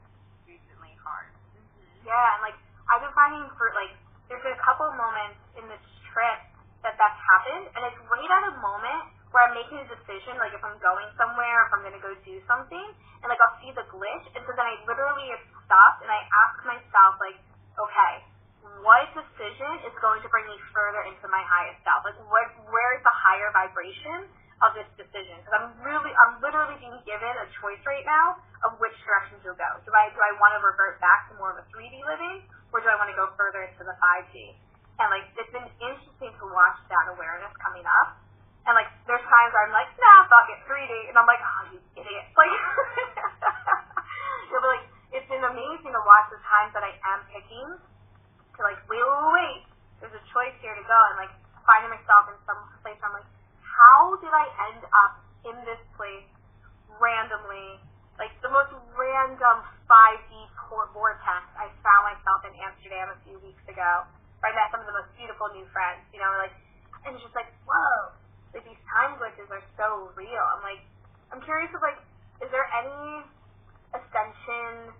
recently 0.45 0.93
hard. 1.01 1.31
Mm-hmm. 1.55 2.09
Yeah, 2.09 2.35
and 2.37 2.41
like, 2.43 2.57
I've 2.89 3.01
been 3.05 3.15
finding 3.15 3.45
for, 3.55 3.71
like, 3.77 3.93
there's 4.27 4.43
been 4.43 4.57
a 4.57 4.63
couple 4.65 4.87
moments 4.97 5.39
in 5.55 5.65
this 5.69 5.83
trip 6.11 6.39
that 6.81 6.97
that's 6.97 7.19
happened, 7.35 7.69
and 7.77 7.81
it's 7.87 7.99
right 8.09 8.31
at 8.31 8.43
a 8.51 8.55
moment 8.59 9.03
where 9.31 9.47
I'm 9.47 9.55
making 9.55 9.79
a 9.79 9.87
decision, 9.87 10.35
like 10.43 10.51
if 10.51 10.59
I'm 10.59 10.75
going 10.83 11.07
somewhere, 11.15 11.67
if 11.67 11.71
I'm 11.71 11.83
gonna 11.87 12.03
go 12.03 12.11
do 12.27 12.35
something, 12.47 12.87
and 13.23 13.27
like 13.31 13.39
I'll 13.39 13.57
see 13.63 13.71
the 13.71 13.87
glitch, 13.87 14.25
and 14.35 14.43
so 14.43 14.51
then 14.51 14.67
I 14.67 14.75
literally 14.83 15.31
have 15.31 15.43
stopped 15.63 16.03
and 16.03 16.11
I 16.11 16.19
ask 16.19 16.55
myself, 16.67 17.15
like, 17.23 17.39
okay, 17.79 18.13
what 18.83 19.07
decision 19.15 19.71
is 19.87 19.95
going 20.03 20.19
to 20.25 20.29
bring 20.29 20.45
me 20.51 20.57
further 20.75 21.07
into 21.07 21.31
my 21.31 21.41
highest 21.47 21.79
self? 21.87 22.03
Like, 22.03 22.19
where 22.27 22.47
where 22.67 22.91
is 22.99 23.01
the 23.07 23.15
higher 23.15 23.49
vibration 23.55 24.27
of 24.61 24.77
this 24.77 24.89
decision? 24.97 25.41
Because 25.41 25.55
I'm 25.57 25.69
really, 25.81 26.13
I'm 26.13 26.41
literally 26.41 26.77
being 26.77 26.97
given 27.05 27.33
a 27.41 27.47
choice 27.61 27.81
right 27.85 28.05
now 28.05 28.41
of 28.65 28.77
which 28.77 28.93
direction 29.01 29.41
to 29.41 29.57
go. 29.57 29.69
Do 29.85 29.91
I 29.93 30.13
do 30.13 30.19
I 30.21 30.31
want 30.37 30.57
to 30.57 30.61
revert 30.61 31.01
back 31.01 31.29
to 31.29 31.37
more 31.41 31.53
of 31.53 31.57
a 31.61 31.65
3D 31.73 32.01
living, 32.05 32.45
or 32.69 32.79
do 32.81 32.87
I 32.89 32.97
want 32.97 33.09
to 33.09 33.17
go 33.17 33.33
further 33.37 33.65
into 33.65 33.81
the 33.81 33.97
5D? 33.97 34.53
And 35.01 35.07
like, 35.09 35.25
it's 35.33 35.49
been 35.49 35.65
interesting 35.81 36.31
to 36.37 36.45
watch 36.53 36.77
that 36.93 37.05
awareness 37.09 37.49
coming 37.57 37.85
up 37.89 38.21
and 38.65 38.77
like, 38.77 38.89
there's 39.09 39.25
times 39.25 39.49
where 39.57 39.65
I'm 39.65 39.73
like, 39.73 39.89
nah, 39.97 40.29
fuck 40.29 40.45
it, 40.53 40.61
3D, 40.69 41.09
and 41.09 41.17
I'm 41.17 41.25
like, 41.25 41.41
oh, 41.41 41.61
you 41.73 41.79
idiot. 41.97 42.25
Like, 42.37 42.53
you'll 44.53 44.61
be 44.61 44.69
like, 44.69 44.85
it's 45.15 45.25
been 45.25 45.41
amazing 45.41 45.91
to 45.93 46.01
watch 46.05 46.27
the 46.29 46.37
times 46.45 46.71
that 46.77 46.85
I 46.85 46.93
am 47.15 47.25
picking 47.33 47.69
to 47.73 48.59
like, 48.61 48.77
wait, 48.85 49.01
wait, 49.01 49.31
wait, 49.33 49.61
there's 49.97 50.13
a 50.13 50.23
choice 50.29 50.53
here 50.61 50.77
to 50.77 50.85
go, 50.85 50.99
and 51.13 51.25
like 51.25 51.33
finding 51.65 51.89
myself 51.89 52.29
in 52.29 52.37
some 52.45 52.59
place 52.85 52.97
where 53.01 53.09
I'm 53.09 53.17
like, 53.17 53.29
how 53.71 54.19
did 54.19 54.31
I 54.31 54.45
end 54.71 54.83
up 54.91 55.13
in 55.47 55.55
this 55.63 55.79
place 55.95 56.27
randomly? 56.99 57.79
Like 58.19 58.35
the 58.43 58.51
most 58.51 58.69
random 58.93 59.63
5D 59.87 60.31
vortex 60.95 61.43
I 61.59 61.67
found 61.83 62.15
myself 62.15 62.47
in 62.47 62.53
Amsterdam 62.55 63.11
a 63.11 63.19
few 63.27 63.35
weeks 63.43 63.63
ago. 63.67 64.07
Where 64.39 64.49
I 64.49 64.55
met 64.55 64.71
some 64.71 64.81
of 64.81 64.87
the 64.87 64.95
most 64.95 65.11
beautiful 65.19 65.51
new 65.53 65.67
friends, 65.69 66.01
you 66.15 66.17
know, 66.17 66.31
like, 66.39 66.55
and 67.05 67.13
just 67.19 67.35
like, 67.35 67.51
whoa, 67.67 68.15
like 68.55 68.65
these 68.65 68.79
time 68.89 69.19
glitches 69.19 69.51
are 69.51 69.61
so 69.77 70.09
real. 70.15 70.43
I'm 70.55 70.63
like, 70.65 70.81
I'm 71.29 71.43
curious 71.43 71.69
if 71.69 71.81
like, 71.83 71.99
is 72.41 72.49
there 72.49 72.65
any 72.73 73.21
ascension 73.93 74.95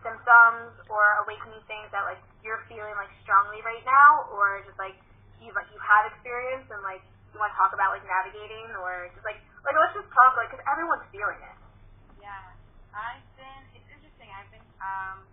symptoms 0.00 0.72
or 0.88 1.26
awakening 1.26 1.60
things 1.66 1.90
that 1.90 2.06
like 2.06 2.22
you're 2.40 2.62
feeling 2.70 2.94
like 2.96 3.10
strongly 3.26 3.60
right 3.66 3.82
now, 3.84 4.30
or 4.32 4.62
just 4.64 4.78
like 4.78 4.96
you 5.42 5.52
like 5.52 5.68
you 5.74 5.80
had 5.82 6.08
experience 6.08 6.64
and 6.72 6.80
like 6.80 7.04
you 7.36 7.40
want 7.44 7.52
to 7.52 7.60
talk 7.60 7.76
about 7.76 7.92
like 7.92 8.00
navigating, 8.08 8.72
or 8.80 9.12
just 9.12 9.20
like 9.28 9.36
like 9.68 9.76
let's 9.76 9.92
just 9.92 10.08
talk 10.08 10.32
like 10.40 10.48
because 10.48 10.64
everyone's 10.64 11.04
feeling 11.12 11.36
it. 11.44 11.56
Yeah, 12.16 12.56
I've 12.96 13.28
been. 13.36 13.62
It's 13.76 13.84
interesting. 13.92 14.32
I've 14.32 14.48
been 14.48 14.64
um, 14.80 15.28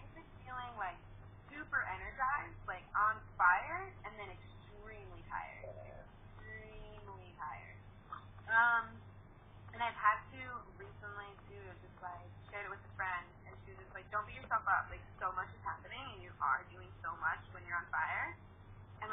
I've 0.00 0.12
been 0.16 0.24
feeling 0.40 0.72
like 0.80 0.96
super 1.52 1.84
energized, 1.92 2.56
like 2.64 2.88
on 2.96 3.20
fire, 3.36 3.92
and 4.08 4.16
then 4.16 4.32
extremely 4.32 5.20
tired. 5.28 5.68
Extremely 6.40 7.36
tired. 7.36 7.78
Um, 8.48 8.96
and 9.76 9.84
I've 9.84 9.98
had 10.00 10.24
to 10.40 10.42
recently 10.80 11.30
too, 11.52 11.64
just 11.84 12.00
like 12.00 12.32
shared 12.48 12.64
it 12.64 12.72
with 12.72 12.80
a 12.80 12.92
friend, 12.96 13.28
and 13.44 13.52
she 13.60 13.76
was 13.76 13.78
just 13.84 13.92
like, 13.92 14.08
"Don't 14.08 14.24
beat 14.24 14.40
yourself 14.40 14.64
up. 14.72 14.88
Like 14.88 15.04
so 15.20 15.28
much 15.36 15.52
is 15.52 15.60
happening, 15.68 16.00
and 16.16 16.24
you 16.24 16.32
are 16.40 16.64
doing 16.72 16.88
so 17.04 17.12
much 17.20 17.44
when 17.52 17.60
you're 17.68 17.76
on 17.76 17.84
fire, 17.92 18.32
and 19.04 19.12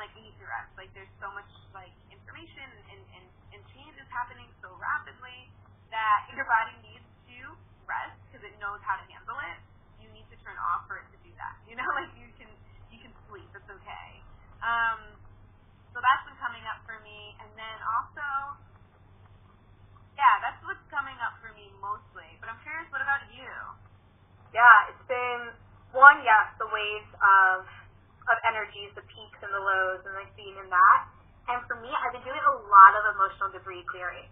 rest. 0.52 0.72
Like 0.76 0.92
there's 0.92 1.12
so 1.24 1.32
much 1.32 1.48
like 1.72 1.96
information 2.12 2.68
and 2.92 3.02
and 3.16 3.26
and 3.56 3.62
change 3.72 3.96
is 3.96 4.10
happening 4.12 4.52
so 4.60 4.76
rapidly 4.76 5.48
that 5.96 6.28
your 6.36 6.44
body 6.48 6.76
needs 6.84 7.08
to 7.32 7.38
rest 7.88 8.20
because 8.28 8.44
it 8.44 8.56
knows 8.60 8.84
how 8.84 9.00
to 9.00 9.06
handle 9.08 9.40
it. 9.56 9.60
You 10.04 10.12
need 10.12 10.28
to 10.34 10.38
turn 10.44 10.60
off 10.76 10.84
for 10.92 11.00
it 11.00 11.08
to 11.16 11.18
do 11.24 11.32
that. 11.40 11.56
You 11.68 11.80
know, 11.80 11.88
like 12.00 12.12
you 12.20 12.28
can 12.36 12.52
you 12.92 13.00
can 13.00 13.16
sleep. 13.32 13.48
It's 13.56 13.72
okay. 13.72 14.10
Um, 14.62 15.18
so 15.92 16.00
that's 16.00 16.24
been 16.28 16.40
coming 16.40 16.64
up 16.72 16.84
for 16.88 17.00
me. 17.04 17.36
And 17.44 17.52
then 17.60 17.78
also, 17.84 18.28
yeah, 20.16 20.36
that's 20.44 20.60
what's 20.64 20.84
coming 20.88 21.16
up 21.20 21.36
for 21.44 21.52
me 21.56 21.72
mostly. 21.84 22.40
But 22.40 22.52
I'm 22.52 22.60
curious, 22.64 22.88
what 22.92 23.04
about 23.04 23.28
you? 23.32 23.52
Yeah, 24.56 24.92
it's 24.92 25.06
been 25.08 25.56
one, 25.96 26.24
yes, 26.24 26.48
the 26.60 26.68
waves 26.72 27.12
of 27.20 27.68
of 28.32 28.38
energies, 28.48 28.90
the 28.96 29.06
peaks 29.06 29.40
and 29.44 29.52
the 29.52 29.60
lows, 29.60 30.02
and 30.08 30.16
like 30.16 30.32
being 30.40 30.56
in 30.56 30.68
that. 30.72 31.00
And 31.52 31.60
for 31.68 31.76
me, 31.84 31.92
I've 31.92 32.16
been 32.16 32.24
doing 32.24 32.40
a 32.40 32.56
lot 32.72 32.92
of 32.96 33.04
emotional 33.16 33.52
debris 33.52 33.84
clearing. 33.92 34.32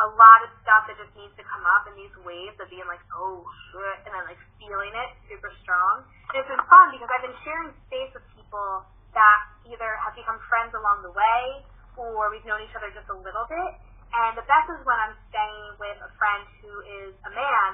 A 0.00 0.08
lot 0.16 0.40
of 0.44 0.48
stuff 0.64 0.88
that 0.88 0.96
just 0.96 1.12
needs 1.12 1.32
to 1.36 1.44
come 1.44 1.64
up 1.64 1.84
in 1.88 1.96
these 1.96 2.12
waves 2.24 2.56
of 2.56 2.68
being 2.72 2.88
like, 2.88 3.00
oh 3.12 3.44
shit, 3.72 3.96
and 4.08 4.12
then 4.16 4.24
like 4.24 4.40
feeling 4.56 4.92
it 4.96 5.10
super 5.28 5.52
strong. 5.60 6.04
And 6.32 6.40
it's 6.40 6.48
been 6.48 6.64
fun 6.68 6.92
because 6.92 7.08
I've 7.08 7.24
been 7.24 7.40
sharing 7.44 7.72
space 7.88 8.12
with 8.16 8.24
people 8.32 8.84
that 9.12 9.38
either 9.68 9.90
have 10.00 10.16
become 10.16 10.40
friends 10.48 10.72
along 10.72 11.04
the 11.04 11.12
way, 11.12 11.64
or 12.00 12.32
we've 12.32 12.44
known 12.48 12.64
each 12.64 12.72
other 12.72 12.88
just 12.92 13.08
a 13.12 13.18
little 13.18 13.44
bit. 13.48 13.70
And 14.10 14.34
the 14.34 14.46
best 14.48 14.66
is 14.72 14.80
when 14.88 14.96
I'm 14.96 15.14
staying 15.30 15.76
with 15.78 15.98
a 16.00 16.10
friend 16.16 16.42
who 16.64 16.72
is 17.04 17.12
a 17.28 17.32
man, 17.36 17.70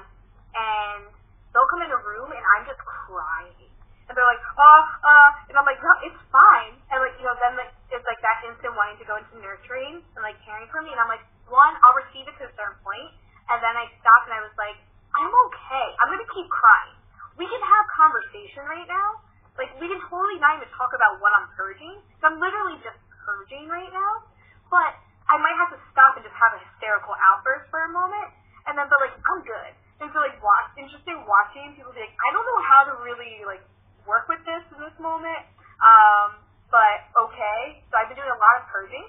and 0.53 1.07
they'll 1.55 1.69
come 1.71 1.81
in 1.81 1.91
a 1.91 2.01
room 2.03 2.29
and 2.29 2.43
I'm 2.43 2.65
just 2.67 2.81
crying. 2.83 3.66
And 4.07 4.15
they're 4.15 4.31
like, 4.31 4.39
uh, 4.39 4.83
uh, 5.03 5.29
and 5.51 5.55
I'm 5.59 5.67
like, 5.67 5.83
no, 5.83 5.91
it's 6.07 6.21
fine. 6.31 6.79
And 6.89 7.03
like, 7.03 7.15
you 7.19 7.27
know, 7.27 7.35
then 7.43 7.59
like, 7.59 7.75
it's 7.91 8.07
like 8.07 8.19
that 8.23 8.47
instant 8.47 8.71
wanting 8.71 8.95
to 9.03 9.07
go 9.07 9.19
into 9.19 9.35
nurturing 9.43 9.99
and 9.99 10.21
like 10.23 10.39
caring 10.47 10.67
for 10.71 10.79
me. 10.79 10.95
And 10.95 10.99
I'm 11.03 11.11
like, 11.11 11.23
one, 11.47 11.75
I'll 11.83 11.95
receive 11.95 12.27
it 12.27 12.35
to 12.39 12.47
a 12.47 12.53
certain 12.55 12.75
point, 12.83 13.11
and 13.47 13.59
then 13.63 13.75
I 13.75 13.87
stopped 13.99 14.27
and 14.27 14.35
I 14.35 14.43
was 14.43 14.55
like, 14.59 14.75
I'm 15.15 15.31
okay. 15.49 15.87
I'm 15.99 16.11
gonna 16.11 16.27
keep 16.35 16.47
crying. 16.51 16.95
We 17.39 17.47
can 17.47 17.63
have 17.63 17.83
conversation 17.95 18.67
right 18.67 18.87
now. 18.87 19.23
Like 19.55 19.73
we 19.81 19.89
can 19.89 19.97
totally 20.05 20.37
not 20.37 20.59
even 20.59 20.69
talk 20.75 20.91
about 20.93 21.17
what 21.23 21.33
I'm 21.33 21.49
purging. 21.57 22.03
So 22.21 22.29
I'm 22.29 22.37
literally 22.37 22.77
just 22.83 22.99
purging 23.25 23.71
right 23.71 23.89
now. 23.89 24.27
But 24.69 24.93
I 25.31 25.35
might 25.39 25.55
have 25.57 25.71
to 25.73 25.79
stop 25.91 26.19
and 26.19 26.23
just 26.23 26.35
have 26.35 26.53
a 26.55 26.59
hysterical 26.61 27.15
outburst 27.15 27.71
for 27.71 27.83
a 27.83 27.91
moment, 27.91 28.29
and 28.67 28.75
then 28.75 28.85
but 28.91 28.99
like 29.01 29.15
I'm 29.15 29.41
good. 29.41 29.71
And 30.03 30.11
so 30.13 30.21
like 30.21 30.37
watch 30.43 30.67
interesting 30.77 31.23
watching 31.25 31.73
people 31.73 31.95
be 31.95 32.03
like, 32.03 32.13
I 32.13 32.29
don't 32.35 32.45
know 32.45 32.61
how 32.67 32.81
to 32.91 32.93
really 33.01 33.41
like 33.47 33.63
work 34.07 34.25
with 34.31 34.41
this 34.47 34.63
in 34.71 34.79
this 34.81 34.95
moment. 34.97 35.43
Um, 35.83 36.41
but 36.71 37.11
okay. 37.29 37.83
So 37.91 37.99
I've 37.99 38.09
been 38.09 38.17
doing 38.17 38.31
a 38.31 38.39
lot 38.39 38.63
of 38.63 38.71
purging 38.71 39.05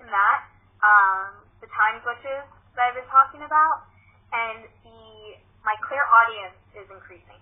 in 0.00 0.08
that. 0.08 0.38
Um, 0.82 1.46
the 1.62 1.68
time 1.70 2.02
glitches 2.02 2.46
that 2.74 2.82
I've 2.90 2.96
been 2.98 3.06
talking 3.10 3.42
about, 3.44 3.86
and 4.34 4.66
the 4.82 5.38
my 5.62 5.74
clairaudience 5.82 6.58
is 6.74 6.86
increasing. 6.90 7.38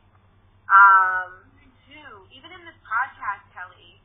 Um, 0.69 1.49
too. 1.89 2.29
Even 2.37 2.53
in 2.53 2.63
this 2.69 2.77
podcast, 2.85 3.49
Kelly. 3.57 3.97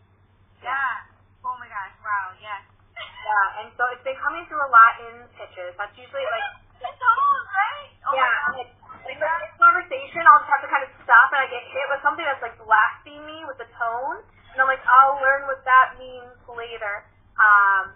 Yeah. 0.64 1.04
Oh 1.44 1.56
my 1.60 1.68
gosh. 1.68 1.96
Wow. 2.00 2.34
Yes. 2.40 2.64
yeah, 2.96 3.60
and 3.60 3.68
so 3.76 3.84
it's 3.92 4.02
been 4.08 4.16
coming 4.24 4.48
through 4.48 4.64
a 4.64 4.72
lot 4.72 4.94
in 5.04 5.28
pitches. 5.36 5.76
That's 5.76 5.94
usually 6.00 6.24
like 6.24 6.48
The 6.80 6.92
tones, 6.96 7.48
right? 7.52 7.92
Oh 8.08 8.14
yeah, 8.16 8.24
my 8.24 8.64
like, 8.64 8.72
like 9.04 9.20
the 9.20 9.32
conversation, 9.60 10.24
I'll 10.24 10.40
just 10.42 10.52
have 10.56 10.64
to 10.64 10.70
kind 10.72 10.84
of 10.88 10.92
stop 11.06 11.30
and 11.32 11.40
I 11.40 11.48
get 11.48 11.64
hit 11.70 11.86
with 11.94 12.02
something 12.02 12.26
that's 12.26 12.42
like 12.42 12.58
blasting 12.58 13.22
me 13.24 13.46
with 13.46 13.62
the 13.62 13.70
tone, 13.78 14.20
and 14.54 14.58
I'm 14.58 14.70
like, 14.70 14.84
I'll 14.84 15.22
learn 15.22 15.46
what 15.48 15.62
that 15.64 15.96
means 16.02 16.36
later. 16.50 17.06
Um, 17.38 17.96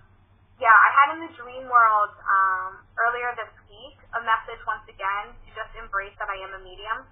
yeah, 0.60 0.76
I 0.76 0.90
had 0.92 1.08
in 1.16 1.20
the 1.24 1.34
dream 1.40 1.66
world 1.72 2.12
um, 2.28 2.84
earlier 3.00 3.32
this 3.40 3.52
week 3.72 3.98
a 4.12 4.22
message 4.22 4.60
once 4.68 4.84
again 4.92 5.32
to 5.32 5.50
just 5.56 5.72
embrace 5.80 6.12
that 6.20 6.28
I 6.28 6.38
am 6.44 6.52
a 6.52 6.62
medium 6.62 7.08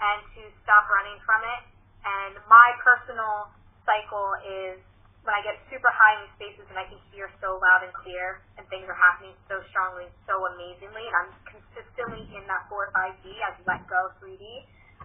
and 0.00 0.20
to 0.36 0.42
stop 0.64 0.84
running 0.92 1.16
from 1.24 1.40
it. 1.40 1.62
And 2.04 2.36
my 2.48 2.76
personal 2.84 3.48
cycle 3.88 4.36
is 4.44 4.76
when 5.24 5.36
I 5.36 5.40
get 5.44 5.60
super 5.68 5.88
high 5.92 6.16
in 6.16 6.28
these 6.28 6.34
spaces 6.36 6.66
and 6.72 6.76
I 6.80 6.88
can 6.88 7.00
hear 7.12 7.28
so 7.40 7.60
loud 7.60 7.84
and 7.84 7.92
clear 7.92 8.40
and 8.56 8.64
things 8.72 8.88
are 8.88 8.96
happening 8.96 9.36
so 9.48 9.60
strongly, 9.68 10.08
so 10.24 10.36
amazingly, 10.56 11.04
and 11.04 11.14
I'm 11.24 11.30
consistently 11.44 12.24
in 12.36 12.44
that 12.48 12.68
4 12.72 12.88
or 12.88 12.88
5D, 12.92 13.24
I 13.44 13.52
let 13.68 13.84
go 13.88 14.12
3D, 14.20 14.44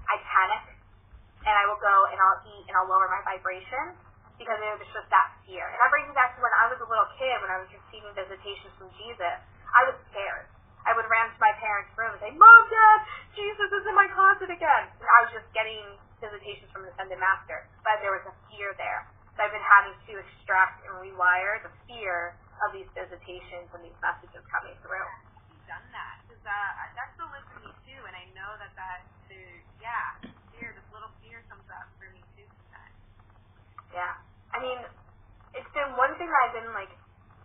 I 0.10 0.16
panic 0.22 0.64
and 1.45 1.53
I 1.53 1.64
will 1.70 1.82
go 1.82 1.95
and 2.10 2.18
I'll 2.18 2.41
eat 2.45 2.66
and 2.70 2.74
I'll 2.78 2.89
lower 2.89 3.10
my 3.10 3.22
vibration 3.26 3.93
because 4.36 4.60
it 4.60 4.68
was 4.76 4.89
just 4.91 5.08
that 5.14 5.32
fear. 5.47 5.64
And 5.64 5.80
that 5.80 5.89
brings 5.89 6.08
me 6.12 6.16
back 6.16 6.36
to 6.36 6.43
when 6.43 6.51
I 6.60 6.68
was 6.68 6.80
a 6.82 6.88
little 6.88 7.08
kid, 7.16 7.36
when 7.39 7.51
I 7.51 7.64
was 7.64 7.70
receiving 7.72 8.12
visitations 8.12 8.74
from 8.76 8.91
Jesus. 8.99 9.38
I 9.72 9.82
was 9.88 9.95
scared. 10.12 10.47
I 10.86 10.93
would 10.93 11.08
run 11.10 11.32
to 11.34 11.39
my 11.41 11.53
parents' 11.58 11.89
room 11.97 12.14
and 12.14 12.22
say, 12.22 12.32
Mom, 12.36 12.64
Dad, 12.70 12.99
Jesus 13.34 13.70
is 13.74 13.84
in 13.89 13.95
my 13.97 14.06
closet 14.14 14.53
again. 14.53 14.86
And 15.01 15.08
I 15.08 15.18
was 15.26 15.32
just 15.34 15.49
getting 15.56 15.82
visitations 16.22 16.70
from 16.70 16.86
the 16.86 16.93
Ascended 16.93 17.18
Master. 17.18 17.66
But 17.82 18.03
there 18.06 18.14
was 18.14 18.22
a 18.30 18.36
fear 18.51 18.76
there. 18.78 19.08
So 19.34 19.43
I've 19.43 19.51
been 19.51 19.66
having 19.66 19.97
to 19.97 20.12
extract 20.22 20.86
and 20.86 20.93
rewire 21.01 21.60
the 21.66 21.74
fear 21.89 22.38
of 22.64 22.72
these 22.72 22.88
visitations 22.93 23.68
and 23.74 23.82
these 23.82 23.97
messages 23.99 24.45
coming 24.53 24.78
through. 24.86 25.10
Done 25.66 25.89
that. 25.89 26.16
Cause, 26.30 26.45
uh, 26.45 26.72
that 26.93 27.10
still 27.18 27.28
lives 27.34 27.49
in 27.58 27.66
me 27.66 27.74
too, 27.89 28.01
and 28.06 28.14
I 28.14 28.30
know 28.38 28.53
that 28.62 28.70
that, 28.78 29.01
the, 29.24 29.24
yeah, 29.86 30.33
fear, 30.57 30.73
this 30.73 30.88
little 30.89 31.13
fear 31.21 31.45
comes 31.45 31.65
up 31.69 31.86
for 32.01 32.09
me 32.09 32.25
too 32.33 32.45
sometimes. 32.49 32.97
Yeah. 33.93 34.17
I 34.49 34.57
mean, 34.57 34.81
it's 35.53 35.69
been 35.77 35.93
one 35.93 36.17
thing 36.17 36.25
that 36.25 36.41
I've 36.49 36.55
been 36.57 36.73
like 36.73 36.89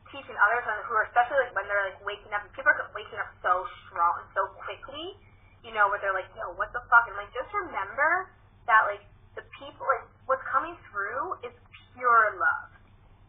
teaching 0.09 0.35
others 0.41 0.65
on 0.65 0.81
who 0.89 0.97
are 0.97 1.05
especially 1.13 1.37
like 1.45 1.53
when 1.53 1.69
they're 1.69 1.93
like 1.93 2.01
waking 2.03 2.33
up 2.33 2.43
and 2.43 2.51
people 2.57 2.73
are 2.73 2.81
waking 2.97 3.21
up 3.21 3.29
so 3.45 3.69
strong 3.87 4.25
so 4.33 4.49
quickly, 4.65 5.21
you 5.61 5.77
know, 5.77 5.93
where 5.93 6.01
they're 6.01 6.17
like, 6.17 6.33
yo, 6.33 6.57
what 6.57 6.73
the 6.73 6.81
fuck? 6.89 7.05
And 7.13 7.15
like 7.21 7.29
just 7.37 7.53
remember 7.53 8.33
that 8.65 8.89
like 8.89 9.05
the 9.37 9.45
people 9.61 9.85
like 9.85 10.09
what's 10.25 10.43
coming 10.49 10.75
through 10.89 11.45
is 11.45 11.53
pure 11.93 12.41
love. 12.41 12.73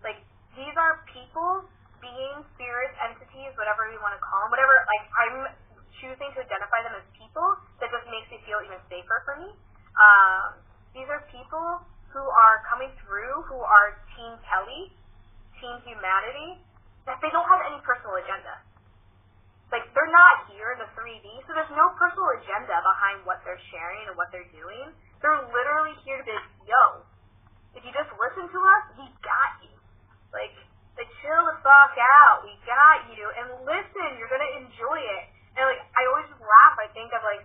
Like 0.07 0.23
these 0.55 0.73
are 0.79 1.03
people, 1.11 1.67
beings, 1.99 2.47
spirits, 2.55 2.95
entities, 3.03 3.51
whatever 3.59 3.91
you 3.91 3.99
want 3.99 4.15
to 4.15 4.23
call 4.23 4.47
them, 4.47 4.55
whatever 4.55 4.87
like 4.87 5.05
I'm 5.19 5.37
choosing 6.01 6.29
to 6.33 6.39
identify 6.41 6.81
them 6.81 6.97
as 6.97 7.05
people 7.13 7.55
that 7.79 7.93
just 7.93 8.05
makes 8.09 8.27
me 8.33 8.41
feel 8.43 8.59
even 8.65 8.81
safer 8.89 9.21
for 9.23 9.37
me. 9.39 9.53
Um, 9.95 10.57
these 10.97 11.07
are 11.07 11.23
people 11.29 11.79
who 12.11 12.23
are 12.25 12.65
coming 12.67 12.91
through 13.05 13.45
who 13.47 13.61
are 13.61 14.01
Team 14.17 14.35
Kelly, 14.43 14.91
Team 15.61 15.77
Humanity, 15.87 16.59
that 17.07 17.21
they 17.23 17.31
don't 17.31 17.47
have 17.47 17.63
any 17.69 17.79
personal 17.85 18.19
agenda. 18.19 18.59
Like 19.71 19.87
they're 19.95 20.11
not 20.11 20.51
here 20.51 20.75
in 20.75 20.83
the 20.83 20.89
3D, 20.91 21.23
so 21.47 21.55
there's 21.55 21.71
no 21.71 21.95
personal 21.95 22.27
agenda 22.35 22.75
behind 22.83 23.23
what 23.23 23.39
they're 23.47 23.61
sharing 23.71 24.03
and 24.11 24.19
what 24.19 24.27
they're 24.35 24.51
doing. 24.51 24.91
They're 25.23 25.47
literally 25.47 25.95
here 26.03 26.19
to 26.19 26.25
be 26.27 26.33
like, 26.35 26.51
yo, 26.67 27.07
if 27.71 27.81
you 27.87 27.91
just 27.95 28.11
listen 28.19 28.51
to 28.51 28.59
us, 28.59 28.83
we 28.99 29.07
got 29.23 29.51
you. 29.63 29.71
Like, 30.35 30.51
like 30.99 31.07
chill 31.23 31.43
the 31.47 31.55
fuck 31.63 31.95
out. 31.95 32.43
We 32.43 32.51
got 32.67 33.15
you. 33.15 33.23
And 33.39 33.63
listen, 33.63 34.19
you're 34.19 34.27
gonna 34.27 34.59
enjoy 34.59 34.99
it. 34.99 35.25
And 35.55 35.63
like 35.67 35.83
I 35.95 36.01
always 36.11 36.27
just 36.31 36.43
laugh, 36.43 36.75
I 36.79 36.87
think 36.95 37.11
of 37.11 37.21
like 37.23 37.43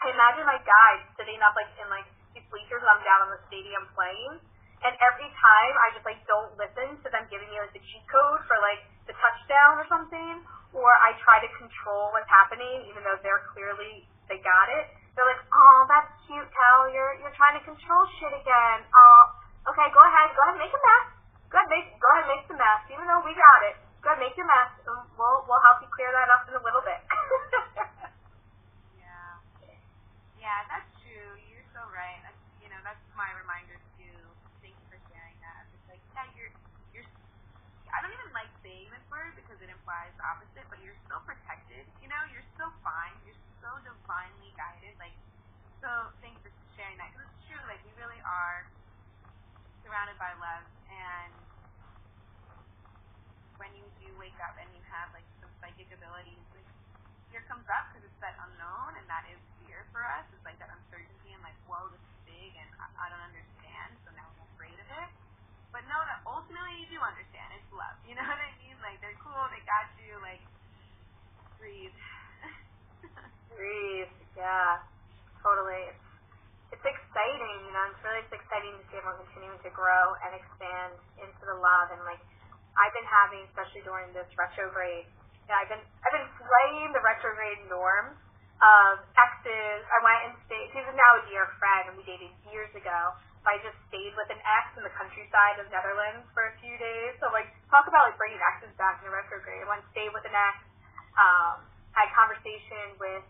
I 0.00 0.12
imagine 0.12 0.44
my 0.48 0.60
guide 0.60 1.02
sitting 1.16 1.40
up 1.44 1.56
like 1.56 1.68
in 1.76 1.86
like 1.92 2.08
these 2.32 2.46
bleachers 2.48 2.80
and 2.80 2.90
I'm 2.90 3.02
down 3.04 3.28
on 3.28 3.30
the 3.32 3.40
stadium 3.48 3.84
playing. 3.92 4.40
And 4.80 4.96
every 4.96 5.28
time 5.28 5.72
I 5.76 5.92
just 5.92 6.04
like 6.08 6.20
don't 6.24 6.56
listen 6.56 6.96
to 7.04 7.08
them 7.12 7.28
giving 7.28 7.48
me 7.52 7.60
like 7.60 7.72
the 7.76 7.84
cheat 7.84 8.04
code 8.08 8.40
for 8.48 8.56
like 8.64 8.80
the 9.04 9.14
touchdown 9.16 9.80
or 9.80 9.86
something, 9.88 10.44
or 10.72 10.90
I 11.04 11.12
try 11.20 11.40
to 11.40 11.50
control 11.60 12.12
what's 12.16 12.30
happening 12.32 12.88
even 12.88 13.04
though 13.04 13.20
they're 13.20 13.44
clearly 13.52 14.08
they 14.30 14.40
got 14.40 14.70
it. 14.70 14.88
They're 15.18 15.26
like, 15.26 15.42
oh, 15.52 15.78
that's 15.90 16.08
cute, 16.24 16.48
Cal. 16.48 16.88
You're 16.94 17.18
you're 17.20 17.34
trying 17.34 17.58
to 17.58 17.64
control 17.66 18.02
shit 18.16 18.30
again. 18.30 18.78
Oh, 18.94 19.20
okay, 19.74 19.90
go 19.90 20.00
ahead, 20.00 20.32
go 20.32 20.40
ahead, 20.48 20.56
make 20.56 20.72
a 20.72 20.80
mess. 20.80 21.06
Go 21.50 21.58
ahead, 21.58 21.68
make 21.68 21.86
go 21.98 22.08
ahead, 22.14 22.26
make 22.30 22.44
the 22.46 22.56
mess. 22.56 22.80
Even 22.88 23.04
though 23.10 23.20
we 23.26 23.34
got 23.34 23.60
it, 23.68 23.76
go 24.02 24.10
ahead, 24.12 24.20
make 24.20 24.36
your 24.36 24.48
mess. 24.48 24.72
And 24.86 24.96
um, 24.96 25.08
we'll 25.16 25.44
we'll 25.48 25.62
help 25.64 25.80
you 25.84 25.88
clear 25.92 26.10
that 26.12 26.28
up 26.32 26.48
in 26.48 26.54
a 26.56 26.62
little 26.64 26.82
bit. 26.84 27.00
Yeah. 28.96 29.32
Yeah, 30.40 30.60
that's 30.70 30.88
true. 31.02 31.36
You're 31.50 31.66
so 31.74 31.82
right. 31.92 32.18
That's, 32.24 32.40
you 32.62 32.68
know, 32.72 32.80
that's 32.84 33.02
my 33.16 33.28
reminder 33.36 33.76
too. 33.98 34.18
Thank 34.64 34.76
you 34.78 34.86
for 34.88 35.00
sharing 35.10 35.36
that. 35.44 35.68
It's 35.74 35.86
like, 35.90 36.02
yeah, 36.16 36.26
you're, 36.36 36.52
you're. 36.94 37.06
I 37.90 37.98
don't 38.02 38.14
even 38.14 38.32
like 38.36 38.50
saying 38.62 38.88
this 38.94 39.04
word 39.10 39.34
because 39.36 39.58
it 39.60 39.68
implies 39.72 40.12
the 40.16 40.24
opposite, 40.26 40.64
but 40.70 40.78
you're 40.84 40.96
still 41.08 41.20
protected. 41.26 41.84
You 42.00 42.08
know, 42.08 42.22
you're 42.32 42.46
still 42.54 42.70
fine. 42.86 43.14
You're 43.26 43.38
so 43.60 43.70
divinely 43.82 44.50
guided. 44.56 44.94
Like, 45.02 45.14
so 45.82 45.88
thanks 46.22 46.38
for 46.44 46.52
sharing 46.78 46.96
that 47.02 47.10
because 47.12 47.26
it's 47.28 47.42
true. 47.50 47.62
Like, 47.66 47.82
we 47.84 47.92
really 47.98 48.20
are 48.24 48.68
surrounded 49.82 50.16
by 50.20 50.32
love, 50.38 50.64
and 50.92 51.32
when 53.60 53.68
you 53.76 53.84
do 54.00 54.08
wake 54.16 54.36
up 54.40 54.56
and 54.56 54.66
you 54.72 54.80
have 54.88 55.12
like 55.12 55.28
some 55.44 55.52
psychic 55.60 55.92
abilities, 55.92 56.40
like 56.56 56.64
fear 57.28 57.44
comes 57.46 57.68
up 57.68 57.92
because 57.92 58.08
it's 58.08 58.20
that 58.24 58.34
unknown, 58.48 58.96
and 58.96 59.04
that 59.06 59.28
is 59.28 59.38
fear 59.60 59.84
for 59.92 60.00
us. 60.00 60.24
It's 60.32 60.42
like 60.48 60.56
that 60.64 60.72
uncertainty 60.72 61.36
and 61.36 61.44
like, 61.44 61.56
whoa, 61.68 61.92
this 61.92 62.00
is 62.00 62.18
big, 62.24 62.50
and 62.56 62.70
I, 62.80 62.88
I 62.96 63.06
don't 63.12 63.24
understand, 63.28 64.00
so 64.02 64.08
now 64.16 64.24
I'm 64.24 64.42
afraid 64.56 64.74
of 64.80 64.88
it. 64.88 65.10
But 65.70 65.86
know 65.86 66.00
that 66.08 66.24
ultimately 66.26 66.82
you 66.82 66.88
do 66.90 66.98
understand. 66.98 67.46
It's 67.54 67.70
love. 67.70 68.00
You 68.08 68.16
know 68.16 68.26
what 68.32 68.40
I 68.40 68.50
mean? 68.64 68.74
Like 68.80 68.98
they're 69.04 69.20
cool, 69.20 69.44
they 69.52 69.62
got 69.68 69.86
you. 70.00 70.16
Like 70.24 70.42
breathe. 71.60 71.94
Breathe. 73.52 74.12
Yeah. 74.34 74.80
Totally. 75.44 75.84
It's 75.92 76.06
it's 76.70 76.86
exciting, 76.86 77.56
you 77.66 77.72
know, 77.74 77.84
it's 77.90 78.00
really 78.06 78.22
it's 78.24 78.32
exciting 78.32 78.72
to 78.78 78.82
see 78.88 78.96
everyone 78.96 79.20
continuing 79.26 79.58
to 79.66 79.70
grow 79.74 80.14
and 80.22 80.38
expand 80.38 80.94
into 81.18 81.42
the 81.42 81.58
love 81.58 81.90
and 81.90 82.00
like 82.06 82.22
I've 82.80 82.94
been 82.96 83.08
having, 83.08 83.44
especially 83.52 83.84
during 83.84 84.08
this 84.16 84.28
retrograde, 84.40 85.04
you 85.04 85.48
know, 85.52 85.58
I've 85.60 85.68
been 85.68 85.84
I've 86.04 86.14
been 86.16 86.30
slaying 86.40 86.90
the 86.96 87.02
retrograde 87.04 87.60
norms 87.68 88.16
of 88.60 89.04
exes. 89.16 89.80
I 89.88 89.98
went 90.04 90.20
and 90.28 90.32
stayed 90.48 90.68
he's 90.72 90.88
now 90.96 91.12
a 91.20 91.22
dear 91.28 91.48
friend 91.60 91.92
and 91.92 91.94
we 92.00 92.04
dated 92.08 92.32
years 92.48 92.72
ago. 92.72 93.16
But 93.40 93.56
I 93.56 93.58
just 93.64 93.76
stayed 93.88 94.12
with 94.20 94.28
an 94.28 94.40
ex 94.44 94.76
in 94.76 94.84
the 94.84 94.92
countryside 94.92 95.56
of 95.64 95.68
Netherlands 95.72 96.28
for 96.36 96.52
a 96.52 96.54
few 96.60 96.76
days. 96.76 97.16
So 97.24 97.32
like 97.32 97.48
talk 97.72 97.88
about 97.88 98.12
like 98.12 98.20
bringing 98.20 98.40
exes 98.40 98.72
back 98.76 99.00
in 99.00 99.08
the 99.08 99.14
retrograde. 99.16 99.64
I 99.64 99.68
went 99.68 99.80
and 99.84 99.90
stayed 99.96 100.12
with 100.12 100.28
an 100.28 100.36
ex, 100.36 100.56
um, 101.16 101.64
had 101.96 102.12
conversation 102.12 103.00
with 103.00 103.24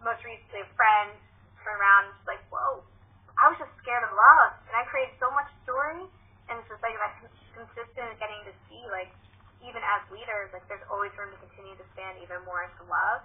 most 0.00 0.24
recently 0.24 0.64
a 0.64 0.70
friend 0.76 1.12
turned 1.60 1.80
around 1.80 2.08
and 2.08 2.16
was 2.20 2.28
like, 2.28 2.44
whoa, 2.52 2.84
I 3.36 3.52
was 3.52 3.56
just 3.60 3.72
scared 3.84 4.04
of 4.04 4.12
love. 4.16 4.52
And 4.68 4.74
I 4.76 4.84
created 4.88 5.16
so 5.20 5.28
much 5.32 5.48
story, 5.64 6.04
and 6.48 6.54
it's 6.60 6.68
just 6.68 6.80
like 6.84 6.96
that 6.96 7.12
cons- 7.20 7.33
consistent 7.64 8.20
getting 8.20 8.44
like 8.94 9.10
even 9.64 9.80
as 9.80 10.04
leaders, 10.12 10.52
like, 10.52 10.62
there's 10.68 10.84
always 10.92 11.10
room 11.16 11.32
to 11.32 11.40
continue 11.40 11.74
to 11.74 11.86
stand 11.96 12.20
even 12.20 12.38
more 12.44 12.62
into 12.68 12.84
love, 12.86 13.24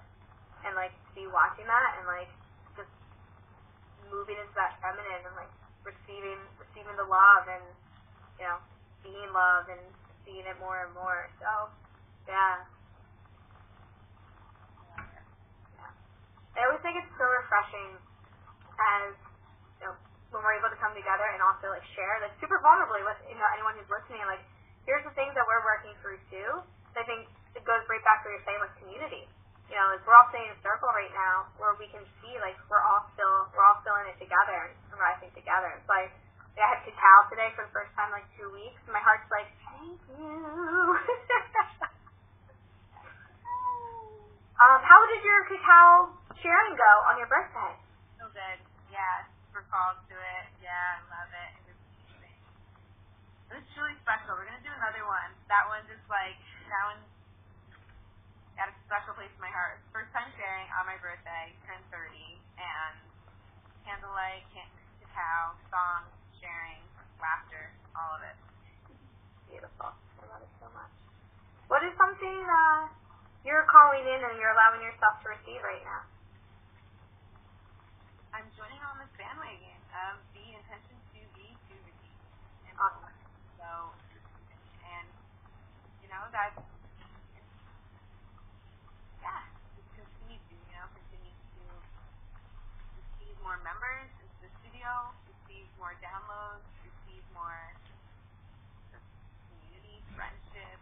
and 0.63 0.73
like 0.73 0.91
to 0.91 1.11
be 1.13 1.27
watching 1.27 1.67
that 1.67 1.91
and 1.99 2.07
like 2.07 2.31
just 2.75 2.91
moving 4.07 4.35
into 4.35 4.55
that 4.55 4.79
feminine 4.83 5.23
and 5.23 5.35
like 5.39 5.51
receiving 5.87 6.39
receiving 6.59 6.95
the 6.99 7.07
love 7.07 7.47
and 7.47 7.63
you 8.35 8.43
know 8.43 8.59
being 8.99 9.31
love 9.31 9.71
and 9.71 9.79
seeing 10.27 10.43
it 10.43 10.57
more 10.59 10.83
and 10.83 10.91
more. 10.95 11.31
So 11.39 11.71
yeah. 12.27 12.67
I 16.59 16.67
always 16.67 16.83
think 16.83 16.99
it's 16.99 17.15
so 17.15 17.23
refreshing 17.23 17.95
as 18.99 19.15
when 20.29 20.45
we're 20.45 20.57
able 20.57 20.69
to 20.69 20.79
come 20.79 20.93
together 20.93 21.25
and 21.33 21.41
also 21.41 21.73
like 21.73 21.85
share 21.97 22.21
like 22.21 22.33
super 22.37 22.61
vulnerably 22.61 23.01
with 23.01 23.17
you 23.25 23.37
know 23.37 23.49
anyone 23.57 23.73
who's 23.77 23.89
listening 23.89 24.21
like 24.29 24.41
here's 24.85 25.05
the 25.05 25.13
things 25.17 25.33
that 25.33 25.45
we're 25.45 25.61
working 25.65 25.93
through 26.01 26.17
too. 26.29 26.49
I 26.97 27.05
think 27.05 27.29
it 27.53 27.63
goes 27.65 27.81
right 27.89 28.01
back 28.05 28.25
to 28.25 28.29
what 28.29 28.37
you're 28.37 28.45
saying 28.45 28.61
with 28.61 28.73
community. 28.81 29.25
You 29.69 29.77
know, 29.77 29.93
like 29.93 30.01
we're 30.05 30.17
all 30.17 30.25
sitting 30.33 30.49
in 30.49 30.53
a 30.57 30.61
circle 30.65 30.89
right 30.93 31.13
now 31.13 31.45
where 31.61 31.77
we 31.77 31.85
can 31.93 32.01
see 32.21 32.33
like 32.41 32.57
we're 32.69 32.81
all 32.81 33.05
still 33.13 33.49
we're 33.53 33.65
all 33.65 33.77
still 33.85 33.97
in 34.01 34.09
it 34.09 34.17
together 34.17 34.73
and 34.73 34.97
rising 34.97 35.29
together. 35.37 35.69
It's 35.77 35.89
like 35.89 36.09
I 36.59 36.67
had 36.67 36.83
cacao 36.83 37.17
today 37.31 37.53
for 37.55 37.63
the 37.63 37.71
first 37.71 37.93
time 37.95 38.11
in 38.11 38.19
like 38.19 38.29
two 38.35 38.49
weeks 38.51 38.81
and 38.83 38.93
my 38.93 38.99
heart's 38.99 39.29
like, 39.31 39.47
Thank 39.69 40.01
you 40.17 40.97
Um, 44.59 44.83
how 44.83 44.99
did 45.07 45.23
your 45.23 45.47
cacao 45.47 46.11
sharing 46.43 46.75
go 46.75 46.91
on 47.07 47.15
your 47.15 47.31
birthday? 47.31 47.79
So 48.19 48.27
good. 48.35 48.59
Yeah, 48.91 49.23
called 49.69 50.01
to 50.09 50.15
it. 50.17 50.45
Yeah, 50.65 50.73
I 50.73 50.99
love 51.13 51.31
it. 51.31 51.51
It 51.69 51.73
was 51.73 51.79
amazing. 52.17 52.53
It 53.49 53.53
was 53.61 53.67
truly 53.77 53.95
special. 54.01 54.33
We're 54.35 54.49
gonna 54.49 54.65
do 54.65 54.73
another 54.73 55.05
one. 55.05 55.31
That 55.47 55.69
one 55.69 55.85
just 55.85 56.03
like 56.09 56.37
that 56.69 56.83
one 56.89 57.01
got 58.57 58.67
a 58.69 58.75
special 58.89 59.13
place 59.15 59.31
in 59.31 59.41
my 59.41 59.53
heart. 59.53 59.79
First 59.93 60.09
time 60.11 60.29
sharing 60.35 60.67
on 60.77 60.89
my 60.89 60.97
birthday, 60.99 61.53
turned 61.69 61.85
thirty, 61.93 62.41
and 62.57 62.97
candlelight, 63.85 64.45
can- 64.53 64.73
cacao, 65.01 65.55
songs, 65.69 66.11
sharing, 66.41 66.81
laughter, 67.21 67.71
all 67.93 68.17
of 68.17 68.21
it. 68.25 68.37
Beautiful. 69.49 69.93
I 69.93 70.23
love 70.29 70.43
it 70.45 70.53
so 70.61 70.67
much. 70.73 70.93
What 71.69 71.85
is 71.85 71.93
something 71.97 72.39
uh, 72.49 72.89
you're 73.45 73.65
calling 73.69 74.01
in 74.05 74.19
and 74.25 74.35
you're 74.41 74.53
allowing 74.53 74.81
yourself 74.81 75.21
to 75.25 75.33
receive 75.33 75.61
right 75.61 75.81
now? 75.85 76.01
I'm 78.33 78.45
joining 78.55 78.78
bandwagon 79.19 79.79
of 79.91 80.23
the 80.31 80.55
intention 80.55 80.95
to 81.11 81.19
be 81.35 81.51
to 81.67 81.75
receive. 81.83 82.19
And 82.71 82.75
Awesome. 82.79 83.11
So, 83.59 83.91
and 84.87 85.07
you 85.99 86.07
know 86.07 86.23
that, 86.31 86.55
yeah, 89.19 89.43
just 89.75 89.91
continue 89.99 90.39
to, 90.39 90.55
you 90.55 90.71
know, 90.71 90.87
continue 90.95 91.35
to 91.35 91.61
receive 92.95 93.35
more 93.43 93.59
members 93.67 94.07
into 94.23 94.39
the 94.47 94.51
studio, 94.63 95.11
receive 95.27 95.67
more 95.75 95.91
downloads, 95.99 96.63
receive 96.87 97.23
more 97.35 97.75
just 98.95 99.03
community, 99.51 99.99
friendship, 100.15 100.79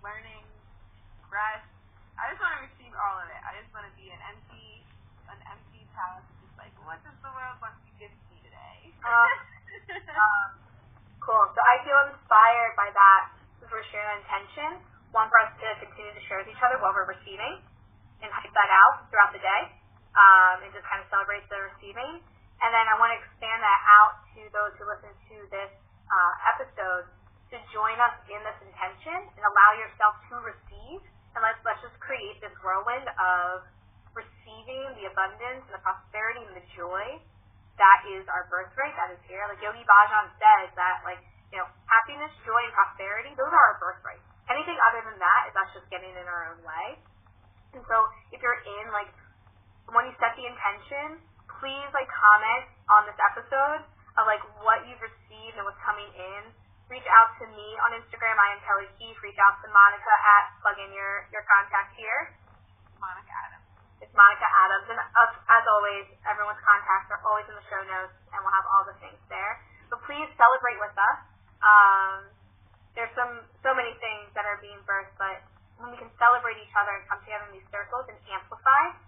learning, 0.00 0.48
rest. 1.28 1.68
I 2.16 2.32
just 2.32 2.40
want 2.40 2.56
to 2.56 2.62
receive 2.64 2.92
all 2.96 3.16
of 3.20 3.28
it. 3.28 3.40
I 3.44 3.60
just 3.60 3.68
want 3.76 3.84
to 3.84 3.94
be 3.96 4.08
an 4.08 4.20
empty, 4.24 4.84
an 5.28 5.40
empty 5.48 5.84
palace, 5.96 6.24
just 6.40 6.56
like, 6.56 6.72
what 6.84 7.00
does 7.04 7.16
the 7.20 7.32
world 7.32 7.56
want 7.60 7.76
to 7.76 7.90
give 7.96 8.12
me 8.28 8.36
today? 8.44 8.92
Uh, 9.00 9.28
um, 10.12 10.48
cool. 11.22 11.44
So 11.56 11.60
I 11.60 11.80
feel 11.86 12.00
inspired 12.12 12.74
by 12.76 12.90
that 12.92 13.22
because 13.56 13.70
we're 13.72 13.88
sharing 13.88 14.20
an 14.20 14.20
intention. 14.26 14.70
One 15.16 15.26
for 15.32 15.38
us 15.42 15.52
to 15.58 15.68
continue 15.82 16.12
to 16.14 16.22
share 16.28 16.38
with 16.44 16.50
each 16.52 16.62
other 16.62 16.78
what 16.78 16.94
we're 16.94 17.08
receiving 17.08 17.62
and 18.20 18.28
hype 18.30 18.52
that 18.52 18.70
out 18.70 19.08
throughout 19.08 19.32
the 19.32 19.42
day 19.42 19.62
um, 20.14 20.62
and 20.62 20.70
just 20.70 20.86
kind 20.86 21.00
of 21.02 21.08
celebrate 21.10 21.42
the 21.50 21.58
receiving. 21.74 22.20
And 22.60 22.70
then 22.70 22.84
I 22.86 22.94
want 23.00 23.16
to 23.16 23.18
expand 23.18 23.64
that 23.64 23.80
out 23.88 24.20
to 24.36 24.40
those 24.52 24.72
who 24.76 24.84
listen 24.84 25.10
to 25.10 25.36
this 25.48 25.72
uh, 26.12 26.50
episode 26.54 27.08
to 27.50 27.56
join 27.74 27.98
us 27.98 28.14
in 28.30 28.38
this 28.46 28.58
intention 28.62 29.18
and 29.34 29.42
allow 29.42 29.70
yourself 29.80 30.14
to 30.30 30.36
receive. 30.44 31.02
And 31.34 31.40
let's 31.42 31.58
let's 31.62 31.80
just 31.82 31.94
create 32.02 32.38
this 32.42 32.54
whirlwind 32.62 33.06
of 33.06 33.66
receiving 34.14 34.86
the 34.98 35.06
abundance 35.10 35.62
and 35.70 35.74
the 35.74 35.82
prosperity 35.82 36.42
and 36.42 36.54
the 36.58 36.66
joy 36.74 37.18
is 38.16 38.26
our 38.26 38.50
birthright, 38.50 38.94
that 38.98 39.14
is 39.14 39.22
here. 39.30 39.46
Like 39.46 39.62
Yogi 39.62 39.84
Bhajan 39.86 40.26
says 40.40 40.68
that 40.74 41.02
like, 41.06 41.22
you 41.54 41.58
know, 41.58 41.68
happiness, 41.86 42.30
joy, 42.42 42.60
and 42.66 42.74
prosperity, 42.74 43.34
those 43.38 43.50
are 43.50 43.64
our 43.74 43.78
birthrights. 43.78 44.26
Anything 44.50 44.78
other 44.90 45.02
than 45.06 45.18
that 45.22 45.40
is 45.50 45.54
us 45.54 45.70
just 45.74 45.86
getting 45.90 46.10
in 46.10 46.26
our 46.26 46.50
own 46.54 46.60
way. 46.66 46.98
And 47.74 47.82
so 47.86 47.96
if 48.34 48.42
you're 48.42 48.62
in 48.66 48.90
like 48.90 49.10
when 49.90 50.06
you 50.06 50.14
set 50.18 50.34
the 50.34 50.46
intention, 50.46 51.22
please 51.58 51.88
like 51.94 52.10
comment 52.10 52.66
on 52.90 53.06
this 53.06 53.18
episode 53.18 53.82
of 54.18 54.24
like 54.26 54.42
what 54.62 54.82
you've 54.86 55.02
received 55.02 55.54
and 55.58 55.64
what's 55.66 55.80
coming 55.82 56.08
in. 56.14 56.42
Reach 56.90 57.06
out 57.06 57.30
to 57.38 57.46
me 57.46 57.68
on 57.86 57.94
Instagram. 57.94 58.34
I 58.34 58.58
am 58.58 58.60
Kelly 58.66 58.90
Keefe. 58.98 59.14
Reach 59.22 59.38
out 59.38 59.62
to 59.62 59.70
Monica 59.70 60.14
at 60.26 60.58
plug 60.58 60.74
in 60.82 60.90
your, 60.90 61.30
your 61.30 61.46
contact 61.46 61.94
here. 61.94 62.34
Monica. 62.98 63.29
It's 64.10 64.18
Monica 64.18 64.42
Adams. 64.42 64.90
And 64.90 64.98
as, 64.98 65.30
as 65.38 65.64
always, 65.70 66.02
everyone's 66.26 66.58
contacts 66.66 67.14
are 67.14 67.22
always 67.22 67.46
in 67.46 67.54
the 67.54 67.62
show 67.70 67.78
notes, 67.86 68.10
and 68.34 68.42
we'll 68.42 68.50
have 68.58 68.66
all 68.66 68.82
the 68.82 68.98
things 68.98 69.14
there. 69.30 69.62
But 69.86 70.02
please 70.02 70.26
celebrate 70.34 70.82
with 70.82 70.90
us. 70.98 71.18
Um, 71.62 72.26
there's 72.98 73.14
some 73.14 73.46
so 73.62 73.70
many 73.70 73.94
things 74.02 74.34
that 74.34 74.42
are 74.50 74.58
being 74.58 74.82
birthed, 74.82 75.14
but 75.14 75.46
when 75.78 75.94
we 75.94 75.98
can 76.02 76.10
celebrate 76.18 76.58
each 76.58 76.74
other 76.74 76.90
and 76.90 77.06
come 77.06 77.22
together 77.22 77.54
in 77.54 77.62
these 77.62 77.70
circles 77.70 78.10
and 78.10 78.18
amplify 78.34 78.98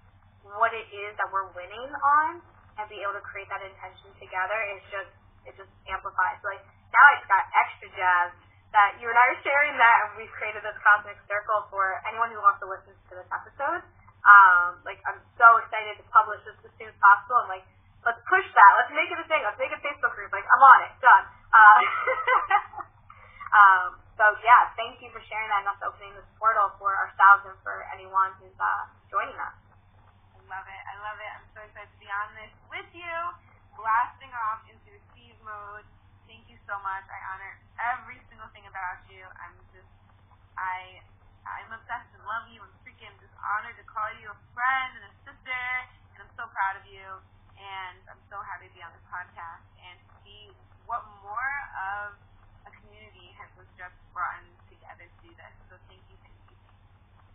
what 0.55 0.71
it 0.71 0.87
is 0.95 1.19
that 1.19 1.27
we're 1.35 1.51
winning 1.51 1.91
on, 2.23 2.39
and 2.79 2.87
be 2.87 3.03
able 3.03 3.19
to 3.19 3.25
create 3.27 3.51
that 3.51 3.59
intention 3.59 4.07
together, 4.23 4.55
it's 4.71 4.87
just 4.87 5.11
it 5.51 5.59
just 5.59 5.73
amplifies. 5.91 6.39
Like 6.47 6.63
now, 6.95 7.03
I 7.11 7.19
just 7.19 7.27
got 7.27 7.43
extra 7.59 7.91
jazzed 7.91 8.39
that 8.71 9.03
you 9.03 9.11
and 9.11 9.19
I 9.19 9.35
are 9.35 9.41
sharing 9.43 9.75
that, 9.83 9.97
and 10.07 10.23
we've 10.23 10.31
created 10.31 10.63
this 10.63 10.79
cosmic 10.79 11.19
circle 11.27 11.67
for 11.75 11.99
anyone 12.07 12.31
who 12.31 12.39
wants 12.39 12.63
to 12.63 12.71
listen 12.71 12.95
to 12.95 13.19
this 13.19 13.27
episode. 13.35 13.83
Um, 14.23 14.79
like 14.87 15.03
I'm 15.03 15.19
so 15.35 15.59
excited 15.59 15.99
to 15.99 16.05
publish 16.15 16.39
this 16.47 16.55
as 16.63 16.73
soon 16.79 16.89
as 16.91 16.99
possible. 17.03 17.43
I'm 17.43 17.51
like, 17.51 17.67
let's 18.07 18.23
push 18.27 18.47
that. 18.55 18.71
Let's 18.79 18.95
make 18.95 19.11
it 19.11 19.19
a 19.19 19.27
thing. 19.27 19.43
Let's 19.43 19.59
make 19.59 19.75
a 19.75 19.83
Facebook 19.83 20.15
group. 20.15 20.31
Like 20.31 20.47
I'm 20.47 20.63
on 20.63 20.79
it. 20.87 20.93
Done. 21.03 21.25
Uh, 21.51 21.79
um, 23.59 23.89
so 24.15 24.25
yeah, 24.47 24.71
thank 24.79 25.03
you 25.03 25.11
for 25.11 25.19
sharing 25.27 25.51
that 25.51 25.67
and 25.67 25.75
us 25.75 25.81
opening 25.83 26.15
this 26.15 26.29
portal 26.39 26.71
for 26.79 26.95
ourselves 26.95 27.51
and 27.51 27.59
for 27.67 27.83
anyone 27.91 28.31
who's 28.39 28.55
uh, 28.63 28.87
joining 29.11 29.35
us. 29.35 29.57
I 30.39 30.41
love 30.47 30.67
it. 30.71 30.83
I 30.87 30.95
love 31.03 31.19
it. 31.19 31.31
I'm 31.33 31.49
so 31.51 31.61
excited 31.67 31.91
to 31.91 31.99
be 31.99 32.07
on 32.07 32.29
this 32.39 32.53
with 32.71 32.91
you, 32.95 33.17
blasting 33.75 34.31
off 34.31 34.63
into 34.71 34.95
receive 34.95 35.35
mode. 35.43 35.87
Thank 36.31 36.47
you 36.47 36.59
so 36.71 36.79
much. 36.87 37.03
I 37.11 37.19
honor 37.35 37.53
every 37.83 38.23
single 38.31 38.47
thing 38.55 38.65
about 38.71 39.03
you. 39.11 39.27
I'm 39.43 39.57
just, 39.75 39.91
I, 40.55 41.03
I'm 41.43 41.75
obsessed 41.75 42.15
and 42.15 42.23
love 42.23 42.47
you. 42.53 42.63
I'm 42.63 42.77
freaking 43.03 43.19
just 43.19 43.35
honored 43.43 43.75
to 43.75 43.83
call 43.91 44.07
you 44.23 44.31
a 44.31 44.39
friend 44.55 44.91
and 44.95 45.11
a 45.11 45.15
sister, 45.27 45.67
and 46.15 46.23
I'm 46.23 46.31
so 46.39 46.47
proud 46.55 46.79
of 46.79 46.87
you. 46.87 47.03
And 47.59 47.99
I'm 48.07 48.23
so 48.31 48.39
happy 48.47 48.71
to 48.71 48.75
be 48.79 48.83
on 48.83 48.95
this 48.95 49.03
podcast 49.11 49.67
and 49.83 49.99
see 50.23 50.55
what 50.87 51.03
more 51.19 51.55
of 51.99 52.15
a 52.63 52.71
community 52.79 53.35
has 53.43 53.51
just 53.75 53.95
brought 54.15 54.39
together 54.71 55.03
to 55.03 55.19
do 55.19 55.35
this. 55.35 55.55
So 55.67 55.75
thank 55.91 55.99
you, 56.11 56.17
thank 56.23 56.39
you. 56.47 56.59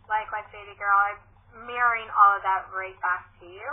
Likewise, 0.08 0.48
baby 0.56 0.72
girl. 0.80 0.96
I'm 0.96 1.68
mirroring 1.68 2.08
all 2.16 2.40
of 2.40 2.44
that 2.48 2.72
right 2.72 2.96
back 3.04 3.28
to 3.44 3.46
you. 3.48 3.68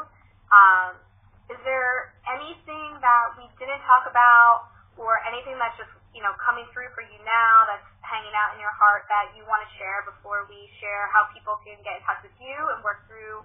Um, 0.51 0.99
is 1.47 1.59
there 1.63 2.11
anything 2.27 2.99
that 3.03 3.39
we 3.39 3.47
didn't 3.59 3.83
talk 3.87 4.11
about 4.11 4.75
or 4.99 5.23
anything 5.31 5.59
that's 5.63 5.79
just, 5.79 5.95
you 6.15 6.23
know, 6.23 6.31
coming 6.39 6.65
through 6.71 6.89
for 6.95 7.03
you 7.03 7.19
now 7.27 7.67
that's 7.67 7.85
hanging 8.07 8.33
out 8.39 8.55
in 8.55 8.63
your 8.63 8.73
heart 8.79 9.05
that 9.11 9.35
you 9.35 9.43
want 9.51 9.67
to 9.67 9.71
share 9.75 10.07
before 10.07 10.47
we 10.47 10.71
share 10.79 11.11
how 11.11 11.27
people 11.35 11.59
can 11.67 11.75
get 11.83 11.99
in 11.99 12.03
touch 12.07 12.23
with 12.23 12.35
you 12.39 12.55
and 12.55 12.79
work 12.87 13.03
through 13.11 13.43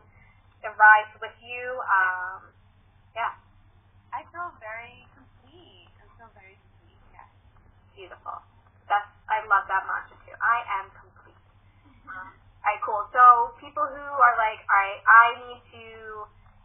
and 0.61 0.71
rise 0.77 1.09
with 1.17 1.33
you? 1.41 1.65
Um, 1.81 2.53
yeah, 3.17 3.33
I 4.13 4.21
feel 4.29 4.53
very 4.61 5.01
complete. 5.17 5.89
I 5.97 6.05
feel 6.13 6.29
very 6.37 6.55
complete, 6.61 7.01
yes. 7.09 7.29
beautiful. 7.97 8.37
That's 8.85 9.09
I 9.25 9.41
love 9.49 9.65
that 9.69 9.85
mantra 9.89 10.17
too. 10.25 10.37
I 10.37 10.57
am 10.81 10.85
complete. 10.93 11.41
Um, 12.05 12.29
all 12.29 12.69
right, 12.69 12.81
cool. 12.85 13.03
So 13.13 13.55
people 13.57 13.85
who 13.85 14.05
are 14.21 14.35
like, 14.37 14.61
all 14.69 14.77
right, 14.77 15.01
I 15.05 15.25
need 15.47 15.61
to 15.73 15.85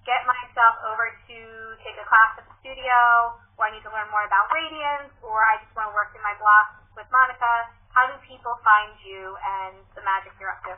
get 0.05 0.25
myself 0.29 0.75
over 0.85 1.09
to 1.09 1.39
take 1.81 1.97
a 1.97 2.07
class 2.09 2.37
at 2.37 2.45
the 2.45 2.55
studio, 2.61 3.41
or 3.55 3.63
I 3.67 3.71
need 3.71 3.87
to 3.87 3.93
learn 3.95 4.11
more 4.11 4.27
about 4.27 4.51
Radiance, 4.51 5.15
or 5.23 5.39
I 5.39 5.63
just 5.63 5.71
want 5.79 5.91
to 5.91 5.95
work 5.95 6.11
in 6.15 6.23
my 6.27 6.35
block 6.43 6.83
with 6.99 7.07
Monica, 7.11 7.71
how 7.95 8.11
do 8.11 8.19
people 8.27 8.59
find 8.67 8.91
you 9.07 9.39
and 9.39 9.79
the 9.95 10.03
magic 10.03 10.35
you're 10.43 10.51
up 10.51 10.63
to? 10.67 10.75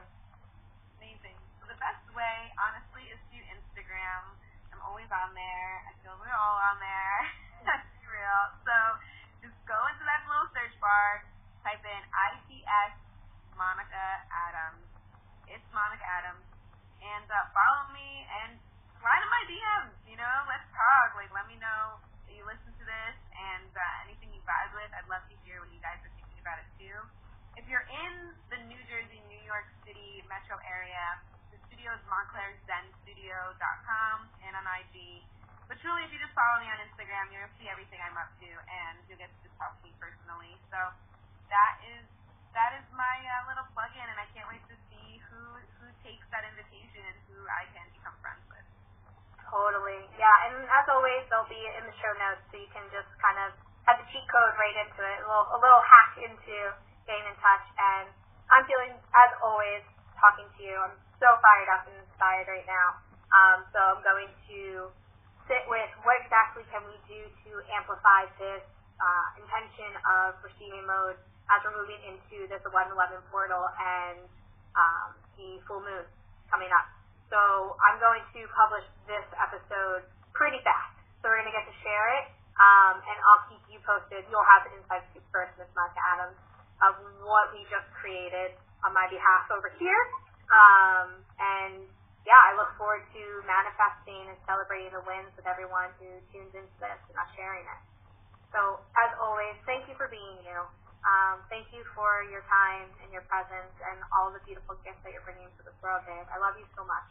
Amazing. 1.01 1.37
So 1.61 1.73
the 1.73 1.81
best 1.81 2.05
way, 2.13 2.37
honestly, 2.61 3.09
is 3.09 3.21
through 3.33 3.45
Instagram. 3.49 4.37
I'm 4.73 4.85
always 4.85 5.09
on 5.09 5.33
there. 5.33 5.73
I 5.89 5.93
feel 6.05 6.13
we're 6.21 6.37
all 6.37 6.61
on 6.61 6.77
there. 6.77 7.17
That's 7.69 7.89
real. 8.05 8.43
So 8.69 8.77
just 9.41 9.57
go 9.65 9.77
into 9.89 10.05
that 10.05 10.29
little 10.29 10.49
search 10.53 10.77
bar, 10.77 11.25
type 11.65 11.81
in 11.81 12.03
ITS 12.05 12.95
Monica 13.57 14.07
Adams. 14.29 14.85
It's 15.49 15.65
Monica 15.73 16.05
Adams. 16.05 16.45
And 17.01 17.25
uh, 17.33 17.49
follow 17.57 17.89
me 17.97 18.29
and 18.45 18.61
slide 19.01 19.25
in 19.25 19.31
my 19.33 19.45
DMs, 19.49 19.97
you 20.05 20.17
know? 20.21 20.37
Let's 20.45 20.69
talk. 20.77 21.17
Like, 21.17 21.33
let 21.33 21.49
me 21.49 21.57
know 21.57 21.97
listen 22.47 22.71
to 22.79 22.87
this 22.87 23.19
and 23.35 23.67
uh, 23.75 24.07
anything 24.07 24.31
you 24.31 24.39
vibe 24.47 24.71
with, 24.79 24.87
I'd 24.95 25.11
love 25.11 25.27
to 25.27 25.35
hear 25.43 25.59
what 25.59 25.67
you 25.75 25.83
guys 25.83 25.99
are 26.07 26.15
thinking 26.15 26.39
about 26.39 26.63
it 26.63 26.71
too. 26.79 26.95
If 27.59 27.67
you're 27.67 27.91
in 27.91 28.39
the 28.55 28.63
New 28.71 28.79
Jersey, 28.87 29.19
New 29.27 29.43
York 29.43 29.67
City 29.83 30.23
metro 30.31 30.55
area, 30.63 31.19
the 31.51 31.59
studio 31.67 31.91
is 31.99 32.03
montclairzenstudio.com 32.07 34.17
and 34.47 34.55
on 34.55 34.63
IG. 34.63 35.27
But 35.67 35.83
truly, 35.83 36.07
if 36.07 36.15
you 36.15 36.23
just 36.23 36.39
follow 36.39 36.63
me 36.63 36.71
on 36.71 36.79
Instagram, 36.87 37.35
you'll 37.35 37.51
see 37.59 37.67
everything 37.67 37.99
I'm 37.99 38.15
up 38.15 38.31
to 38.39 38.47
and 38.47 39.03
you'll 39.11 39.19
get 39.19 39.35
to 39.43 39.51
talk 39.59 39.75
to 39.83 39.85
me 39.91 39.91
personally. 39.99 40.55
So 40.71 40.79
Yeah, 50.27 50.51
and 50.51 50.67
as 50.67 50.91
always, 50.91 51.23
they'll 51.31 51.47
be 51.47 51.63
in 51.79 51.87
the 51.87 51.95
show 52.03 52.11
notes, 52.19 52.43
so 52.51 52.59
you 52.59 52.67
can 52.75 52.83
just 52.91 53.07
kind 53.23 53.39
of 53.47 53.55
have 53.87 54.03
the 54.03 54.07
cheat 54.11 54.27
code 54.27 54.59
right 54.59 54.75
into 54.75 54.99
it, 54.99 55.23
a 55.23 55.27
little, 55.31 55.47
a 55.55 55.59
little 55.63 55.79
hack 55.87 56.19
into 56.19 56.75
getting 57.07 57.31
in 57.31 57.37
touch. 57.39 57.63
And 57.79 58.11
I'm 58.51 58.67
feeling, 58.67 58.99
as 59.15 59.31
always, 59.39 59.87
talking 60.19 60.51
to 60.51 60.61
you. 60.67 60.75
I'm 60.83 60.99
so 61.23 61.31
fired 61.31 61.71
up 61.71 61.87
and 61.87 61.95
inspired 62.03 62.51
right 62.51 62.67
now. 62.67 62.99
Um, 63.31 63.71
so 63.71 63.79
I'm 63.79 64.03
going 64.03 64.27
to 64.51 64.91
sit 65.47 65.63
with 65.71 65.95
what 66.03 66.19
exactly 66.19 66.67
can 66.75 66.83
we 66.91 66.99
do 67.07 67.23
to 67.47 67.51
amplify 67.79 68.27
this 68.43 68.67
uh, 68.99 69.27
intention 69.39 69.95
of 70.19 70.43
receiving 70.43 70.83
mode 70.91 71.23
as 71.55 71.63
we're 71.63 71.79
moving 71.79 72.03
into 72.03 72.51
this 72.51 72.67
1111 72.67 73.23
portal 73.31 73.63
and 73.79 74.27
um, 74.75 75.15
the 75.39 75.63
full 75.71 75.87
moon 75.87 76.03
coming 76.51 76.75
up. 76.75 76.91
So 77.31 77.79
I'm 77.79 78.03
going 78.03 78.27
to 78.35 78.43
publish 78.55 78.87
this 79.07 79.27
episode 79.39 80.07
pretty 80.37 80.61
fast. 80.63 80.93
So 81.25 81.33
we're 81.33 81.41
going 81.41 81.51
to 81.51 81.57
get 81.57 81.67
to 81.67 81.77
share 81.83 82.07
it, 82.21 82.27
um, 82.61 83.01
and 83.01 83.17
I'll 83.17 83.45
keep 83.51 83.65
you 83.73 83.81
posted. 83.83 84.23
You'll 84.29 84.47
have 84.47 84.69
the 84.69 84.77
inside 84.79 85.03
scoop 85.11 85.25
first, 85.33 85.57
Miss 85.57 85.69
Monica 85.73 85.99
Adams, 86.13 86.39
of 86.85 86.93
what 87.25 87.51
we 87.57 87.65
just 87.73 87.89
created 87.97 88.53
on 88.85 88.93
my 88.93 89.09
behalf 89.09 89.49
over 89.51 89.73
here. 89.81 90.03
Um, 90.53 91.25
and 91.41 91.89
yeah, 92.29 92.39
I 92.39 92.55
look 92.55 92.71
forward 92.77 93.03
to 93.17 93.23
manifesting 93.49 94.29
and 94.31 94.39
celebrating 94.45 94.93
the 94.93 95.03
wins 95.09 95.33
with 95.35 95.49
everyone 95.49 95.91
who 95.99 96.21
tunes 96.31 96.53
into 96.53 96.77
this 96.79 97.01
and 97.11 97.17
us 97.17 97.31
sharing 97.35 97.65
it. 97.65 97.81
So 98.53 98.85
as 99.03 99.11
always, 99.19 99.57
thank 99.67 99.89
you 99.91 99.97
for 99.99 100.07
being 100.13 100.39
you. 100.45 100.59
Um, 101.07 101.43
thank 101.51 101.71
you 101.71 101.87
for 101.95 102.27
your 102.31 102.43
time 102.51 102.91
and 103.03 103.15
your 103.15 103.23
presence 103.31 103.75
and 103.91 103.99
all 104.15 104.35
the 104.35 104.43
beautiful 104.43 104.75
gifts 104.83 104.99
that 105.07 105.15
you're 105.15 105.27
bringing 105.27 105.47
to 105.47 105.63
this 105.63 105.77
world, 105.79 106.03
babe. 106.03 106.27
I 106.31 106.39
love 106.43 106.59
you 106.59 106.67
so 106.75 106.83
much. 106.83 107.09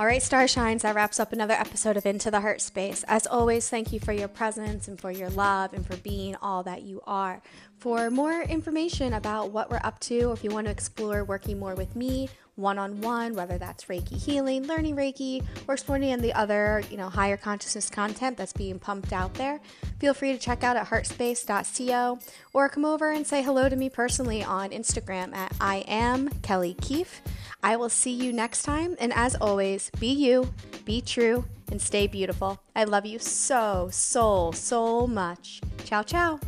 All 0.00 0.06
right, 0.06 0.22
Starshines, 0.22 0.80
that 0.80 0.94
wraps 0.94 1.20
up 1.20 1.34
another 1.34 1.52
episode 1.52 1.98
of 1.98 2.06
Into 2.06 2.30
the 2.30 2.40
Heart 2.40 2.62
Space. 2.62 3.04
As 3.06 3.26
always, 3.26 3.68
thank 3.68 3.92
you 3.92 4.00
for 4.00 4.12
your 4.12 4.28
presence 4.28 4.88
and 4.88 4.98
for 4.98 5.10
your 5.10 5.28
love 5.28 5.74
and 5.74 5.86
for 5.86 5.98
being 5.98 6.36
all 6.36 6.62
that 6.62 6.80
you 6.80 7.02
are. 7.06 7.42
For 7.76 8.10
more 8.10 8.40
information 8.40 9.12
about 9.12 9.50
what 9.50 9.70
we're 9.70 9.82
up 9.84 10.00
to, 10.00 10.30
or 10.30 10.32
if 10.32 10.42
you 10.42 10.48
want 10.48 10.68
to 10.68 10.70
explore 10.70 11.22
working 11.22 11.58
more 11.58 11.74
with 11.74 11.94
me 11.96 12.30
one 12.56 12.78
on 12.78 13.02
one, 13.02 13.34
whether 13.34 13.58
that's 13.58 13.84
Reiki 13.84 14.16
healing, 14.16 14.66
learning 14.66 14.96
Reiki, 14.96 15.44
or 15.68 15.74
exploring 15.74 16.04
any 16.04 16.22
the 16.22 16.32
other, 16.32 16.82
you 16.90 16.96
know, 16.96 17.10
higher 17.10 17.36
consciousness 17.36 17.90
content 17.90 18.38
that's 18.38 18.54
being 18.54 18.78
pumped 18.78 19.12
out 19.12 19.34
there, 19.34 19.60
feel 19.98 20.14
free 20.14 20.32
to 20.32 20.38
check 20.38 20.64
out 20.64 20.78
at 20.78 20.86
heartspace.co 20.86 22.18
or 22.54 22.68
come 22.70 22.86
over 22.86 23.10
and 23.10 23.26
say 23.26 23.42
hello 23.42 23.68
to 23.68 23.76
me 23.76 23.90
personally 23.90 24.42
on 24.42 24.70
Instagram 24.70 25.34
at 25.34 25.52
I 25.60 25.84
am 25.86 26.30
Kelly 26.40 26.74
Keefe. 26.80 27.20
I 27.62 27.76
will 27.76 27.90
see 27.90 28.12
you 28.12 28.32
next 28.32 28.62
time, 28.62 28.96
and 28.98 29.12
as 29.14 29.36
always, 29.36 29.90
be 29.98 30.12
you, 30.12 30.52
be 30.84 31.00
true, 31.00 31.44
and 31.70 31.80
stay 31.80 32.06
beautiful. 32.06 32.60
I 32.74 32.84
love 32.84 33.06
you 33.06 33.18
so, 33.18 33.88
so, 33.92 34.50
so 34.52 35.06
much. 35.06 35.60
Ciao, 35.84 36.02
ciao. 36.02 36.40